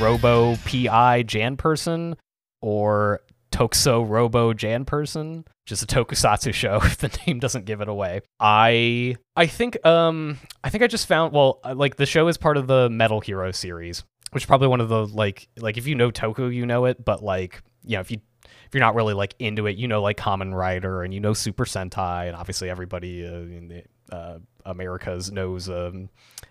[0.00, 2.16] Robo PI Jan person
[2.60, 3.20] or
[3.68, 8.20] Tokuso Robo Jan person, just a tokusatsu show if the name doesn't give it away.
[8.40, 12.36] I I think um I think I just found well uh, like the show is
[12.36, 15.86] part of the Metal Hero series, which is probably one of the like like if
[15.86, 18.18] you know Toku you know it, but like you know if you
[18.66, 21.34] if you're not really like into it, you know like Kamen Rider and you know
[21.34, 26.08] Super Sentai and obviously everybody uh, in the uh, Americas knows um,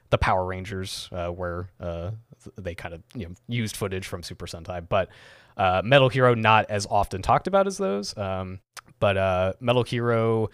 [0.09, 2.11] the Power Rangers, uh, where uh,
[2.57, 5.09] they kind of you know used footage from Super Sentai, but
[5.57, 8.18] uh, Metal Hero not as often talked about as those.
[8.18, 8.60] Um,
[8.99, 10.49] but uh, Metal Hero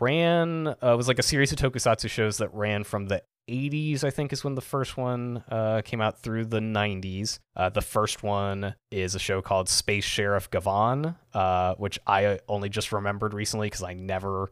[0.00, 4.10] ran uh, was like a series of tokusatsu shows that ran from the 80s, I
[4.10, 7.38] think, is when the first one uh, came out through the 90s.
[7.56, 12.68] Uh, the first one is a show called Space Sheriff Gavan, uh, which I only
[12.68, 14.50] just remembered recently because I never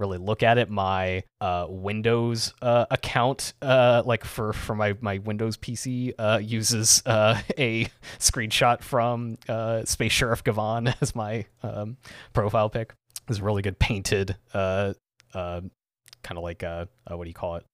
[0.00, 0.70] really look at it.
[0.70, 7.02] My uh, Windows uh, account, uh, like for for my my Windows PC, uh, uses
[7.06, 7.86] uh, a
[8.18, 11.98] screenshot from uh, Space Sheriff Gavan as my um,
[12.32, 12.94] profile pic.
[13.28, 14.92] A really good painted, uh,
[15.32, 15.70] kind
[16.32, 17.64] of like uh, what do you call it?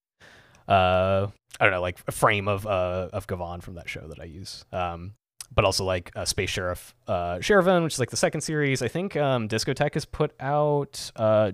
[0.69, 4.67] I don't know, like a frame of of Gavan from that show that I use.
[4.71, 5.15] Um,
[5.55, 8.83] but also like uh, Space Sheriff uh, Sharivan, which is like the second series.
[8.83, 11.53] I think um, Discotek has put out uh,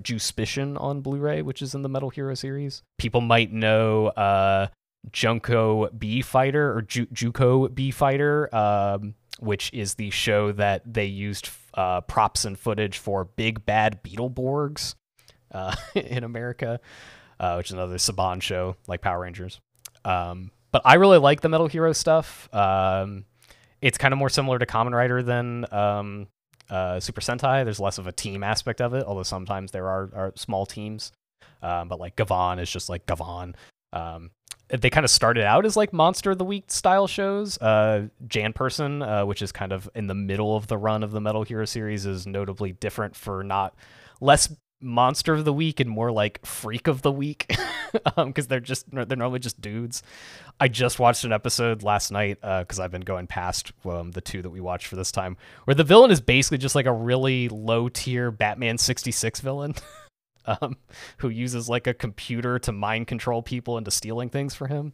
[0.76, 2.82] on Blu-ray, which is in the Metal Hero series.
[2.98, 4.68] People might know uh,
[5.10, 11.06] Junko B Fighter or Ju- Juko B Fighter, um, which is the show that they
[11.06, 14.94] used uh, props and footage for Big Bad Beetleborgs
[15.52, 16.80] uh, in America,
[17.40, 19.60] uh, which is another Saban show like Power Rangers.
[20.04, 22.48] Um, but I really like the Metal Hero stuff.
[22.54, 23.24] Um,
[23.82, 26.28] it's kind of more similar to Kamen Rider than um,
[26.70, 27.64] uh, Super Sentai.
[27.64, 31.12] There's less of a team aspect of it, although sometimes there are, are small teams.
[31.62, 33.54] Um, but like Gavan is just like Gavan.
[33.92, 34.30] Um,
[34.68, 37.58] they kind of started out as like Monster of the Week style shows.
[37.58, 41.10] Uh, Jan Person, uh, which is kind of in the middle of the run of
[41.10, 43.74] the Metal Hero series, is notably different for not
[44.20, 47.46] less Monster of the Week and more like Freak of the Week
[48.16, 50.02] because they're just they're normally just dudes.
[50.60, 54.42] I just watched an episode last night because I've been going past um, the two
[54.42, 57.48] that we watched for this time, where the villain is basically just like a really
[57.48, 59.74] low tier Batman sixty six villain.
[60.44, 60.76] Um,
[61.18, 64.92] who uses like a computer to mind control people into stealing things for him?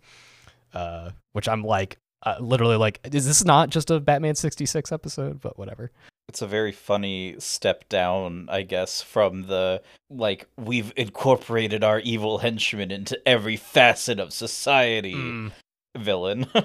[0.75, 5.41] Uh, which I'm like, uh, literally like, is this not just a Batman 66 episode?
[5.41, 5.91] But whatever.
[6.29, 12.39] It's a very funny step down, I guess, from the like we've incorporated our evil
[12.39, 15.53] henchmen into every facet of society Mm.
[15.97, 16.47] villain.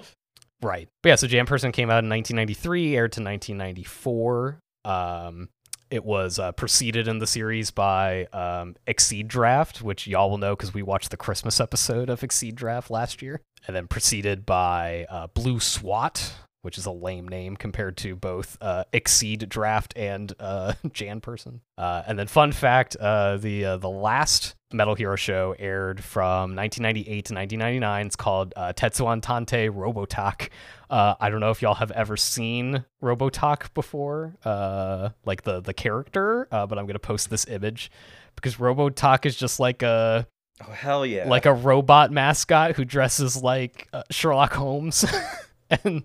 [0.62, 0.88] Right.
[1.02, 4.60] But yeah, so Jan Person came out in 1993, aired to 1994.
[4.86, 5.50] Um,
[5.92, 10.74] it was uh, preceded in the series by um, Exceedraft, which y'all will know because
[10.74, 13.42] we watched the Christmas episode of Exceedraft last year.
[13.68, 16.32] And then preceded by uh, Blue SWAT,
[16.64, 21.62] which is a lame name compared to both uh, Exceedraft and uh, Jan Person.
[21.78, 26.56] Uh, and then, fun fact: uh, the uh, the last Metal Hero show aired from
[26.56, 28.06] 1998 to 1999.
[28.06, 30.50] It's called uh, Tetsuwan Tantei Robotack.
[30.90, 35.74] Uh, I don't know if y'all have ever seen Robotack before, uh, like the the
[35.74, 37.92] character, uh, but I'm gonna post this image
[38.36, 40.28] because Robotack is just like a
[40.66, 41.28] oh hell yeah!
[41.28, 45.06] like a robot mascot who dresses like uh, Sherlock Holmes,
[45.84, 46.04] and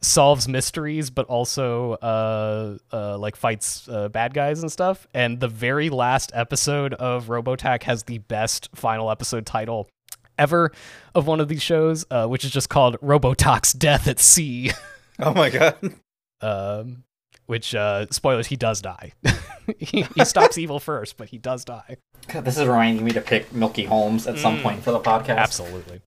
[0.00, 5.06] solves mysteries, but also uh, uh, like fights uh, bad guys and stuff.
[5.14, 9.88] And the very last episode of Robotack has the best final episode title
[10.38, 10.72] ever
[11.14, 14.72] of one of these shows, uh, which is just called Robotack's Death at Sea.
[15.22, 15.76] Oh my god.
[16.40, 17.04] um,
[17.50, 19.12] which uh, spoilers, he does die.
[19.78, 21.96] he, he stops evil first, but he does die.
[22.28, 24.62] God, this is reminding me to pick Milky Holmes at some Mm.
[24.62, 25.36] point for the podcast.
[25.36, 26.00] Absolutely.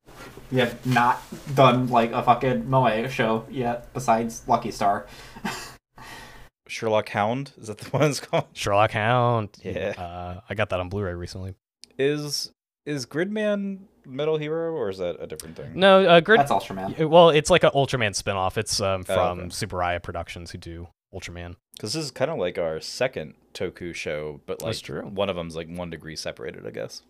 [0.52, 1.22] We have not
[1.54, 5.06] done like a fucking Moe show yet, besides Lucky Star.
[6.68, 8.46] Sherlock Hound is that the one it's called?
[8.54, 9.50] Sherlock Hound.
[9.64, 9.94] Yeah.
[9.98, 11.56] Uh, I got that on Blu-ray recently.
[12.00, 12.52] Is
[12.86, 15.72] is Gridman Metal Hero or is that a different thing?
[15.76, 16.40] No, uh, Grid.
[16.40, 17.08] That's Ultraman.
[17.10, 19.48] Well, it's like an Ultraman spin-off It's um, Oh, from okay.
[19.50, 21.56] Tsuburaya Productions who do Ultraman.
[21.74, 25.02] Because this is kind of like our second Toku show, but like That's true.
[25.04, 27.02] one of them's like one degree separated, I guess.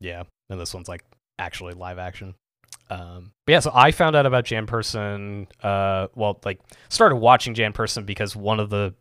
[0.00, 1.04] Yeah, and this one's like
[1.38, 2.34] actually live action.
[2.88, 5.46] Um, but yeah, so I found out about Jan Person.
[5.62, 8.94] Uh, well, like started watching Jan Person because one of the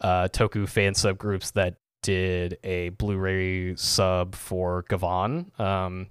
[0.00, 6.08] uh, Toku fan subgroups that did a Blu-ray sub for Gavan um,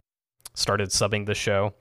[0.54, 1.74] started subbing the show.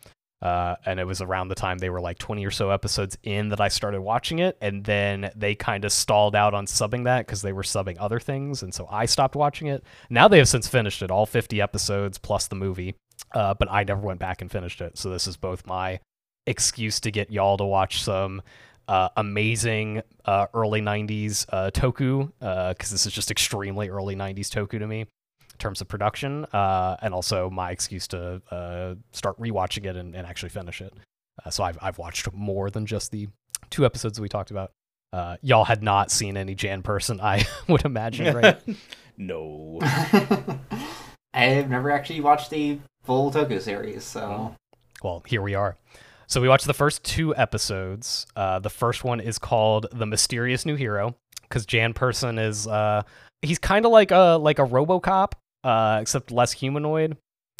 [0.43, 3.49] Uh, and it was around the time they were like 20 or so episodes in
[3.49, 4.59] that I started watching it.
[4.61, 8.21] And then they kind of stalled out on subbing that because they were subbing other
[8.21, 8.63] things.
[8.63, 9.83] And so I stopped watching it.
[10.11, 12.95] Now they have since finished it, all 50 episodes plus the movie.
[13.33, 14.99] Uh, but I never went back and finished it.
[14.99, 16.01] So this is both my
[16.47, 18.43] excuse to get y'all to watch some
[18.89, 24.79] uh, amazing uh, early 90s uh, Toku, because this is just extremely early 90s Toku
[24.79, 25.07] to me
[25.59, 30.27] terms of production, uh, and also my excuse to uh, start rewatching it and, and
[30.27, 30.93] actually finish it.
[31.45, 33.29] Uh, so I've, I've watched more than just the
[33.71, 34.73] two episodes we talked about.
[35.13, 38.61] Uh, y'all had not seen any Jan person, I would imagine, right?
[39.17, 39.79] no.
[41.35, 44.55] I've never actually watched the full Toku series, so
[45.03, 45.77] well, here we are.
[46.27, 48.27] So we watched the first two episodes.
[48.35, 53.03] Uh, the first one is called "The Mysterious New Hero" because Jan Person is uh,
[53.43, 55.33] he's kind of like a like a RoboCop,
[55.67, 57.17] uh, except less humanoid.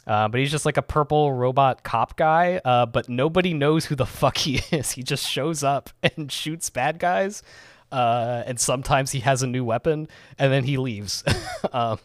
[0.07, 2.61] Uh, but he's just like a purple robot cop guy.
[2.65, 4.93] Uh, but nobody knows who the fuck he is.
[4.93, 7.43] He just shows up and shoots bad guys.
[7.91, 10.09] Uh, and sometimes he has a new weapon,
[10.39, 11.23] and then he leaves.
[11.73, 11.99] um,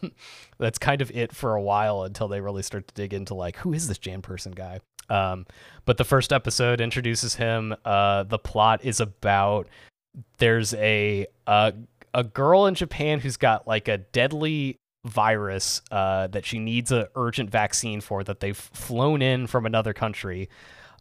[0.58, 3.56] that's kind of it for a while until they really start to dig into like
[3.56, 4.80] who is this Jan Person guy.
[5.08, 5.44] Um,
[5.84, 7.74] but the first episode introduces him.
[7.84, 9.68] Uh, the plot is about
[10.38, 11.72] there's a uh,
[12.14, 17.08] a girl in Japan who's got like a deadly virus uh, that she needs a
[17.16, 20.48] urgent vaccine for that they've flown in from another country.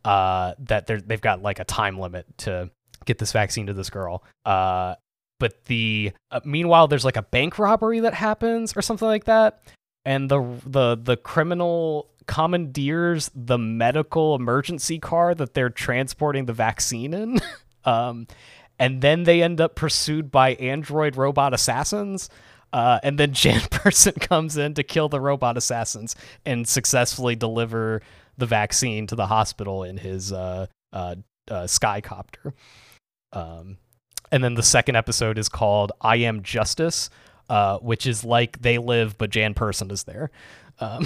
[0.04, 2.72] Uh, that they've got like a time limit to
[3.06, 4.24] get this vaccine to this girl.
[4.46, 4.96] Uh,
[5.40, 9.62] but the uh, meanwhile, there's like a bank robbery that happens or something like that,
[10.06, 17.14] and the the the criminal commandeers the medical emergency car that they're transporting the vaccine
[17.14, 17.40] in.
[17.86, 18.28] um,
[18.80, 22.30] and then they end up pursued by android robot assassins.
[22.74, 26.16] Uh, and then Jan Person comes in to kill the robot assassins
[26.46, 28.02] and successfully deliver
[28.38, 31.16] the vaccine to the hospital in his uh, uh,
[31.50, 32.54] uh, skycopter.
[33.34, 33.78] Um,
[34.32, 37.10] and then the second episode is called "I Am Justice,"
[37.50, 40.32] uh, which is like they live, but Jan Person is there.
[40.80, 41.06] Um,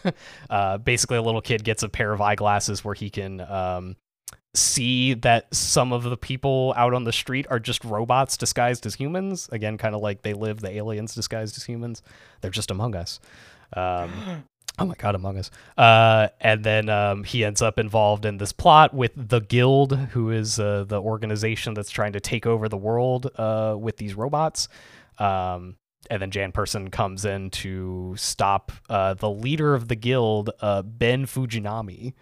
[0.50, 3.96] uh, basically, a little kid gets a pair of eyeglasses where he can um,
[4.54, 8.94] see that some of the people out on the street are just robots disguised as
[8.94, 9.48] humans.
[9.52, 12.02] Again, kind of like they live, the aliens disguised as humans.
[12.40, 13.18] They're just among us.
[13.74, 14.44] Um,
[14.78, 15.50] oh my god, among us.
[15.78, 20.30] Uh, and then um, he ends up involved in this plot with the Guild, who
[20.30, 24.68] is uh, the organization that's trying to take over the world uh, with these robots.
[25.18, 25.76] Um,
[26.10, 30.82] and then Jan Person comes in to stop uh, the leader of the guild, uh,
[30.82, 32.12] Ben Fujinami.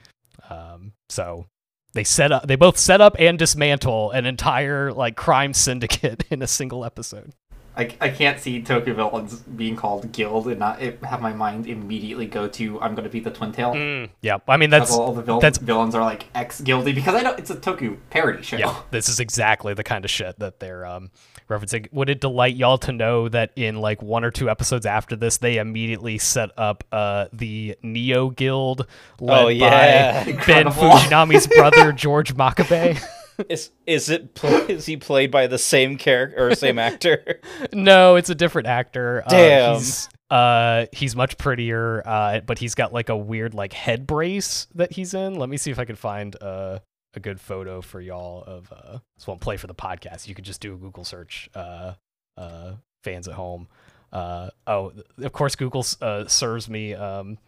[0.49, 1.47] Um, so
[1.93, 6.43] they set up, they both set up and dismantle an entire like crime syndicate in
[6.43, 7.33] a single episode.
[7.77, 11.67] I, I can't see Toku villains being called guild and not it, have my mind
[11.67, 13.73] immediately go to I'm going to be the twin tail.
[13.73, 17.23] Mm, yeah, I mean that's all the that's villains are like ex guildy because I
[17.23, 18.57] know it's a Toku parody show.
[18.57, 21.11] yeah, this is exactly the kind of shit that they're um,
[21.51, 21.87] referencing.
[21.93, 25.37] Would it delight y'all to know that in like one or two episodes after this,
[25.39, 28.87] they immediately set up uh, the Neo Guild
[29.21, 30.25] led Oh, yeah.
[30.25, 33.01] by Ben Fujinami's brother George Makabe.
[33.49, 37.41] Is is it pl- is he played by the same character or same actor?
[37.73, 39.23] no, it's a different actor.
[39.27, 39.75] Uh, Damn.
[39.77, 44.67] he's, uh, he's much prettier, uh, but he's got like a weird like head brace
[44.75, 45.37] that he's in.
[45.37, 46.81] Let me see if I can find uh,
[47.15, 50.29] a good photo for y'all of uh, this won't play for the podcast.
[50.29, 51.51] You could just do a Google search.
[51.55, 51.95] Uh,
[52.37, 52.73] uh,
[53.05, 53.69] fans at home.
[54.13, 57.39] Uh, oh, of course, Google uh, serves me um,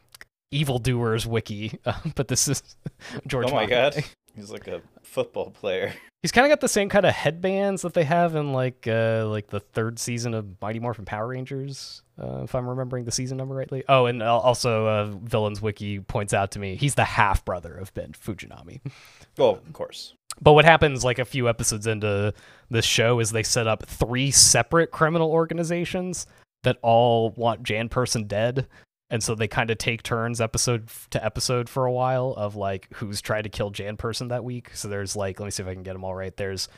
[0.50, 2.62] evildoers wiki, uh, but this is
[3.26, 3.46] George.
[3.50, 3.66] Oh my.
[3.66, 4.04] God.
[4.34, 5.92] He's like a football player.
[6.22, 9.26] He's kind of got the same kind of headbands that they have in like uh,
[9.26, 13.38] like the third season of Mighty Morphin Power Rangers, uh, if I'm remembering the season
[13.38, 13.82] number rightly.
[13.88, 17.92] Oh, and also uh, Villains Wiki points out to me he's the half brother of
[17.94, 18.80] Ben Fujinami.
[19.38, 20.12] Well, of course.
[20.42, 22.34] But what happens like a few episodes into
[22.68, 26.26] this show is they set up three separate criminal organizations
[26.64, 28.66] that all want Jan Person dead.
[29.12, 32.88] And so they kind of take turns episode to episode for a while of like
[32.94, 34.70] who's tried to kill Jan Person that week.
[34.74, 36.34] So there's like, let me see if I can get them all right.
[36.34, 36.68] There's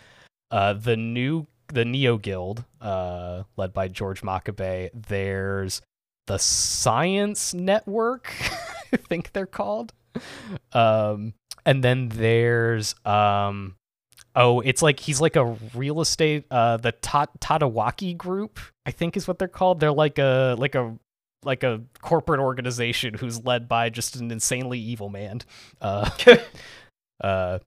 [0.51, 4.91] uh, the new, the Neo Guild, uh, led by George Makabe.
[4.93, 5.81] There's
[6.27, 8.35] the Science Network,
[8.93, 9.93] I think they're called.
[10.73, 11.35] Um,
[11.65, 13.77] and then there's um
[14.37, 19.17] oh it's like he's like a real estate uh the Tat- Tatewaki group I think
[19.17, 20.97] is what they're called they're like a like a
[21.45, 25.41] like a corporate organization who's led by just an insanely evil man
[25.81, 26.09] uh
[27.23, 27.59] uh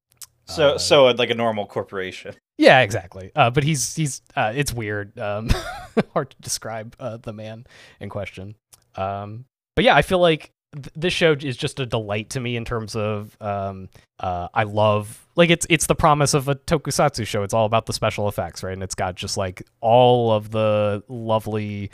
[0.45, 2.35] So uh, so like a normal corporation.
[2.57, 5.49] yeah exactly uh but he's he's uh it's weird um
[6.13, 7.65] hard to describe uh the man
[7.99, 8.55] in question
[8.95, 9.45] um
[9.75, 12.65] but yeah I feel like th- this show is just a delight to me in
[12.65, 13.89] terms of um
[14.19, 17.43] uh I love like it's it's the promise of a tokusatsu show.
[17.43, 18.73] It's all about the special effects, right?
[18.73, 21.91] And it's got just like all of the lovely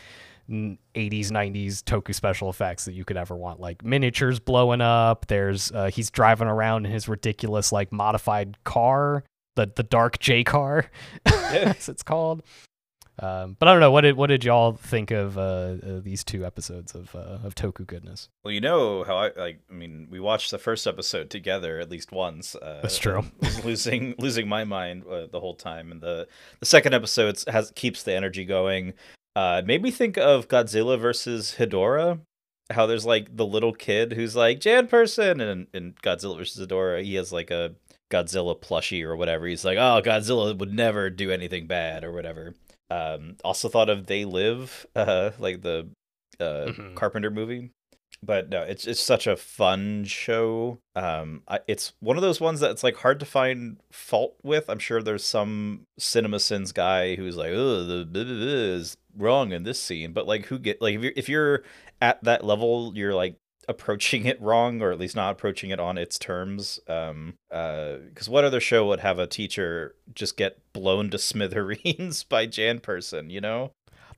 [0.50, 5.72] 80s 90s toku special effects that you could ever want like miniatures blowing up there's
[5.72, 9.24] uh, he's driving around in his ridiculous like modified car
[9.56, 10.90] the the dark j car
[11.26, 12.44] as it's called
[13.20, 16.24] um, but I don't know what did what did y'all think of uh, uh, these
[16.24, 18.28] two episodes of uh, of Toku goodness?
[18.44, 19.60] Well, you know how I like.
[19.70, 22.56] I mean, we watched the first episode together at least once.
[22.56, 23.24] Uh, That's true.
[23.64, 26.28] losing losing my mind uh, the whole time, and the
[26.60, 28.94] the second episode has keeps the energy going.
[29.36, 32.20] Uh, it made me think of Godzilla versus Hedorah.
[32.72, 37.04] How there's like the little kid who's like Jan person, and in Godzilla versus Hedorah,
[37.04, 37.76] he has like a
[38.12, 39.46] Godzilla plushie or whatever.
[39.48, 42.54] He's like, oh, Godzilla would never do anything bad or whatever.
[42.90, 45.90] Um, also thought of They Live, uh, like the
[46.40, 46.96] uh, Mhm.
[46.96, 47.72] Carpenter movie.
[48.26, 50.80] But no, it's it's such a fun show.
[50.96, 54.70] Um, I, it's one of those ones that's like hard to find fault with.
[54.70, 58.98] I'm sure there's some Cinema Sins guy who's like, "Oh, the blah, blah, blah is
[59.18, 61.64] wrong in this scene." But like, who get like if you're if you're
[62.02, 63.36] at that level, you're like
[63.68, 68.28] approaching it wrong or at least not approaching it on its terms um uh because
[68.28, 73.30] what other show would have a teacher just get blown to smithereens by jan person
[73.30, 73.72] you know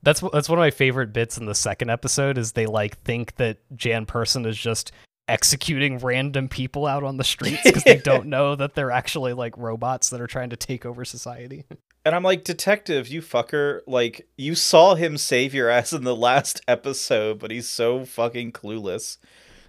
[0.06, 3.36] That's that's one of my favorite bits in the second episode is they like think
[3.36, 4.92] that Jan Person is just
[5.28, 9.58] executing random people out on the streets because they don't know that they're actually like
[9.58, 11.64] robots that are trying to take over society.
[12.04, 16.14] and i'm like detective you fucker like you saw him save your ass in the
[16.14, 19.16] last episode but he's so fucking clueless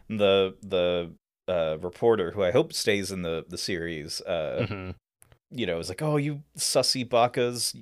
[0.07, 1.11] the the
[1.47, 4.93] uh reporter who i hope stays in the the series uh Mhm.
[5.49, 7.75] You know, is like, oh, you sussy bakas,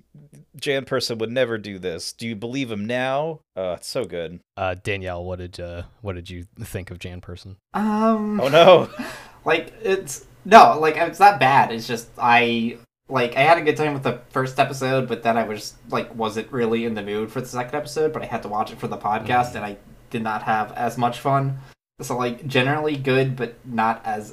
[0.60, 2.14] Jan person would never do this.
[2.14, 3.40] Do you believe him now?
[3.56, 4.40] Uh, it's so good.
[4.56, 7.58] Uh, Danielle, what did uh, what did you think of Jan Person?
[7.74, 8.90] Um, Oh no,
[9.46, 11.72] like it's no, like it's not bad.
[11.72, 12.78] It's just I
[13.10, 16.14] like I had a good time with the first episode, but then I was like
[16.16, 18.14] wasn't really in the mood for the second episode.
[18.14, 19.78] But I had to watch it for the podcast, and I
[20.10, 21.60] did not have as much fun.
[22.02, 24.32] So like generally good, but not as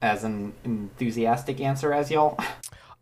[0.00, 2.38] as an enthusiastic answer as y'all.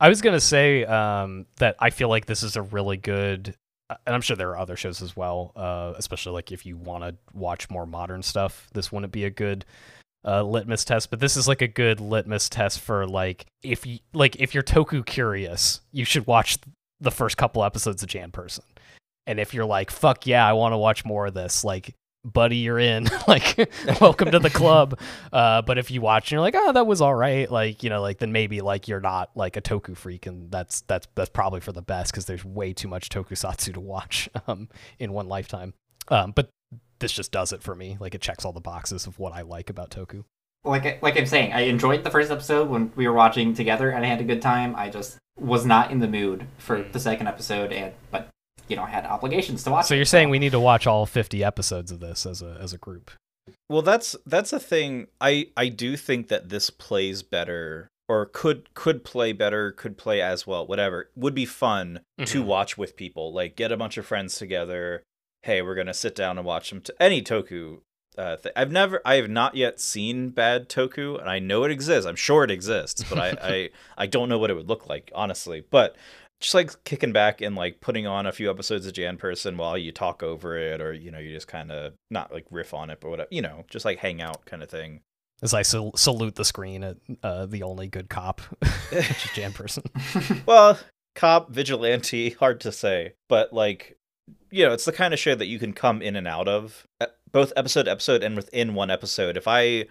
[0.00, 3.54] I was gonna say um, that I feel like this is a really good,
[3.90, 5.52] and I'm sure there are other shows as well.
[5.56, 9.30] Uh, especially like if you want to watch more modern stuff, this wouldn't be a
[9.30, 9.64] good
[10.24, 11.10] uh, litmus test.
[11.10, 14.62] But this is like a good litmus test for like if you like if you're
[14.62, 16.58] Toku curious, you should watch
[17.00, 18.64] the first couple episodes of Jan Person.
[19.26, 21.94] And if you're like, fuck yeah, I want to watch more of this, like,
[22.24, 23.08] buddy, you're in.
[23.28, 23.70] like,
[24.00, 24.98] welcome to the club.
[25.32, 27.90] Uh, but if you watch and you're like, oh, that was all right, like, you
[27.90, 31.30] know, like then maybe like you're not like a toku freak, and that's that's that's
[31.30, 34.68] probably for the best because there's way too much tokusatsu to watch um,
[34.98, 35.74] in one lifetime.
[36.08, 36.50] Um, but
[37.00, 37.96] this just does it for me.
[37.98, 40.24] Like, it checks all the boxes of what I like about toku.
[40.64, 44.04] like like I'm saying, I enjoyed the first episode when we were watching together, and
[44.04, 44.76] I had a good time.
[44.76, 48.28] I just was not in the mood for the second episode, and but
[48.68, 49.86] you know I had obligations to watch.
[49.86, 52.72] So you're saying we need to watch all 50 episodes of this as a as
[52.72, 53.10] a group?
[53.68, 55.08] Well, that's that's a thing.
[55.20, 60.20] I I do think that this plays better or could could play better, could play
[60.20, 61.10] as well, whatever.
[61.16, 62.46] Would be fun to Mhm.
[62.46, 63.32] watch with people.
[63.32, 65.02] Like get a bunch of friends together.
[65.42, 67.80] Hey, we're going to sit down and watch some t- any Toku
[68.16, 71.70] uh, th- I've never I have not yet seen bad Toku and I know it
[71.72, 72.06] exists.
[72.06, 75.10] I'm sure it exists, but I I I don't know what it would look like,
[75.14, 75.64] honestly.
[75.68, 75.96] But
[76.40, 79.78] just like kicking back and like putting on a few episodes of Jan Person while
[79.78, 82.90] you talk over it, or you know, you just kind of not like riff on
[82.90, 85.00] it, but whatever, you know, just like hang out kind of thing.
[85.42, 88.40] As I sal- salute the screen at uh, the only good cop,
[88.90, 89.82] which is Jan Person.
[90.46, 90.78] well,
[91.14, 93.96] cop, vigilante, hard to say, but like,
[94.50, 96.86] you know, it's the kind of show that you can come in and out of,
[97.00, 99.36] uh, both episode to episode and within one episode.
[99.36, 99.86] If I,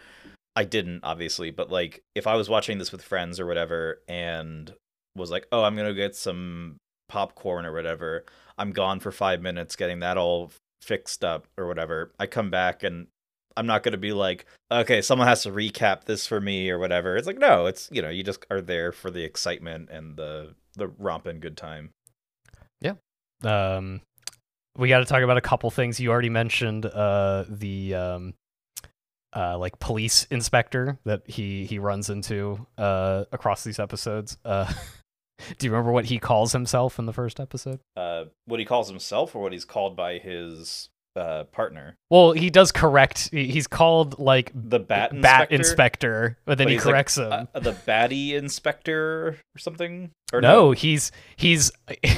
[0.55, 4.73] I didn't obviously, but like, if I was watching this with friends or whatever, and
[5.15, 6.77] was like, oh, I'm gonna get some
[7.09, 8.25] popcorn or whatever,
[8.57, 12.11] I'm gone for five minutes getting that all fixed up or whatever.
[12.19, 13.07] I come back and
[13.55, 16.79] I'm not going to be like, okay, someone has to recap this for me or
[16.79, 17.15] whatever.
[17.15, 20.55] It's like, no, it's, you know, you just are there for the excitement and the,
[20.75, 21.91] the romping good time.
[22.81, 22.93] Yeah.
[23.43, 24.01] Um,
[24.77, 25.99] we got to talk about a couple things.
[25.99, 28.33] You already mentioned uh, the um,
[29.35, 34.37] uh, like police inspector that he he runs into uh, across these episodes.
[34.43, 34.71] Uh,
[35.57, 37.79] do you remember what he calls himself in the first episode?
[37.95, 41.95] Uh, what he calls himself or what he's called by his uh, partner.
[42.09, 43.29] Well, he does correct.
[43.31, 45.21] He's called like The bat inspector.
[45.21, 47.31] bat inspector, but then But he he's like, corrects him.
[47.53, 50.09] Uh, the batty inspector or something?
[50.31, 51.71] Or no, he's he's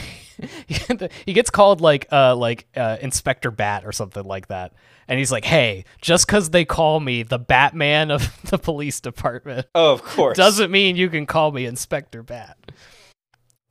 [1.26, 4.74] he gets called like uh like uh Inspector Bat or something like that.
[5.08, 9.68] And he's like, "Hey, just cuz they call me the Batman of the police department
[9.76, 10.38] Oh, of course.
[10.38, 12.58] doesn't mean you can call me Inspector Bat."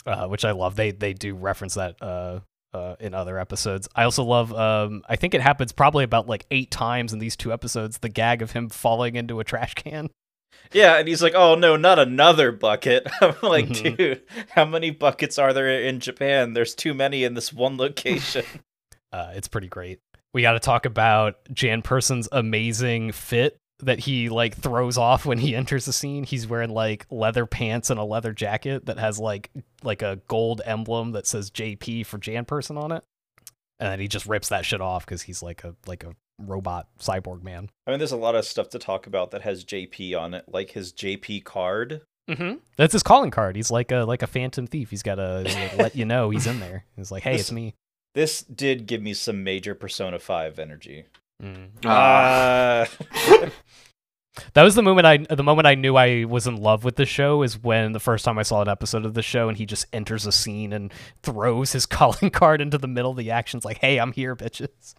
[0.06, 0.76] Uh, which I love.
[0.76, 2.40] They they do reference that uh
[2.74, 3.88] uh, in other episodes.
[3.94, 4.52] I also love.
[4.52, 7.98] Um, I think it happens probably about like eight times in these two episodes.
[7.98, 10.10] The gag of him falling into a trash can.
[10.72, 13.96] Yeah, and he's like, "Oh no, not another bucket." I'm like, Mhm.
[13.96, 16.52] "Dude, how many buckets are there in Japan?
[16.54, 18.44] There's too many in this one location."
[19.12, 20.00] Uh, it's pretty great.
[20.32, 25.38] We got to talk about Jan Person's amazing fit that he like throws off when
[25.38, 26.24] he enters the scene.
[26.24, 29.50] He's wearing like leather pants and a leather jacket that has like
[29.82, 33.04] like a gold emblem that says JP for Jan Person on it.
[33.80, 36.86] And then he just rips that shit off because he's like a like a robot
[37.00, 37.70] cyborg man.
[37.86, 40.44] I mean, there's a lot of stuff to talk about that has JP on it,
[40.48, 42.02] like his JP card.
[42.30, 42.54] Mm-hmm.
[42.76, 43.54] That's his calling card.
[43.56, 44.90] He's like a like a phantom thief.
[44.90, 45.42] He's got to
[45.76, 46.86] let you know he's in there.
[46.96, 47.74] He's like, hey, This- it's me.
[48.14, 51.04] This did give me some major Persona 5 energy.
[51.42, 51.70] Mm.
[51.84, 52.86] Ah.
[53.20, 53.48] Uh,
[54.54, 57.06] That was the moment I the moment I knew I was in love with the
[57.06, 59.64] show is when the first time I saw an episode of the show and he
[59.64, 60.92] just enters a scene and
[61.22, 64.94] throws his calling card into the middle of the actions like, "Hey, I'm here, bitches."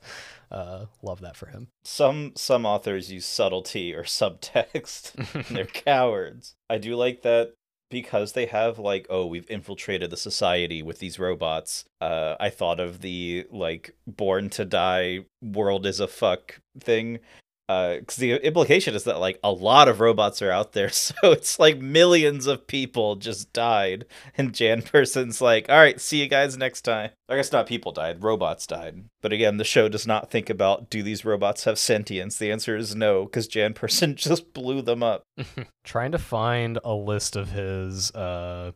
[0.49, 1.67] Uh, love that for him.
[1.83, 5.15] some some authors use subtlety or subtext.
[5.35, 6.55] and They're cowards.
[6.69, 7.55] I do like that
[7.95, 11.85] because they have like, oh, we've infiltrated the society with these robots.
[12.01, 17.19] Uh, I thought of the like born to die world is a fuck thing.
[17.67, 21.59] Because the implication is that like a lot of robots are out there, so it's
[21.59, 24.05] like millions of people just died,
[24.37, 27.91] and Jan Person's like, "All right, see you guys next time." I guess not people
[27.91, 29.05] died, robots died.
[29.21, 32.37] But again, the show does not think about do these robots have sentience.
[32.37, 35.23] The answer is no, because Jan Person just blew them up.
[35.83, 38.71] Trying to find a list of his uh,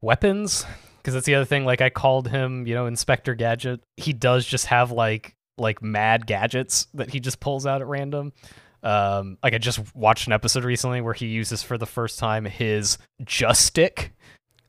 [0.00, 0.64] weapons
[1.06, 1.64] because that's the other thing.
[1.64, 3.80] Like I called him, you know, Inspector Gadget.
[3.96, 8.32] He does just have like like mad gadgets that he just pulls out at random.
[8.82, 12.44] Um, like I just watched an episode recently where he uses for the first time
[12.44, 14.12] his just stick,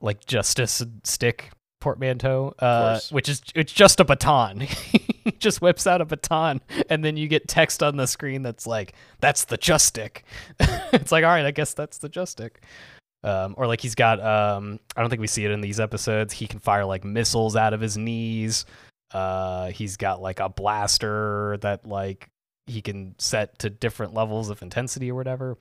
[0.01, 4.61] like justice stick portmanteau, uh, which is it's just a baton.
[4.61, 8.65] he just whips out a baton, and then you get text on the screen that's
[8.65, 10.23] like, "That's the just stick."
[10.59, 12.61] it's like, all right, I guess that's the just stick.
[13.23, 16.33] Um, or like he's got, um, I don't think we see it in these episodes.
[16.33, 18.65] He can fire like missiles out of his knees.
[19.11, 22.29] Uh, he's got like a blaster that like
[22.65, 25.57] he can set to different levels of intensity or whatever.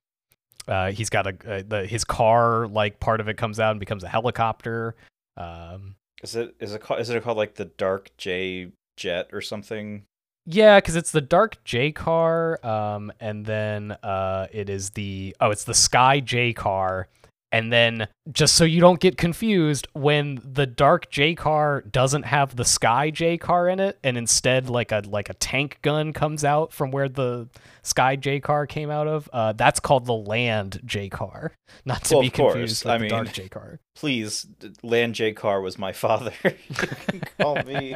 [0.66, 3.80] Uh, he's got a, a the, his car like part of it comes out and
[3.80, 4.96] becomes a helicopter.
[5.36, 9.40] Um, Is it is it called, is it called like the Dark J Jet or
[9.40, 10.04] something?
[10.46, 15.50] Yeah, because it's the Dark J car, um, and then uh, it is the oh,
[15.50, 17.08] it's the Sky J car,
[17.56, 22.56] and then just so you don't get confused, when the Dark J car doesn't have
[22.56, 26.44] the Sky J car in it, and instead like a like a tank gun comes
[26.44, 27.48] out from where the
[27.82, 31.52] Sky J car came out of, uh, that's called the Land J car,
[31.84, 33.80] not to Well, be confused with I the mean- Dark J car.
[33.96, 34.46] Please,
[34.82, 36.32] Land J Car was my father.
[36.44, 37.94] you can call me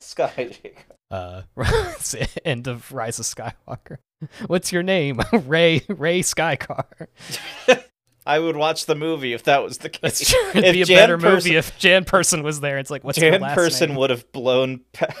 [0.00, 0.32] Sky
[0.62, 0.96] J Car.
[1.10, 1.42] uh
[2.44, 3.98] end of Rise of Skywalker.
[4.46, 5.20] What's your name?
[5.32, 7.08] Ray Ray Skycar.
[8.26, 10.00] I would watch the movie if that was the case.
[10.00, 10.34] That's.
[10.54, 12.78] It'd If be a Jan better Person- movie if Jan Person was there.
[12.78, 13.98] It's like what's your Jan last Person name?
[13.98, 14.80] would have blown.
[14.92, 15.14] Pa-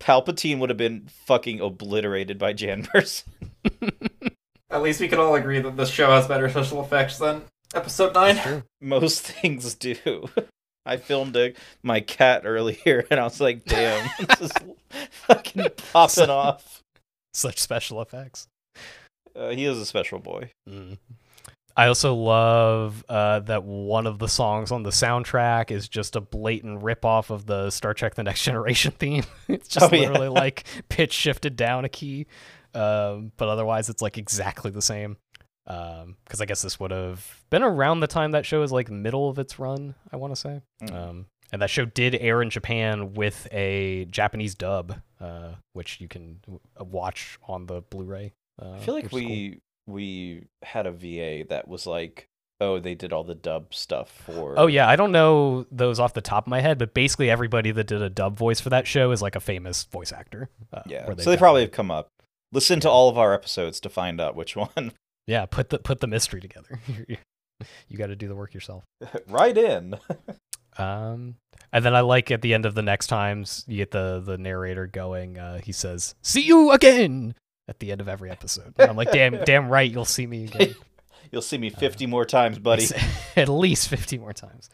[0.00, 3.32] Palpatine would have been fucking obliterated by Jan Person.
[4.70, 7.42] At least we can all agree that this show has better special effects than
[7.74, 8.62] episode 9.
[8.80, 10.28] Most things do.
[10.86, 11.52] I filmed a,
[11.82, 14.52] my cat earlier, and I was like, "Damn, this is
[15.10, 16.82] fucking popping off."
[17.34, 18.46] Such special effects.
[19.36, 20.50] Uh, he is a special boy.
[20.68, 20.96] Mm.
[21.78, 26.20] I also love uh, that one of the songs on the soundtrack is just a
[26.20, 29.22] blatant ripoff of the Star Trek: The Next Generation theme.
[29.46, 30.08] it's just Oh, yeah.
[30.08, 32.26] literally like pitch shifted down a key,
[32.74, 35.16] um, but otherwise it's like exactly the same.
[35.66, 39.28] Because I guess this would have been around the time that show is like middle
[39.28, 39.94] of its run.
[40.12, 40.94] I want to say, Mm.
[40.94, 46.08] um, and that show did air in Japan with a Japanese dub, uh, which you
[46.08, 46.40] can
[46.80, 48.32] uh, watch on the Blu-ray.
[48.60, 49.50] Uh, I feel like we.
[49.50, 49.58] cool.
[49.88, 52.28] We had a VA that was like,
[52.60, 54.54] oh, they did all the dub stuff for.
[54.56, 57.70] Oh yeah, I don't know those off the top of my head, but basically everybody
[57.70, 60.50] that did a dub voice for that show is like a famous voice actor.
[60.72, 61.06] Uh, yeah.
[61.16, 62.08] So they've probably have come up.
[62.52, 64.92] Listen to all of our episodes to find out which one.
[65.26, 66.80] yeah put the put the mystery together.
[67.88, 68.84] you got to do the work yourself.
[69.28, 69.94] right in.
[70.76, 71.36] Um,
[71.72, 74.38] and then I like at the end of the next times you get the the
[74.38, 75.38] narrator going.
[75.38, 77.34] Uh, he says, "See you again."
[77.68, 80.44] At the end of every episode, And I'm like, "Damn, damn right, you'll see me
[80.44, 80.74] again."
[81.30, 82.86] You'll see me 50 more times, buddy.
[83.36, 84.70] At least 50 more times.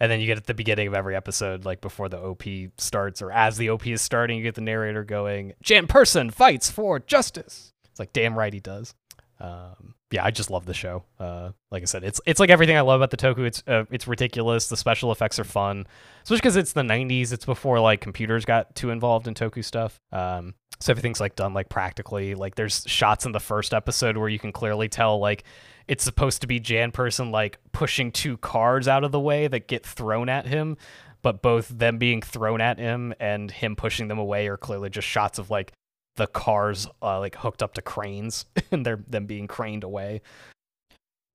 [0.00, 2.42] And then you get at the beginning of every episode, like before the OP
[2.78, 6.70] starts, or as the OP is starting, you get the narrator going, Jan Person fights
[6.70, 7.74] for justice.
[7.90, 8.94] It's like, damn right he does.
[9.40, 11.04] Um, yeah, I just love the show.
[11.18, 13.46] Uh, like I said, it's it's like everything I love about the Toku.
[13.46, 14.68] It's uh, it's ridiculous.
[14.68, 15.86] The special effects are fun,
[16.22, 17.32] especially because it's the '90s.
[17.32, 20.00] It's before like computers got too involved in Toku stuff.
[20.12, 22.34] Um, so everything's like done like practically.
[22.34, 25.44] Like there's shots in the first episode where you can clearly tell like
[25.86, 29.68] it's supposed to be Jan Person like pushing two cars out of the way that
[29.68, 30.76] get thrown at him,
[31.22, 35.06] but both them being thrown at him and him pushing them away are clearly just
[35.06, 35.72] shots of like
[36.20, 40.20] the cars uh, like hooked up to cranes and they're them being craned away.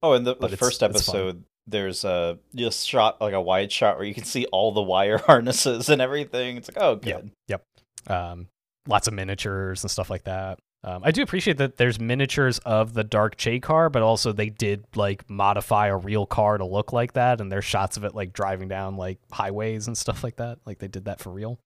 [0.04, 4.06] Oh, and the, the first episode, there's a just shot like a wide shot where
[4.06, 6.58] you can see all the wire harnesses and everything.
[6.58, 7.32] It's like, oh, good.
[7.48, 7.64] Yep.
[8.06, 8.48] Um,
[8.88, 10.60] lots of miniatures and stuff like that.
[10.84, 14.52] Um, I do appreciate that there's miniatures of the Dark J car, but also they
[14.52, 18.14] did like modify a real car to look like that, and there's shots of it
[18.14, 20.60] like driving down like highways and stuff like that.
[20.64, 21.58] Like they did that for real.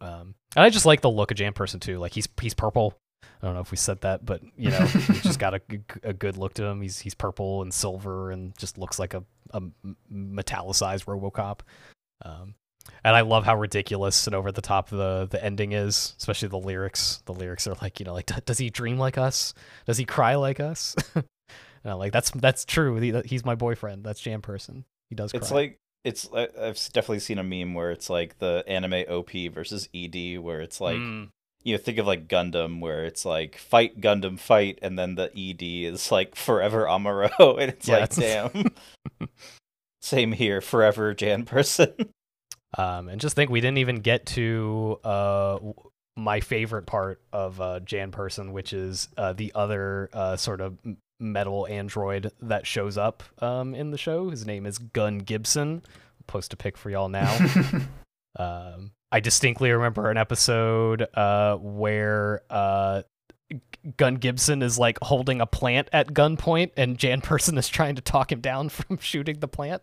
[0.00, 1.98] Um, and I just like the look of Jan Person too.
[1.98, 2.98] Like he's he's purple.
[3.42, 5.60] I don't know if we said that, but you know, he's just got a,
[6.02, 6.80] a good look to him.
[6.80, 9.22] He's he's purple and silver and just looks like a,
[9.52, 9.60] a
[10.12, 11.60] metallicized RoboCop.
[12.24, 12.54] Um,
[13.04, 16.58] and I love how ridiculous and over the top the the ending is, especially the
[16.58, 17.22] lyrics.
[17.26, 19.54] The lyrics are like, you know, like does he dream like us?
[19.86, 20.96] Does he cry like us?
[21.14, 21.24] and
[21.84, 22.96] I'm like that's that's true.
[22.96, 24.04] He, he's my boyfriend.
[24.04, 24.84] That's Jan Person.
[25.08, 25.32] He does.
[25.32, 25.56] It's cry.
[25.56, 26.28] like it's.
[26.32, 30.80] I've definitely seen a meme where it's like the anime OP versus ED, where it's
[30.80, 31.28] like Mm,
[31.64, 35.30] you know think of like Gundam, where it's like fight Gundam fight, and then the
[35.36, 35.62] ED
[35.92, 39.28] is like forever Amuro, and it's Yeah, like it's- damn.
[40.00, 41.92] Same here, forever Jan person.
[42.76, 45.58] Um, and just think we didn't even get to uh,
[46.18, 50.76] my favorite part of uh, Jan Person, which is uh, the other uh, sort of
[51.20, 54.30] metal android that shows up um, in the show.
[54.30, 55.82] His name is Gun Gibson.
[55.84, 57.38] I'll post a pic for y'all now.
[58.38, 63.02] Um, I distinctly remember an episode uh, where uh,
[63.96, 68.02] Gun Gibson is like holding a plant at gunpoint, and Jan Person is trying to
[68.02, 69.82] talk him down from shooting the plant.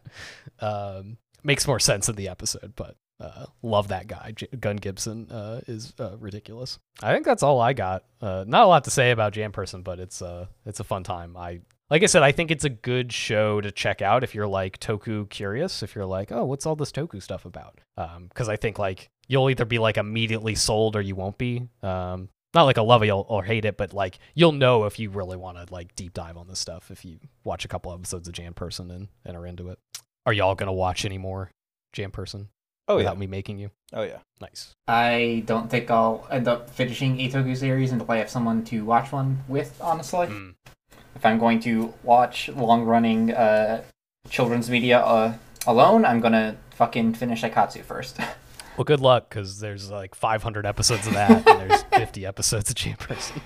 [0.59, 4.33] Um, makes more sense in the episode, but uh, love that guy.
[4.35, 6.79] J- Gun Gibson uh, is uh, ridiculous.
[7.01, 8.03] I think that's all I got.
[8.21, 11.03] Uh, not a lot to say about Jan Person, but it's uh, it's a fun
[11.03, 11.37] time.
[11.37, 14.47] I like I said, I think it's a good show to check out if you're
[14.47, 15.83] like Toku curious.
[15.83, 17.79] If you're like, oh, what's all this Toku stuff about?
[17.95, 21.67] Because I think like you'll either be like immediately sold or you won't be.
[21.83, 25.09] Um, not like a love it or hate it, but like you'll know if you
[25.09, 28.27] really want to like deep dive on this stuff if you watch a couple episodes
[28.27, 29.79] of Jan Person and, and are into it.
[30.25, 31.51] Are y'all gonna watch any more
[31.93, 32.49] Jan Person
[32.87, 33.03] Oh yeah.
[33.03, 33.71] without me making you?
[33.93, 34.19] Oh yeah.
[34.41, 34.75] Nice.
[34.87, 38.83] I don't think I'll end up finishing a Toku series until I have someone to
[38.85, 40.27] watch one with, honestly.
[40.27, 40.55] Mm.
[41.15, 43.83] If I'm going to watch long running uh,
[44.29, 45.33] children's media uh,
[45.65, 48.19] alone, I'm gonna fucking finish Aikatsu first.
[48.77, 52.75] Well, good luck because there's like 500 episodes of that, and there's 50 episodes of
[52.75, 53.41] Jan Person.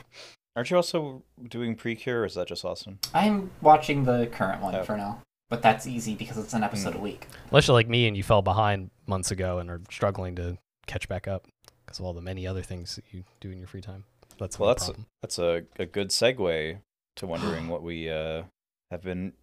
[0.56, 2.98] Aren't you also doing Precure, or is that just Austin?
[3.14, 4.86] I'm watching the current one Okay.
[4.88, 5.22] for now.
[5.50, 6.98] But that's easy because it's an episode Mm.
[7.00, 7.28] a week.
[7.50, 11.08] Unless you're like me and you fell behind months ago and are struggling to catch
[11.10, 11.48] back up
[11.86, 14.04] because of all the many other things that you do in your free time.
[14.38, 15.08] That's Well, that's problem.
[15.22, 16.80] that's a, a good segue
[17.16, 18.44] to wondering what we uh,
[18.92, 19.34] have been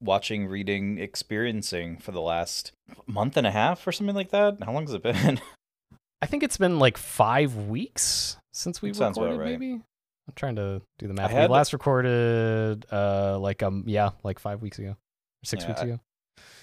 [0.00, 2.72] watching, reading, experiencing for the last
[3.06, 4.56] month and a half or something like that.
[4.62, 5.40] How long has it been?
[6.22, 9.38] I think it's been like five weeks since we That sounds recorded.
[9.40, 9.50] right.
[9.60, 11.30] Maybe I'm trying to do the math.
[11.30, 14.96] had- We last recorded uh like um yeah like five weeks ago, or
[15.44, 16.00] six Yeah, weeks I- ago.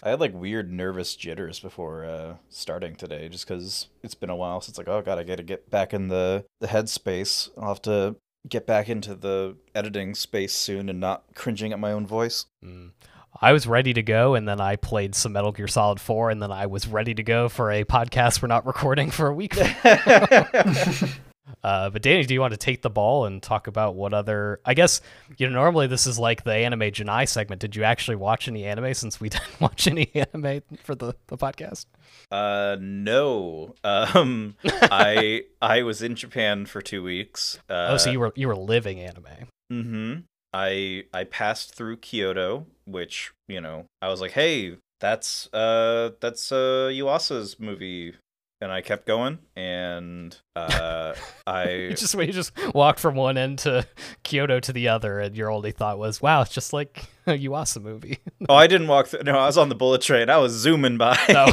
[0.03, 4.36] I had like weird nervous jitters before uh, starting today, just because it's been a
[4.36, 7.49] while since like oh god, I got to get back in the the headspace.
[7.58, 8.16] I'll have to
[8.49, 12.48] get back into the editing space soon and not cringing at my own voice.
[12.66, 12.91] Mm.
[13.40, 16.41] I was ready to go, and then I played some Metal Gear Solid 4, and
[16.41, 19.56] then I was ready to go for a podcast we're not recording for a week.
[21.64, 24.60] Uh, but Danny, do you want to take the ball and talk about what other?
[24.65, 25.02] I guess
[25.38, 27.61] you know normally this is like the anime Ja Nai segment.
[27.61, 31.38] Did you actually watch any anime since we didn't watch any anime for the, the
[31.38, 31.86] podcast?
[32.32, 33.76] Uh, no.
[33.84, 37.60] Um, I I was in Japan for two weeks.
[37.69, 39.26] Uh, oh, so you were you were living anime.
[39.72, 40.19] Mm-hmm.
[40.53, 46.52] I I passed through Kyoto, which you know I was like, hey, that's uh that's
[46.52, 48.15] uh Yuasa's movie
[48.61, 51.13] and I kept going, and uh,
[51.47, 53.85] I you just you just walked from one end to
[54.23, 57.81] Kyoto to the other, and your only thought was, "Wow, it's just like a Yuasa
[57.81, 58.19] movie."
[58.49, 59.07] oh, I didn't walk.
[59.07, 60.29] through No, I was on the bullet train.
[60.29, 61.17] I was zooming by.
[61.31, 61.47] No.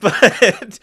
[0.00, 0.78] but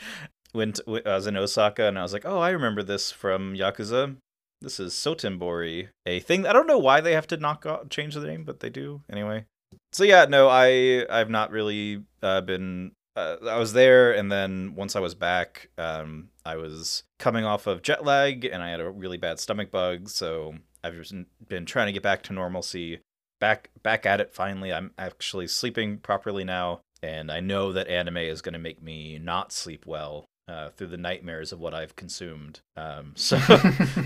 [0.53, 0.73] when
[1.05, 4.17] I was in Osaka, and I was like, "Oh, I remember this from Yakuza."
[4.59, 6.47] This is Sotenbori, a thing.
[6.47, 9.03] I don't know why they have to knock out, change the name, but they do
[9.11, 9.45] anyway.
[9.91, 14.75] So yeah, no, I I've not really uh, been uh, I was there, and then
[14.75, 18.79] once I was back, um, I was coming off of jet lag, and I had
[18.79, 20.07] a really bad stomach bug.
[20.07, 20.53] So
[20.83, 21.15] I've just
[21.49, 22.99] been trying to get back to normalcy.
[23.39, 24.71] Back back at it finally.
[24.71, 29.19] I'm actually sleeping properly now, and I know that anime is going to make me
[29.19, 32.61] not sleep well uh, through the nightmares of what I've consumed.
[32.75, 33.39] Um, so,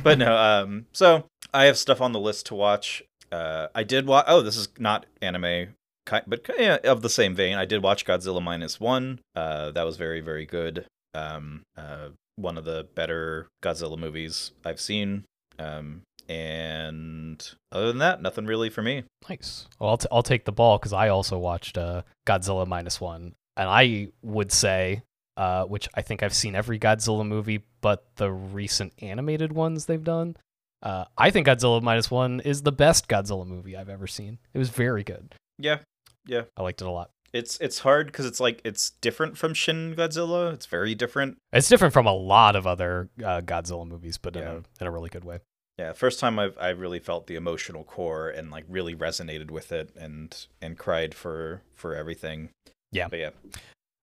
[0.04, 0.38] but no.
[0.38, 3.04] Um, so I have stuff on the list to watch.
[3.30, 4.26] Uh, I did watch.
[4.30, 5.76] Oh, this is not anime
[6.06, 9.20] but yeah, of the same vein, I did watch Godzilla minus one.
[9.36, 10.86] Uh, that was very very good.
[11.14, 15.26] Um, uh, one of the better Godzilla movies I've seen.
[15.60, 19.04] Um, and other than that, nothing really for me.
[19.30, 19.68] Nice.
[19.80, 23.34] Well, I'll, t- I'll take the ball because I also watched uh, Godzilla minus one,
[23.58, 25.04] and I would say,
[25.36, 30.04] uh, which I think I've seen every Godzilla movie, but the recent animated ones they've
[30.04, 30.38] done.
[30.82, 34.40] Uh, I think Godzilla minus one is the best Godzilla movie I've ever seen.
[34.54, 35.36] It was very good.
[35.60, 35.80] Yeah,
[36.26, 37.12] yeah, I liked it a lot.
[37.34, 40.54] It's it's hard because it's like it's different from Shin Godzilla.
[40.54, 41.38] It's very different.
[41.54, 44.42] It's different from a lot of other uh, Godzilla movies, but yeah.
[44.42, 45.40] in a in a really good way.
[45.78, 49.72] Yeah, first time I've I really felt the emotional core and like really resonated with
[49.72, 52.50] it and and cried for for everything.
[52.92, 53.30] Yeah, but yeah.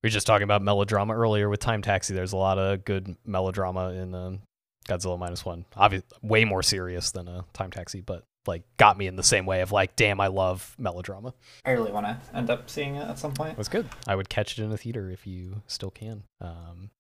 [0.03, 2.15] We were just talking about melodrama earlier with Time Taxi.
[2.15, 4.41] There's a lot of good melodrama in um,
[4.89, 5.67] Godzilla minus one.
[5.77, 9.23] Obviously, way more serious than a uh, Time Taxi, but like got me in the
[9.23, 11.35] same way of like, damn, I love melodrama.
[11.65, 13.53] I really want to end up seeing it at some point.
[13.53, 13.89] It was good.
[14.09, 16.25] I would catch it in a theater if you still can.
[16.41, 16.91] Um,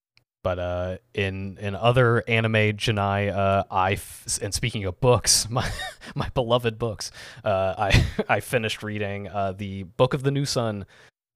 [0.44, 5.48] but uh, in in other anime Ja Nai, uh, I f- and speaking of books,
[5.50, 5.68] my
[6.14, 7.10] my beloved books,
[7.44, 10.86] uh, I I finished reading uh, the Book of the New Sun,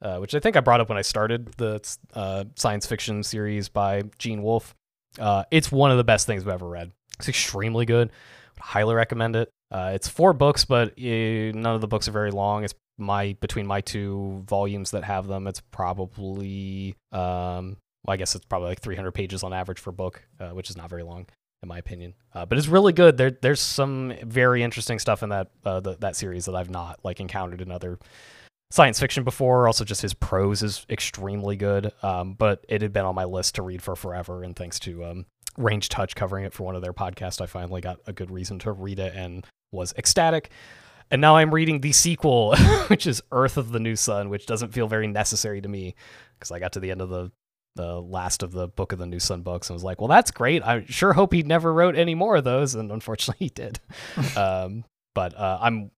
[0.02, 1.80] uh, which I think I brought up when I started the
[2.14, 4.74] uh, science fiction series by Gene Wolfe.
[5.18, 6.92] Uh, it's one of the best things I've ever read.
[7.18, 8.10] It's extremely good.
[8.58, 9.50] highly recommend it.
[9.72, 12.62] Uh, it's four books, but uh, none of the books are very long.
[12.62, 15.46] It's my between my two volumes that have them.
[15.46, 19.94] It's probably, um, well, I guess it's probably like 300 pages on average for a
[19.94, 21.26] book, uh, which is not very long
[21.62, 22.14] in my opinion.
[22.34, 23.16] Uh, but it's really good.
[23.16, 27.00] There, there's some very interesting stuff in that uh, the, that series that I've not
[27.04, 27.98] like encountered in other
[28.70, 29.66] science fiction before.
[29.66, 31.92] Also, just his prose is extremely good.
[32.02, 35.04] Um, but it had been on my list to read for forever, and thanks to
[35.04, 35.26] um,
[35.56, 38.58] Range Touch covering it for one of their podcasts, I finally got a good reason
[38.60, 40.50] to read it and was ecstatic.
[41.10, 44.72] And now I'm reading the sequel, which is Earth of the New Sun, which doesn't
[44.72, 45.94] feel very necessary to me
[46.38, 47.30] because I got to the end of the
[47.74, 50.30] the last of the Book of the New Sun books and was like, well, that's
[50.30, 50.62] great.
[50.62, 53.80] I sure hope he never wrote any more of those, and unfortunately he did.
[54.36, 54.84] um,
[55.14, 55.90] but uh, I'm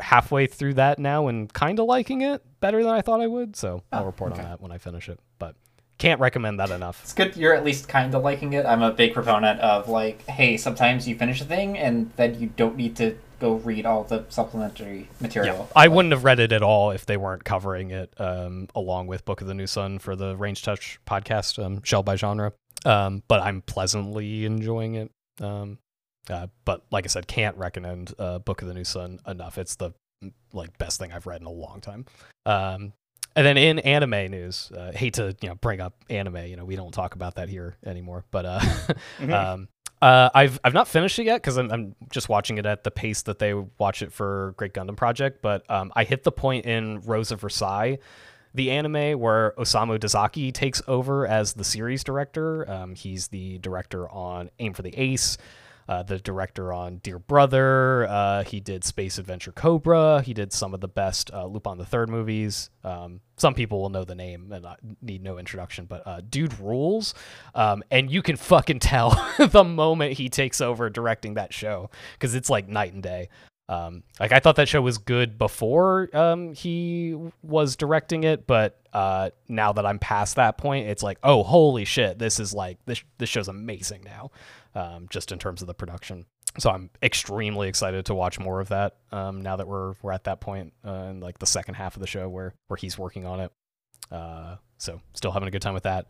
[0.00, 3.56] halfway through that now and kind of liking it better than I thought I would.
[3.56, 4.42] So I'll oh, report okay.
[4.42, 5.18] on that when I finish it.
[5.98, 7.00] Can't recommend that enough.
[7.02, 8.66] It's good you're at least kind of liking it.
[8.66, 12.48] I'm a big proponent of like, hey, sometimes you finish a thing and then you
[12.56, 15.68] don't need to go read all the supplementary material.
[15.68, 15.82] Yeah.
[15.82, 19.24] I wouldn't have read it at all if they weren't covering it um, along with
[19.24, 22.52] Book of the New Sun for the Range Touch podcast, um, Shell by Genre.
[22.84, 25.10] Um, but I'm pleasantly enjoying it.
[25.40, 25.78] Um,
[26.30, 29.58] uh, but like I said, can't recommend uh, Book of the New Sun enough.
[29.58, 29.92] It's the
[30.52, 32.06] like best thing I've read in a long time.
[32.46, 32.92] Um,
[33.36, 36.36] and then in anime news, uh, hate to you know bring up anime.
[36.46, 38.24] You know we don't talk about that here anymore.
[38.30, 38.60] But uh,
[39.18, 39.32] mm-hmm.
[39.32, 39.68] um,
[40.00, 42.90] uh, I've I've not finished it yet because I'm, I'm just watching it at the
[42.90, 45.42] pace that they watch it for Great Gundam Project.
[45.42, 47.98] But um, I hit the point in Rose of Versailles,
[48.52, 52.68] the anime where Osamu Dezaki takes over as the series director.
[52.70, 55.38] Um, he's the director on Aim for the Ace.
[55.88, 58.06] Uh, the director on Dear Brother.
[58.08, 60.22] Uh, he did Space Adventure Cobra.
[60.22, 62.70] He did some of the best uh, Lupin the Third movies.
[62.84, 66.58] Um, some people will know the name and I need no introduction, but uh, dude
[66.60, 67.14] rules.
[67.54, 72.34] Um, and you can fucking tell the moment he takes over directing that show because
[72.34, 73.28] it's like night and day.
[73.68, 78.78] Um, like I thought that show was good before um, he was directing it, but
[78.92, 82.78] uh, now that I'm past that point, it's like, oh, holy shit, this is like
[82.84, 84.30] this this show's amazing now,
[84.74, 86.26] um, just in terms of the production.
[86.58, 88.96] So I'm extremely excited to watch more of that.
[89.10, 92.00] Um, now that we're we're at that point uh, in like the second half of
[92.00, 93.52] the show where where he's working on it.
[94.10, 96.06] Uh, so still having a good time with that.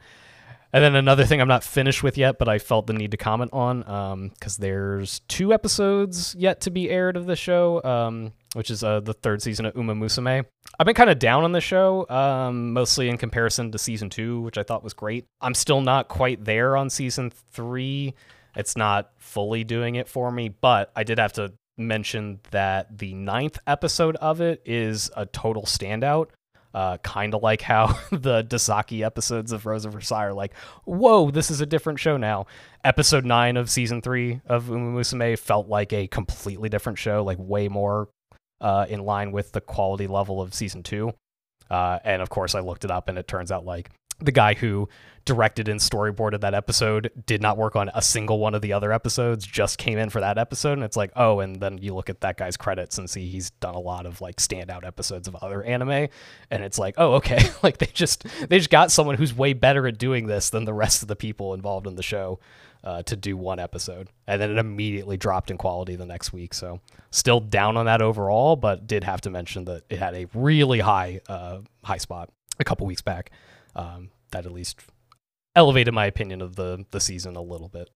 [0.74, 3.18] And then another thing I'm not finished with yet, but I felt the need to
[3.18, 3.80] comment on
[4.30, 8.82] because um, there's two episodes yet to be aired of the show, um, which is
[8.82, 10.46] uh, the third season of Uma Musume.
[10.78, 14.40] I've been kind of down on the show, um, mostly in comparison to season two,
[14.40, 15.26] which I thought was great.
[15.42, 18.14] I'm still not quite there on season three.
[18.56, 23.14] It's not fully doing it for me, but I did have to mention that the
[23.14, 26.28] ninth episode of it is a total standout
[26.74, 30.54] uh, kind of like how the Dezaki episodes of Rose of Versailles are like,
[30.84, 32.46] whoa, this is a different show now.
[32.84, 37.38] Episode nine of season three of Uma Musume felt like a completely different show, like
[37.38, 38.08] way more
[38.60, 41.12] uh, in line with the quality level of season two.
[41.70, 43.90] Uh, and of course, I looked it up, and it turns out like
[44.24, 44.88] the guy who
[45.24, 48.92] directed and storyboarded that episode did not work on a single one of the other
[48.92, 50.72] episodes just came in for that episode.
[50.72, 53.50] And it's like oh and then you look at that guy's credits and see he's
[53.50, 56.08] done a lot of like standout episodes of other anime.
[56.50, 57.40] And it's like oh okay.
[57.62, 60.74] Like they just they just got someone who's way better at doing this than the
[60.74, 62.40] rest of the people involved in the show
[62.82, 64.08] uh, to do one episode.
[64.26, 66.54] And then it immediately dropped in quality the next week.
[66.54, 66.80] So
[67.12, 70.80] still down on that overall but did have to mention that it had a really
[70.80, 73.30] high uh, high spot a couple weeks back
[73.74, 74.80] um, that at least
[75.54, 77.90] elevated my opinion of the the season a little bit.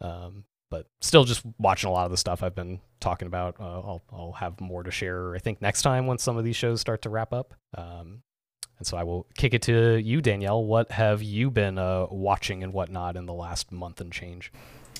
[0.00, 3.56] Um, but still, just watching a lot of the stuff I've been talking about.
[3.60, 5.34] Uh, I'll I'll have more to share.
[5.34, 7.54] I think next time once some of these shows start to wrap up.
[7.76, 8.22] Um,
[8.78, 10.64] and so I will kick it to you, Danielle.
[10.64, 14.50] What have you been uh, watching and whatnot in the last month and change?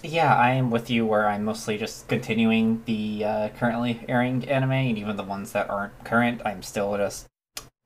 [0.05, 4.73] Yeah, I am with you where I'm mostly just continuing the uh, currently airing anime,
[4.73, 7.27] and even the ones that aren't current, I'm still just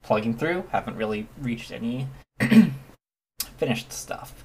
[0.06, 0.64] plugging through.
[0.70, 2.08] Haven't really reached any
[3.58, 4.44] finished stuff.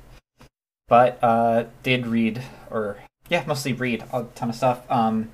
[0.88, 2.98] But uh, did read, or
[3.30, 4.84] yeah, mostly read a ton of stuff.
[4.92, 5.30] Um,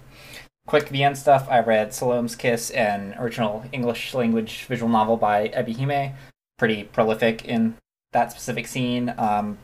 [0.68, 1.48] quick VN stuff.
[1.50, 6.14] I read Salome's Kiss, an original English language visual novel by Ebihime.
[6.60, 7.76] Pretty prolific in
[8.12, 9.14] that specific scene.
[9.18, 9.58] Um,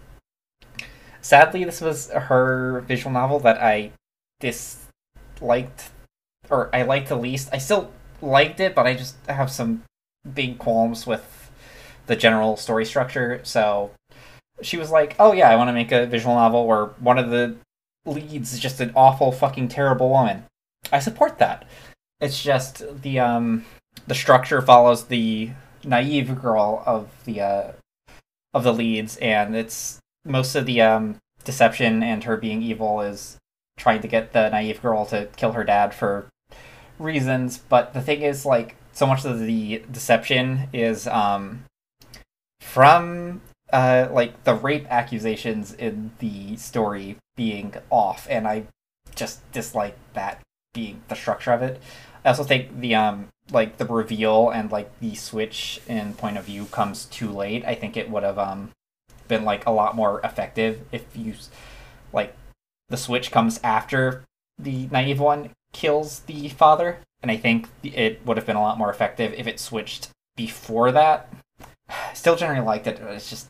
[1.21, 3.91] sadly, this was her visual novel that I
[4.39, 5.91] disliked,
[6.49, 7.49] or I liked the least.
[7.51, 7.91] I still
[8.21, 9.83] liked it, but I just have some
[10.31, 11.51] big qualms with
[12.07, 13.41] the general story structure.
[13.43, 13.91] So
[14.61, 17.29] she was like, "Oh yeah, I want to make a visual novel where one of
[17.29, 17.55] the
[18.05, 20.45] leads is just an awful, fucking terrible woman."
[20.91, 21.65] I support that.
[22.19, 23.65] It's just the um
[24.07, 25.51] the structure follows the
[25.83, 27.71] naive girl of the uh
[28.53, 33.37] of the leads, and it's most of the um deception and her being evil is
[33.77, 36.29] trying to get the naive girl to kill her dad for
[36.99, 37.57] reasons.
[37.57, 41.65] But the thing is, like, so much of the deception is um
[42.61, 43.41] from
[43.71, 48.67] uh, like the rape accusations in the story being off, and I
[49.15, 50.41] just dislike that
[50.73, 51.81] being the structure of it.
[52.23, 56.45] I also think the um like the reveal and like the switch in point of
[56.45, 57.65] view comes too late.
[57.65, 58.71] I think it would have um
[59.27, 61.33] been like a lot more effective if you
[62.13, 62.35] like
[62.89, 64.23] the switch comes after
[64.57, 68.77] the naive one kills the father, and I think it would have been a lot
[68.77, 71.33] more effective if it switched before that.
[72.13, 72.99] Still generally liked it.
[73.01, 73.47] It's just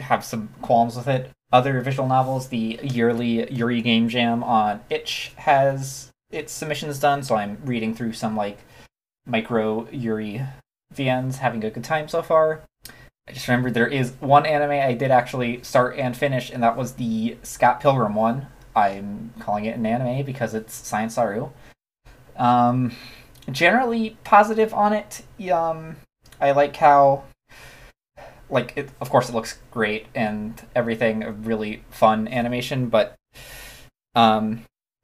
[0.00, 1.30] have some qualms with it.
[1.52, 7.34] Other visual novels, the yearly Yuri Game Jam on itch has its submissions done, so
[7.36, 8.58] I'm reading through some like
[9.26, 10.42] micro Yuri
[10.94, 12.62] VNs, having a good time so far.
[13.28, 16.76] I just remembered there is one anime I did actually start and finish, and that
[16.76, 18.46] was the Scott Pilgrim one.
[18.74, 21.50] I'm calling it an anime because it's Science Saru.
[22.40, 22.92] Um,
[23.52, 25.22] generally positive on it.
[25.52, 25.96] Um,
[26.40, 27.24] I like how
[28.48, 33.14] like it, of course it looks great and everything a really fun animation but
[34.14, 34.62] um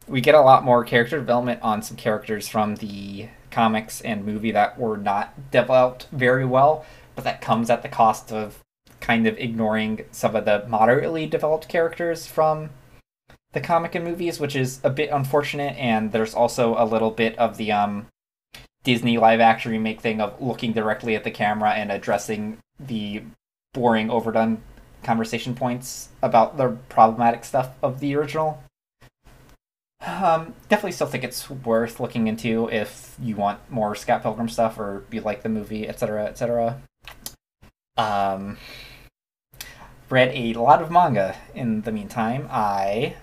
[0.09, 4.51] we get a lot more character development on some characters from the comics and movie
[4.51, 6.85] that were not developed very well
[7.15, 8.59] but that comes at the cost of
[9.01, 12.71] kind of ignoring some of the moderately developed characters from
[13.57, 17.37] the comic and movies which is a bit unfortunate and there's also a little bit
[17.39, 18.07] of the um
[18.87, 23.21] Disney live action remake thing of looking directly at the camera and addressing the
[23.75, 24.63] boring, overdone
[25.03, 28.63] conversation points about the problematic stuff of the original.
[30.07, 34.79] Um, definitely still think it's worth looking into if you want more Scott Pilgrim stuff
[34.79, 36.81] or you like the movie, etc., etc.
[37.97, 38.57] Um,
[40.09, 42.47] read a lot of manga in the meantime.
[42.53, 43.17] I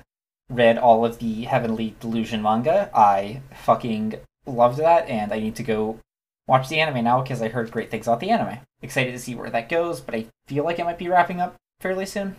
[0.50, 2.90] read all of the Heavenly Delusion manga.
[2.94, 4.16] I fucking
[4.46, 6.00] loved that, and I need to go
[6.48, 8.60] watch the anime now because I heard great things about the anime.
[8.82, 11.56] Excited to see where that goes, but I feel like it might be wrapping up
[11.80, 12.36] fairly soon.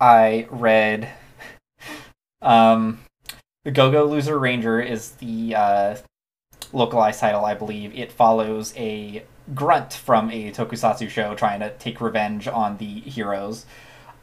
[0.00, 1.08] I read
[2.42, 3.00] um
[3.64, 5.96] the Go-Go Loser Ranger is the uh,
[6.72, 7.94] localized title, I believe.
[7.96, 13.66] It follows a grunt from a tokusatsu show trying to take revenge on the heroes.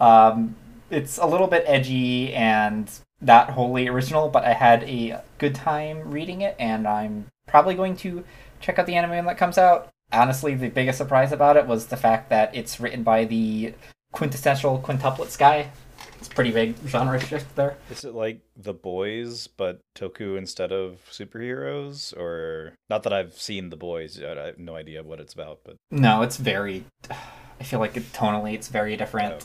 [0.02, 0.56] Um,
[0.90, 2.90] it's a little bit edgy and
[3.22, 7.95] not wholly original, but I had a good time reading it, and I'm probably going
[7.98, 8.24] to
[8.61, 9.90] check out the anime when that comes out.
[10.11, 13.74] Honestly, the biggest surprise about it was the fact that it's written by the
[14.11, 15.70] quintessential quintuplets guy.
[16.18, 17.78] It's pretty big genre shift there.
[17.90, 22.16] Is it like The Boys, but Toku instead of superheroes?
[22.18, 24.22] Or not that I've seen The Boys.
[24.22, 26.86] I have no idea what it's about, but No, it's very.
[27.10, 29.34] I feel like it, tonally it's very different.
[29.34, 29.36] oh,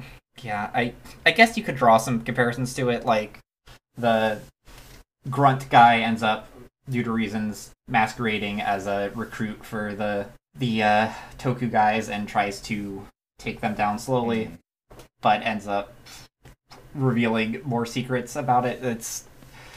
[0.00, 0.08] okay.
[0.42, 0.94] Yeah, I
[1.26, 3.04] I guess you could draw some comparisons to it.
[3.04, 3.38] Like
[3.96, 4.40] the
[5.28, 6.48] grunt guy ends up,
[6.88, 11.08] due to reasons, masquerading as a recruit for the the uh,
[11.38, 13.06] Toku guys and tries to
[13.38, 14.58] take them down slowly, Mhm.
[15.20, 15.92] but ends up
[16.94, 18.82] revealing more secrets about it.
[18.84, 19.24] It's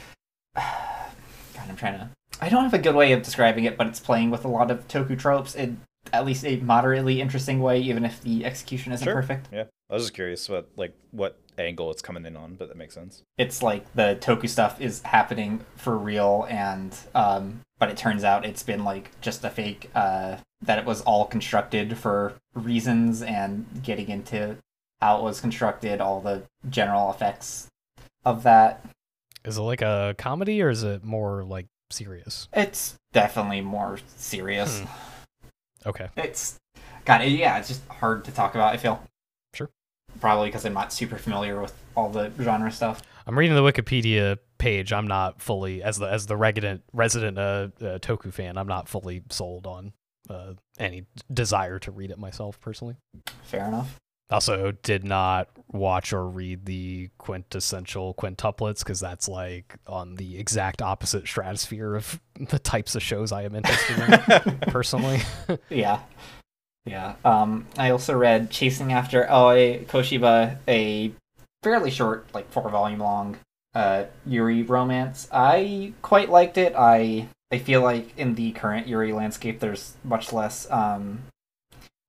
[0.56, 2.10] God, I'm trying to.
[2.42, 4.72] I don't have a good way of describing it, but it's playing with a lot
[4.72, 5.80] of Toku tropes in
[6.12, 9.14] at least a moderately interesting way, even if the execution isn't Sure.
[9.16, 9.48] perfect.
[9.52, 12.78] Yeah, I was just curious what like what angle it's coming in on, but that
[12.78, 13.22] makes sense.
[13.38, 18.46] it's like the Toku stuff is happening for real, and um, but it turns out
[18.46, 19.90] it's been like just a fake.
[19.96, 24.58] Uh, that it was all constructed for reasons, and getting into
[25.02, 27.68] how it was constructed, all the general effects
[28.24, 28.86] of that.
[29.44, 32.48] Is it like a comedy or is it more like serious?
[32.54, 34.80] It's definitely more serious.
[34.80, 34.86] Hmm.
[35.86, 36.08] Okay.
[36.16, 36.60] It's
[37.06, 38.74] God, yeah, it's just hard to talk about.
[38.74, 39.02] I feel
[39.54, 39.70] Sure.
[40.20, 43.02] probably because I'm not super familiar with all the genre stuff.
[43.26, 44.92] I'm reading the Wikipedia page.
[44.94, 47.42] I'm not fully as the as the resident resident uh,
[47.82, 48.58] uh, Toku fan.
[48.58, 49.94] I'm not fully sold on
[50.30, 52.96] uh, any desire to read it myself personally.
[53.44, 54.00] Fair enough.
[54.34, 60.82] Also, did not watch or read the quintessential quintuplets because that's like on the exact
[60.82, 62.20] opposite stratosphere of
[62.50, 64.00] the types of shows I am interested
[64.40, 65.22] in personally.
[65.70, 66.00] Yeah.
[66.86, 67.16] Yeah.
[67.24, 71.14] Um, I also read Chasing After Aoi Koshiba, a
[71.64, 73.38] fairly short, like four volume long
[73.74, 75.28] uh, Yuri romance.
[75.32, 76.74] I quite liked it.
[76.78, 81.20] I I feel like in the current Yuri landscape, there's much less, um,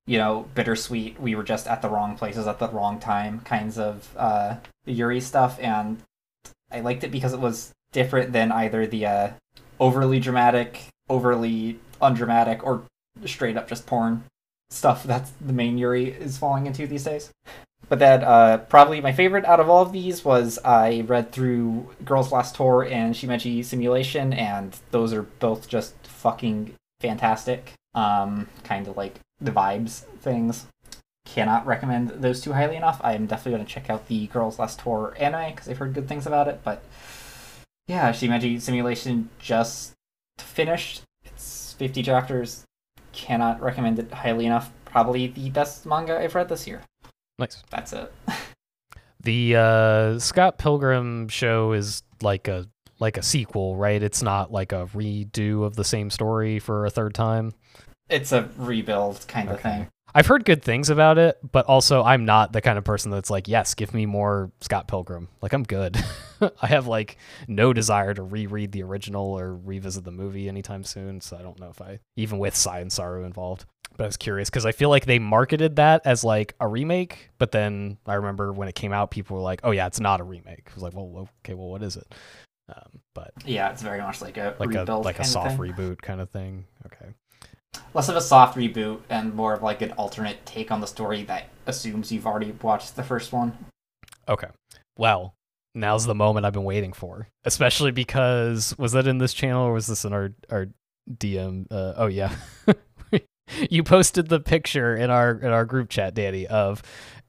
[0.07, 1.19] you know, bittersweet.
[1.19, 5.21] We were just at the wrong places at the wrong time kinds of uh, Yuri
[5.21, 6.01] stuff, and
[6.71, 9.29] I liked it because it was different than either the uh,
[9.79, 12.83] overly dramatic, overly undramatic, or
[13.25, 14.23] straight up just porn
[14.69, 17.31] stuff that's the main Yuri is falling into these days.
[17.87, 21.93] But that uh, probably my favorite out of all of these was I read through
[22.03, 27.73] Girls Last Tour and Shimeji Simulation, and those are both just fucking fantastic.
[27.93, 30.67] Um, kind of like the vibes things.
[31.25, 33.01] Cannot recommend those two highly enough.
[33.03, 35.93] I am definitely going to check out the Girls Last Tour anime because I've heard
[35.93, 36.61] good things about it.
[36.63, 36.83] But
[37.87, 39.93] yeah, Shimeji Simulation just
[40.37, 41.01] finished.
[41.23, 42.63] It's 50 chapters.
[43.11, 44.71] Cannot recommend it highly enough.
[44.85, 46.83] Probably the best manga I've read this year.
[47.39, 47.63] nice.
[47.69, 48.13] That's it.
[49.25, 52.67] The uh, Scott Pilgrim show is like a
[52.99, 54.01] like a sequel, right?
[54.01, 57.53] It's not like a redo of the same story for a third time.
[58.09, 59.87] It's a rebuild kind of thing.
[60.13, 63.29] I've heard good things about it, but also I'm not the kind of person that's
[63.29, 65.27] like, yes, give me more Scott Pilgrim.
[65.41, 65.97] Like I'm good.
[66.61, 67.17] I have like
[67.49, 71.59] no desire to reread the original or revisit the movie anytime soon, so I don't
[71.59, 73.65] know if I even with Science Saru involved.
[73.97, 77.31] But I was curious because I feel like they marketed that as like a remake,
[77.37, 80.21] but then I remember when it came out, people were like, "Oh yeah, it's not
[80.21, 82.15] a remake." I was like, "Well, okay, well, what is it?"
[82.67, 86.01] Um, but Yeah, it's very much like a like a rebuild like a soft reboot
[86.01, 86.65] kind of thing.
[86.85, 87.11] Okay.
[87.93, 91.23] Less of a soft reboot and more of like an alternate take on the story
[91.23, 93.57] that assumes you've already watched the first one.
[94.27, 94.47] Okay.
[94.97, 95.35] Well,
[95.73, 97.29] now's the moment I've been waiting for.
[97.43, 100.67] Especially because was that in this channel or was this in our our
[101.11, 101.67] DM?
[101.69, 102.35] Uh, oh yeah,
[103.69, 106.81] you posted the picture in our in our group chat, Danny, of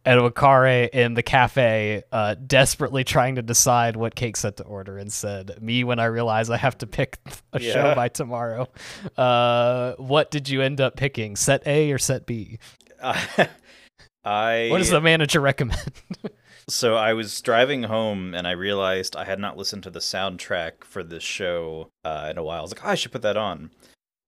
[0.06, 5.12] Edwakare in the cafe, uh, desperately trying to decide what cake set to order, and
[5.12, 7.18] said, "Me when I realize I have to pick
[7.52, 8.68] a show by tomorrow."
[9.16, 11.36] Uh, what did you end up picking?
[11.36, 12.58] Set A or set B?
[13.02, 15.92] I What does the manager recommend?
[16.68, 20.82] So I was driving home and I realized I had not listened to the soundtrack
[20.82, 22.58] for this show uh, in a while.
[22.58, 23.70] I was like, oh, I should put that on.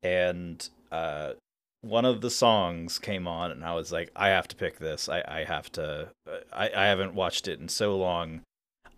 [0.05, 1.33] And uh,
[1.83, 5.09] one of the songs came on, and I was like, I have to pick this.
[5.09, 6.09] I, I have to.
[6.53, 8.43] I, I haven't watched it in so long.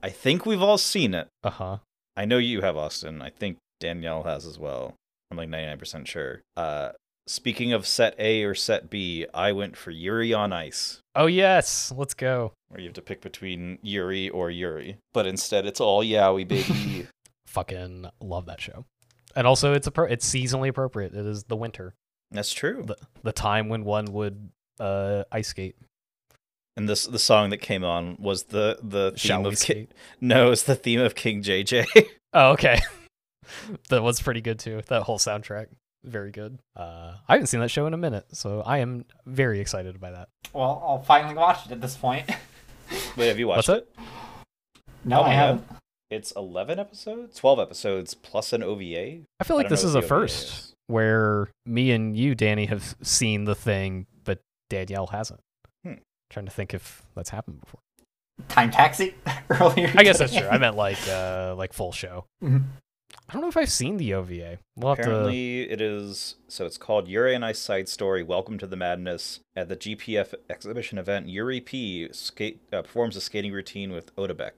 [0.03, 1.29] I think we've all seen it.
[1.45, 1.77] Uh huh.
[2.17, 3.23] I know you have, Austin.
[3.23, 4.95] I think Danielle has as well.
[5.31, 6.41] I'm like 99% sure.
[6.57, 6.91] Uh,
[7.27, 11.01] speaking of set A or set B, I went for Yuri on Ice.
[11.15, 12.53] Oh yes, let's go.
[12.69, 14.97] where you have to pick between Yuri or Yuri.
[15.13, 17.07] But instead, it's all yaoi, baby.
[17.47, 18.85] Fucking love that show.
[19.37, 21.15] And also, it's a it's seasonally appropriate.
[21.15, 21.95] It is the winter,
[22.31, 22.85] That's true.
[22.87, 25.77] the the time when one would uh ice skate.
[26.77, 29.93] And this the song that came on was the the theme Shall of Ki- skate?
[30.21, 31.87] no, it's the theme of King JJ.
[32.33, 32.79] Oh, okay.
[33.89, 34.83] that was pretty good too.
[34.87, 35.67] That whole soundtrack,
[36.05, 36.61] very good.
[36.77, 40.13] Uh, I haven't seen that show in a minute, so I am very excited by
[40.13, 40.29] that.
[40.53, 42.31] Well, I'll finally watch it at this point.
[43.17, 43.97] Wait, have you watched What's it?
[45.05, 45.67] no, Oh I haven't.
[46.09, 49.23] It's eleven episodes, twelve episodes plus an OVA.
[49.41, 50.70] I feel like don't this is a OVA first is.
[50.91, 55.41] Where me and you, Danny, have seen the thing, but Danielle hasn't.
[55.85, 55.95] Hmm.
[56.31, 57.81] Trying to think if that's happened before.
[58.49, 59.15] Time Taxi
[59.51, 59.93] earlier.
[59.97, 60.49] I guess that's true.
[60.49, 62.25] I meant like uh like full show.
[62.43, 62.65] Mhm.
[63.29, 64.59] I don't know if I've seen the OVA.
[64.77, 65.11] We'll have to.
[65.11, 66.37] Apparently, it is.
[66.49, 68.23] So it's called Yuri and Ice Side Story.
[68.25, 69.41] Welcome to the Madness.
[69.55, 74.53] At the GPF exhibition event, Yuri P skate uh, performs a skating routine with Otabek.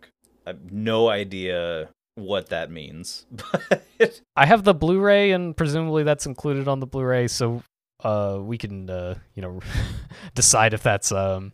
[0.47, 3.83] I have no idea what that means, but
[4.37, 7.63] I have the Blu-ray, and presumably that's included on the Blu-ray, so
[8.05, 9.61] uh, we can uh, you know
[10.35, 11.53] decide if that's um,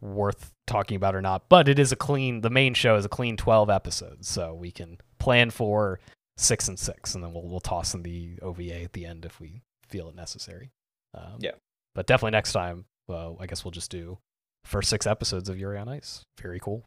[0.00, 1.48] worth talking about or not.
[1.48, 2.40] But it is a clean.
[2.42, 6.00] The main show is a clean twelve episodes, so we can plan for
[6.36, 9.40] six and six, and then we'll we'll toss in the OVA at the end if
[9.40, 10.70] we feel it necessary.
[11.14, 11.52] Um, Yeah.
[11.94, 14.18] But definitely next time, well, I guess we'll just do
[14.64, 16.22] first six episodes of Yuri on Ice.
[16.40, 16.84] Very cool.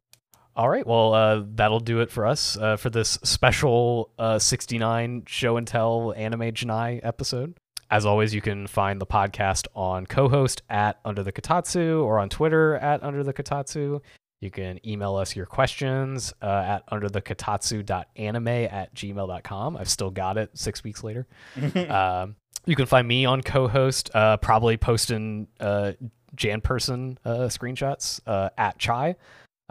[0.55, 5.23] All right, well, uh, that'll do it for us uh, for this special uh, 69
[5.25, 7.57] show and tell anime Ja Nai episode.
[7.89, 12.29] As always, you can find the podcast on co-host at Under the Kotatsu or on
[12.29, 14.01] Twitter at Under the Kotatsu.
[14.41, 19.77] You can email us your questions uh, at underthekotatsu.anime at gmail.com.
[19.77, 21.27] I've still got it six weeks later.
[21.89, 25.93] um, you can find me on co-host, uh, probably posting uh,
[26.35, 29.15] Jan person uh, screenshots uh, at Chai.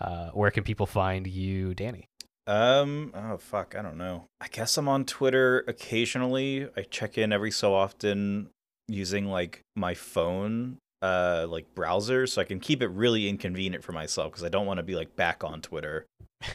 [0.00, 2.06] Uh, where can people find you, Danny?
[2.46, 4.24] Um, oh fuck, I don't know.
[4.40, 6.68] I guess I'm on Twitter occasionally.
[6.76, 8.48] I check in every so often
[8.88, 13.92] using like my phone uh like browser so I can keep it really inconvenient for
[13.92, 16.06] myself because I don't want to be like back on Twitter.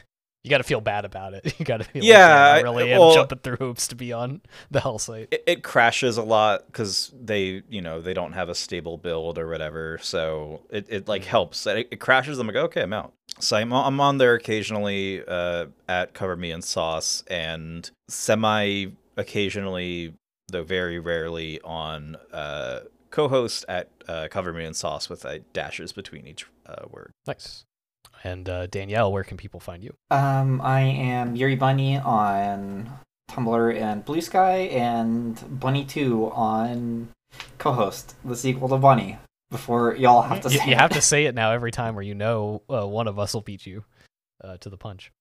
[0.44, 1.54] You got to feel bad about it.
[1.58, 4.12] You got to feel Yeah, like, I- I really am jumping through hoops to be
[4.12, 5.26] on the hell site.
[5.32, 9.38] It, it crashes a lot because they, you know, they don't have a stable build
[9.38, 9.98] or whatever.
[10.02, 11.66] So it, it like helps.
[11.66, 12.38] It, it crashes.
[12.38, 13.12] I'm like, okay, I'm out.
[13.38, 18.86] So I'm I'm on there occasionally uh, at Cover Me in Sauce and semi
[19.16, 20.14] occasionally,
[20.48, 22.80] though very rarely, on uh,
[23.10, 27.12] co-host at uh, Cover Me in Sauce with uh, dashes between each uh, word.
[27.26, 27.64] Nice.
[28.24, 29.94] And uh, Danielle, where can people find you?
[30.10, 32.90] Um, I am Yuri Bunny on
[33.30, 37.08] Tumblr and Blue Sky, and Bunny2 on
[37.58, 39.18] co-host, the sequel to Bunny.
[39.50, 42.02] Before y'all have to You, say you have to say it now every time, or
[42.02, 43.84] you know uh, one of us will beat you
[44.42, 45.12] uh, to the punch.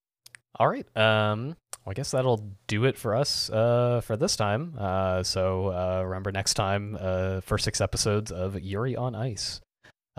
[0.60, 0.85] All right.
[0.97, 4.73] Um, well, I guess that'll do it for us uh, for this time.
[4.80, 9.61] Uh, so uh, remember next time, uh, first six episodes of Yuri on Ice.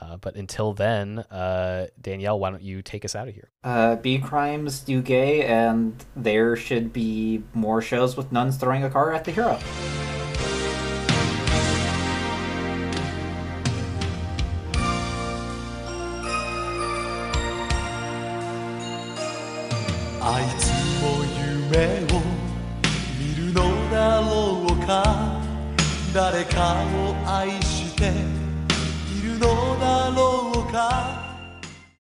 [0.01, 3.51] Uh, but until then, uh, Danielle, why don't you take us out of here?
[3.65, 8.91] Uh, B crimes do gay, and there should be more shows with nuns throwing a
[8.91, 9.59] car at the hero.
[21.77, 22.23] 夢を
[23.21, 25.43] 見るのだろうか
[26.15, 28.13] 誰かを愛して
[29.15, 29.76] いるの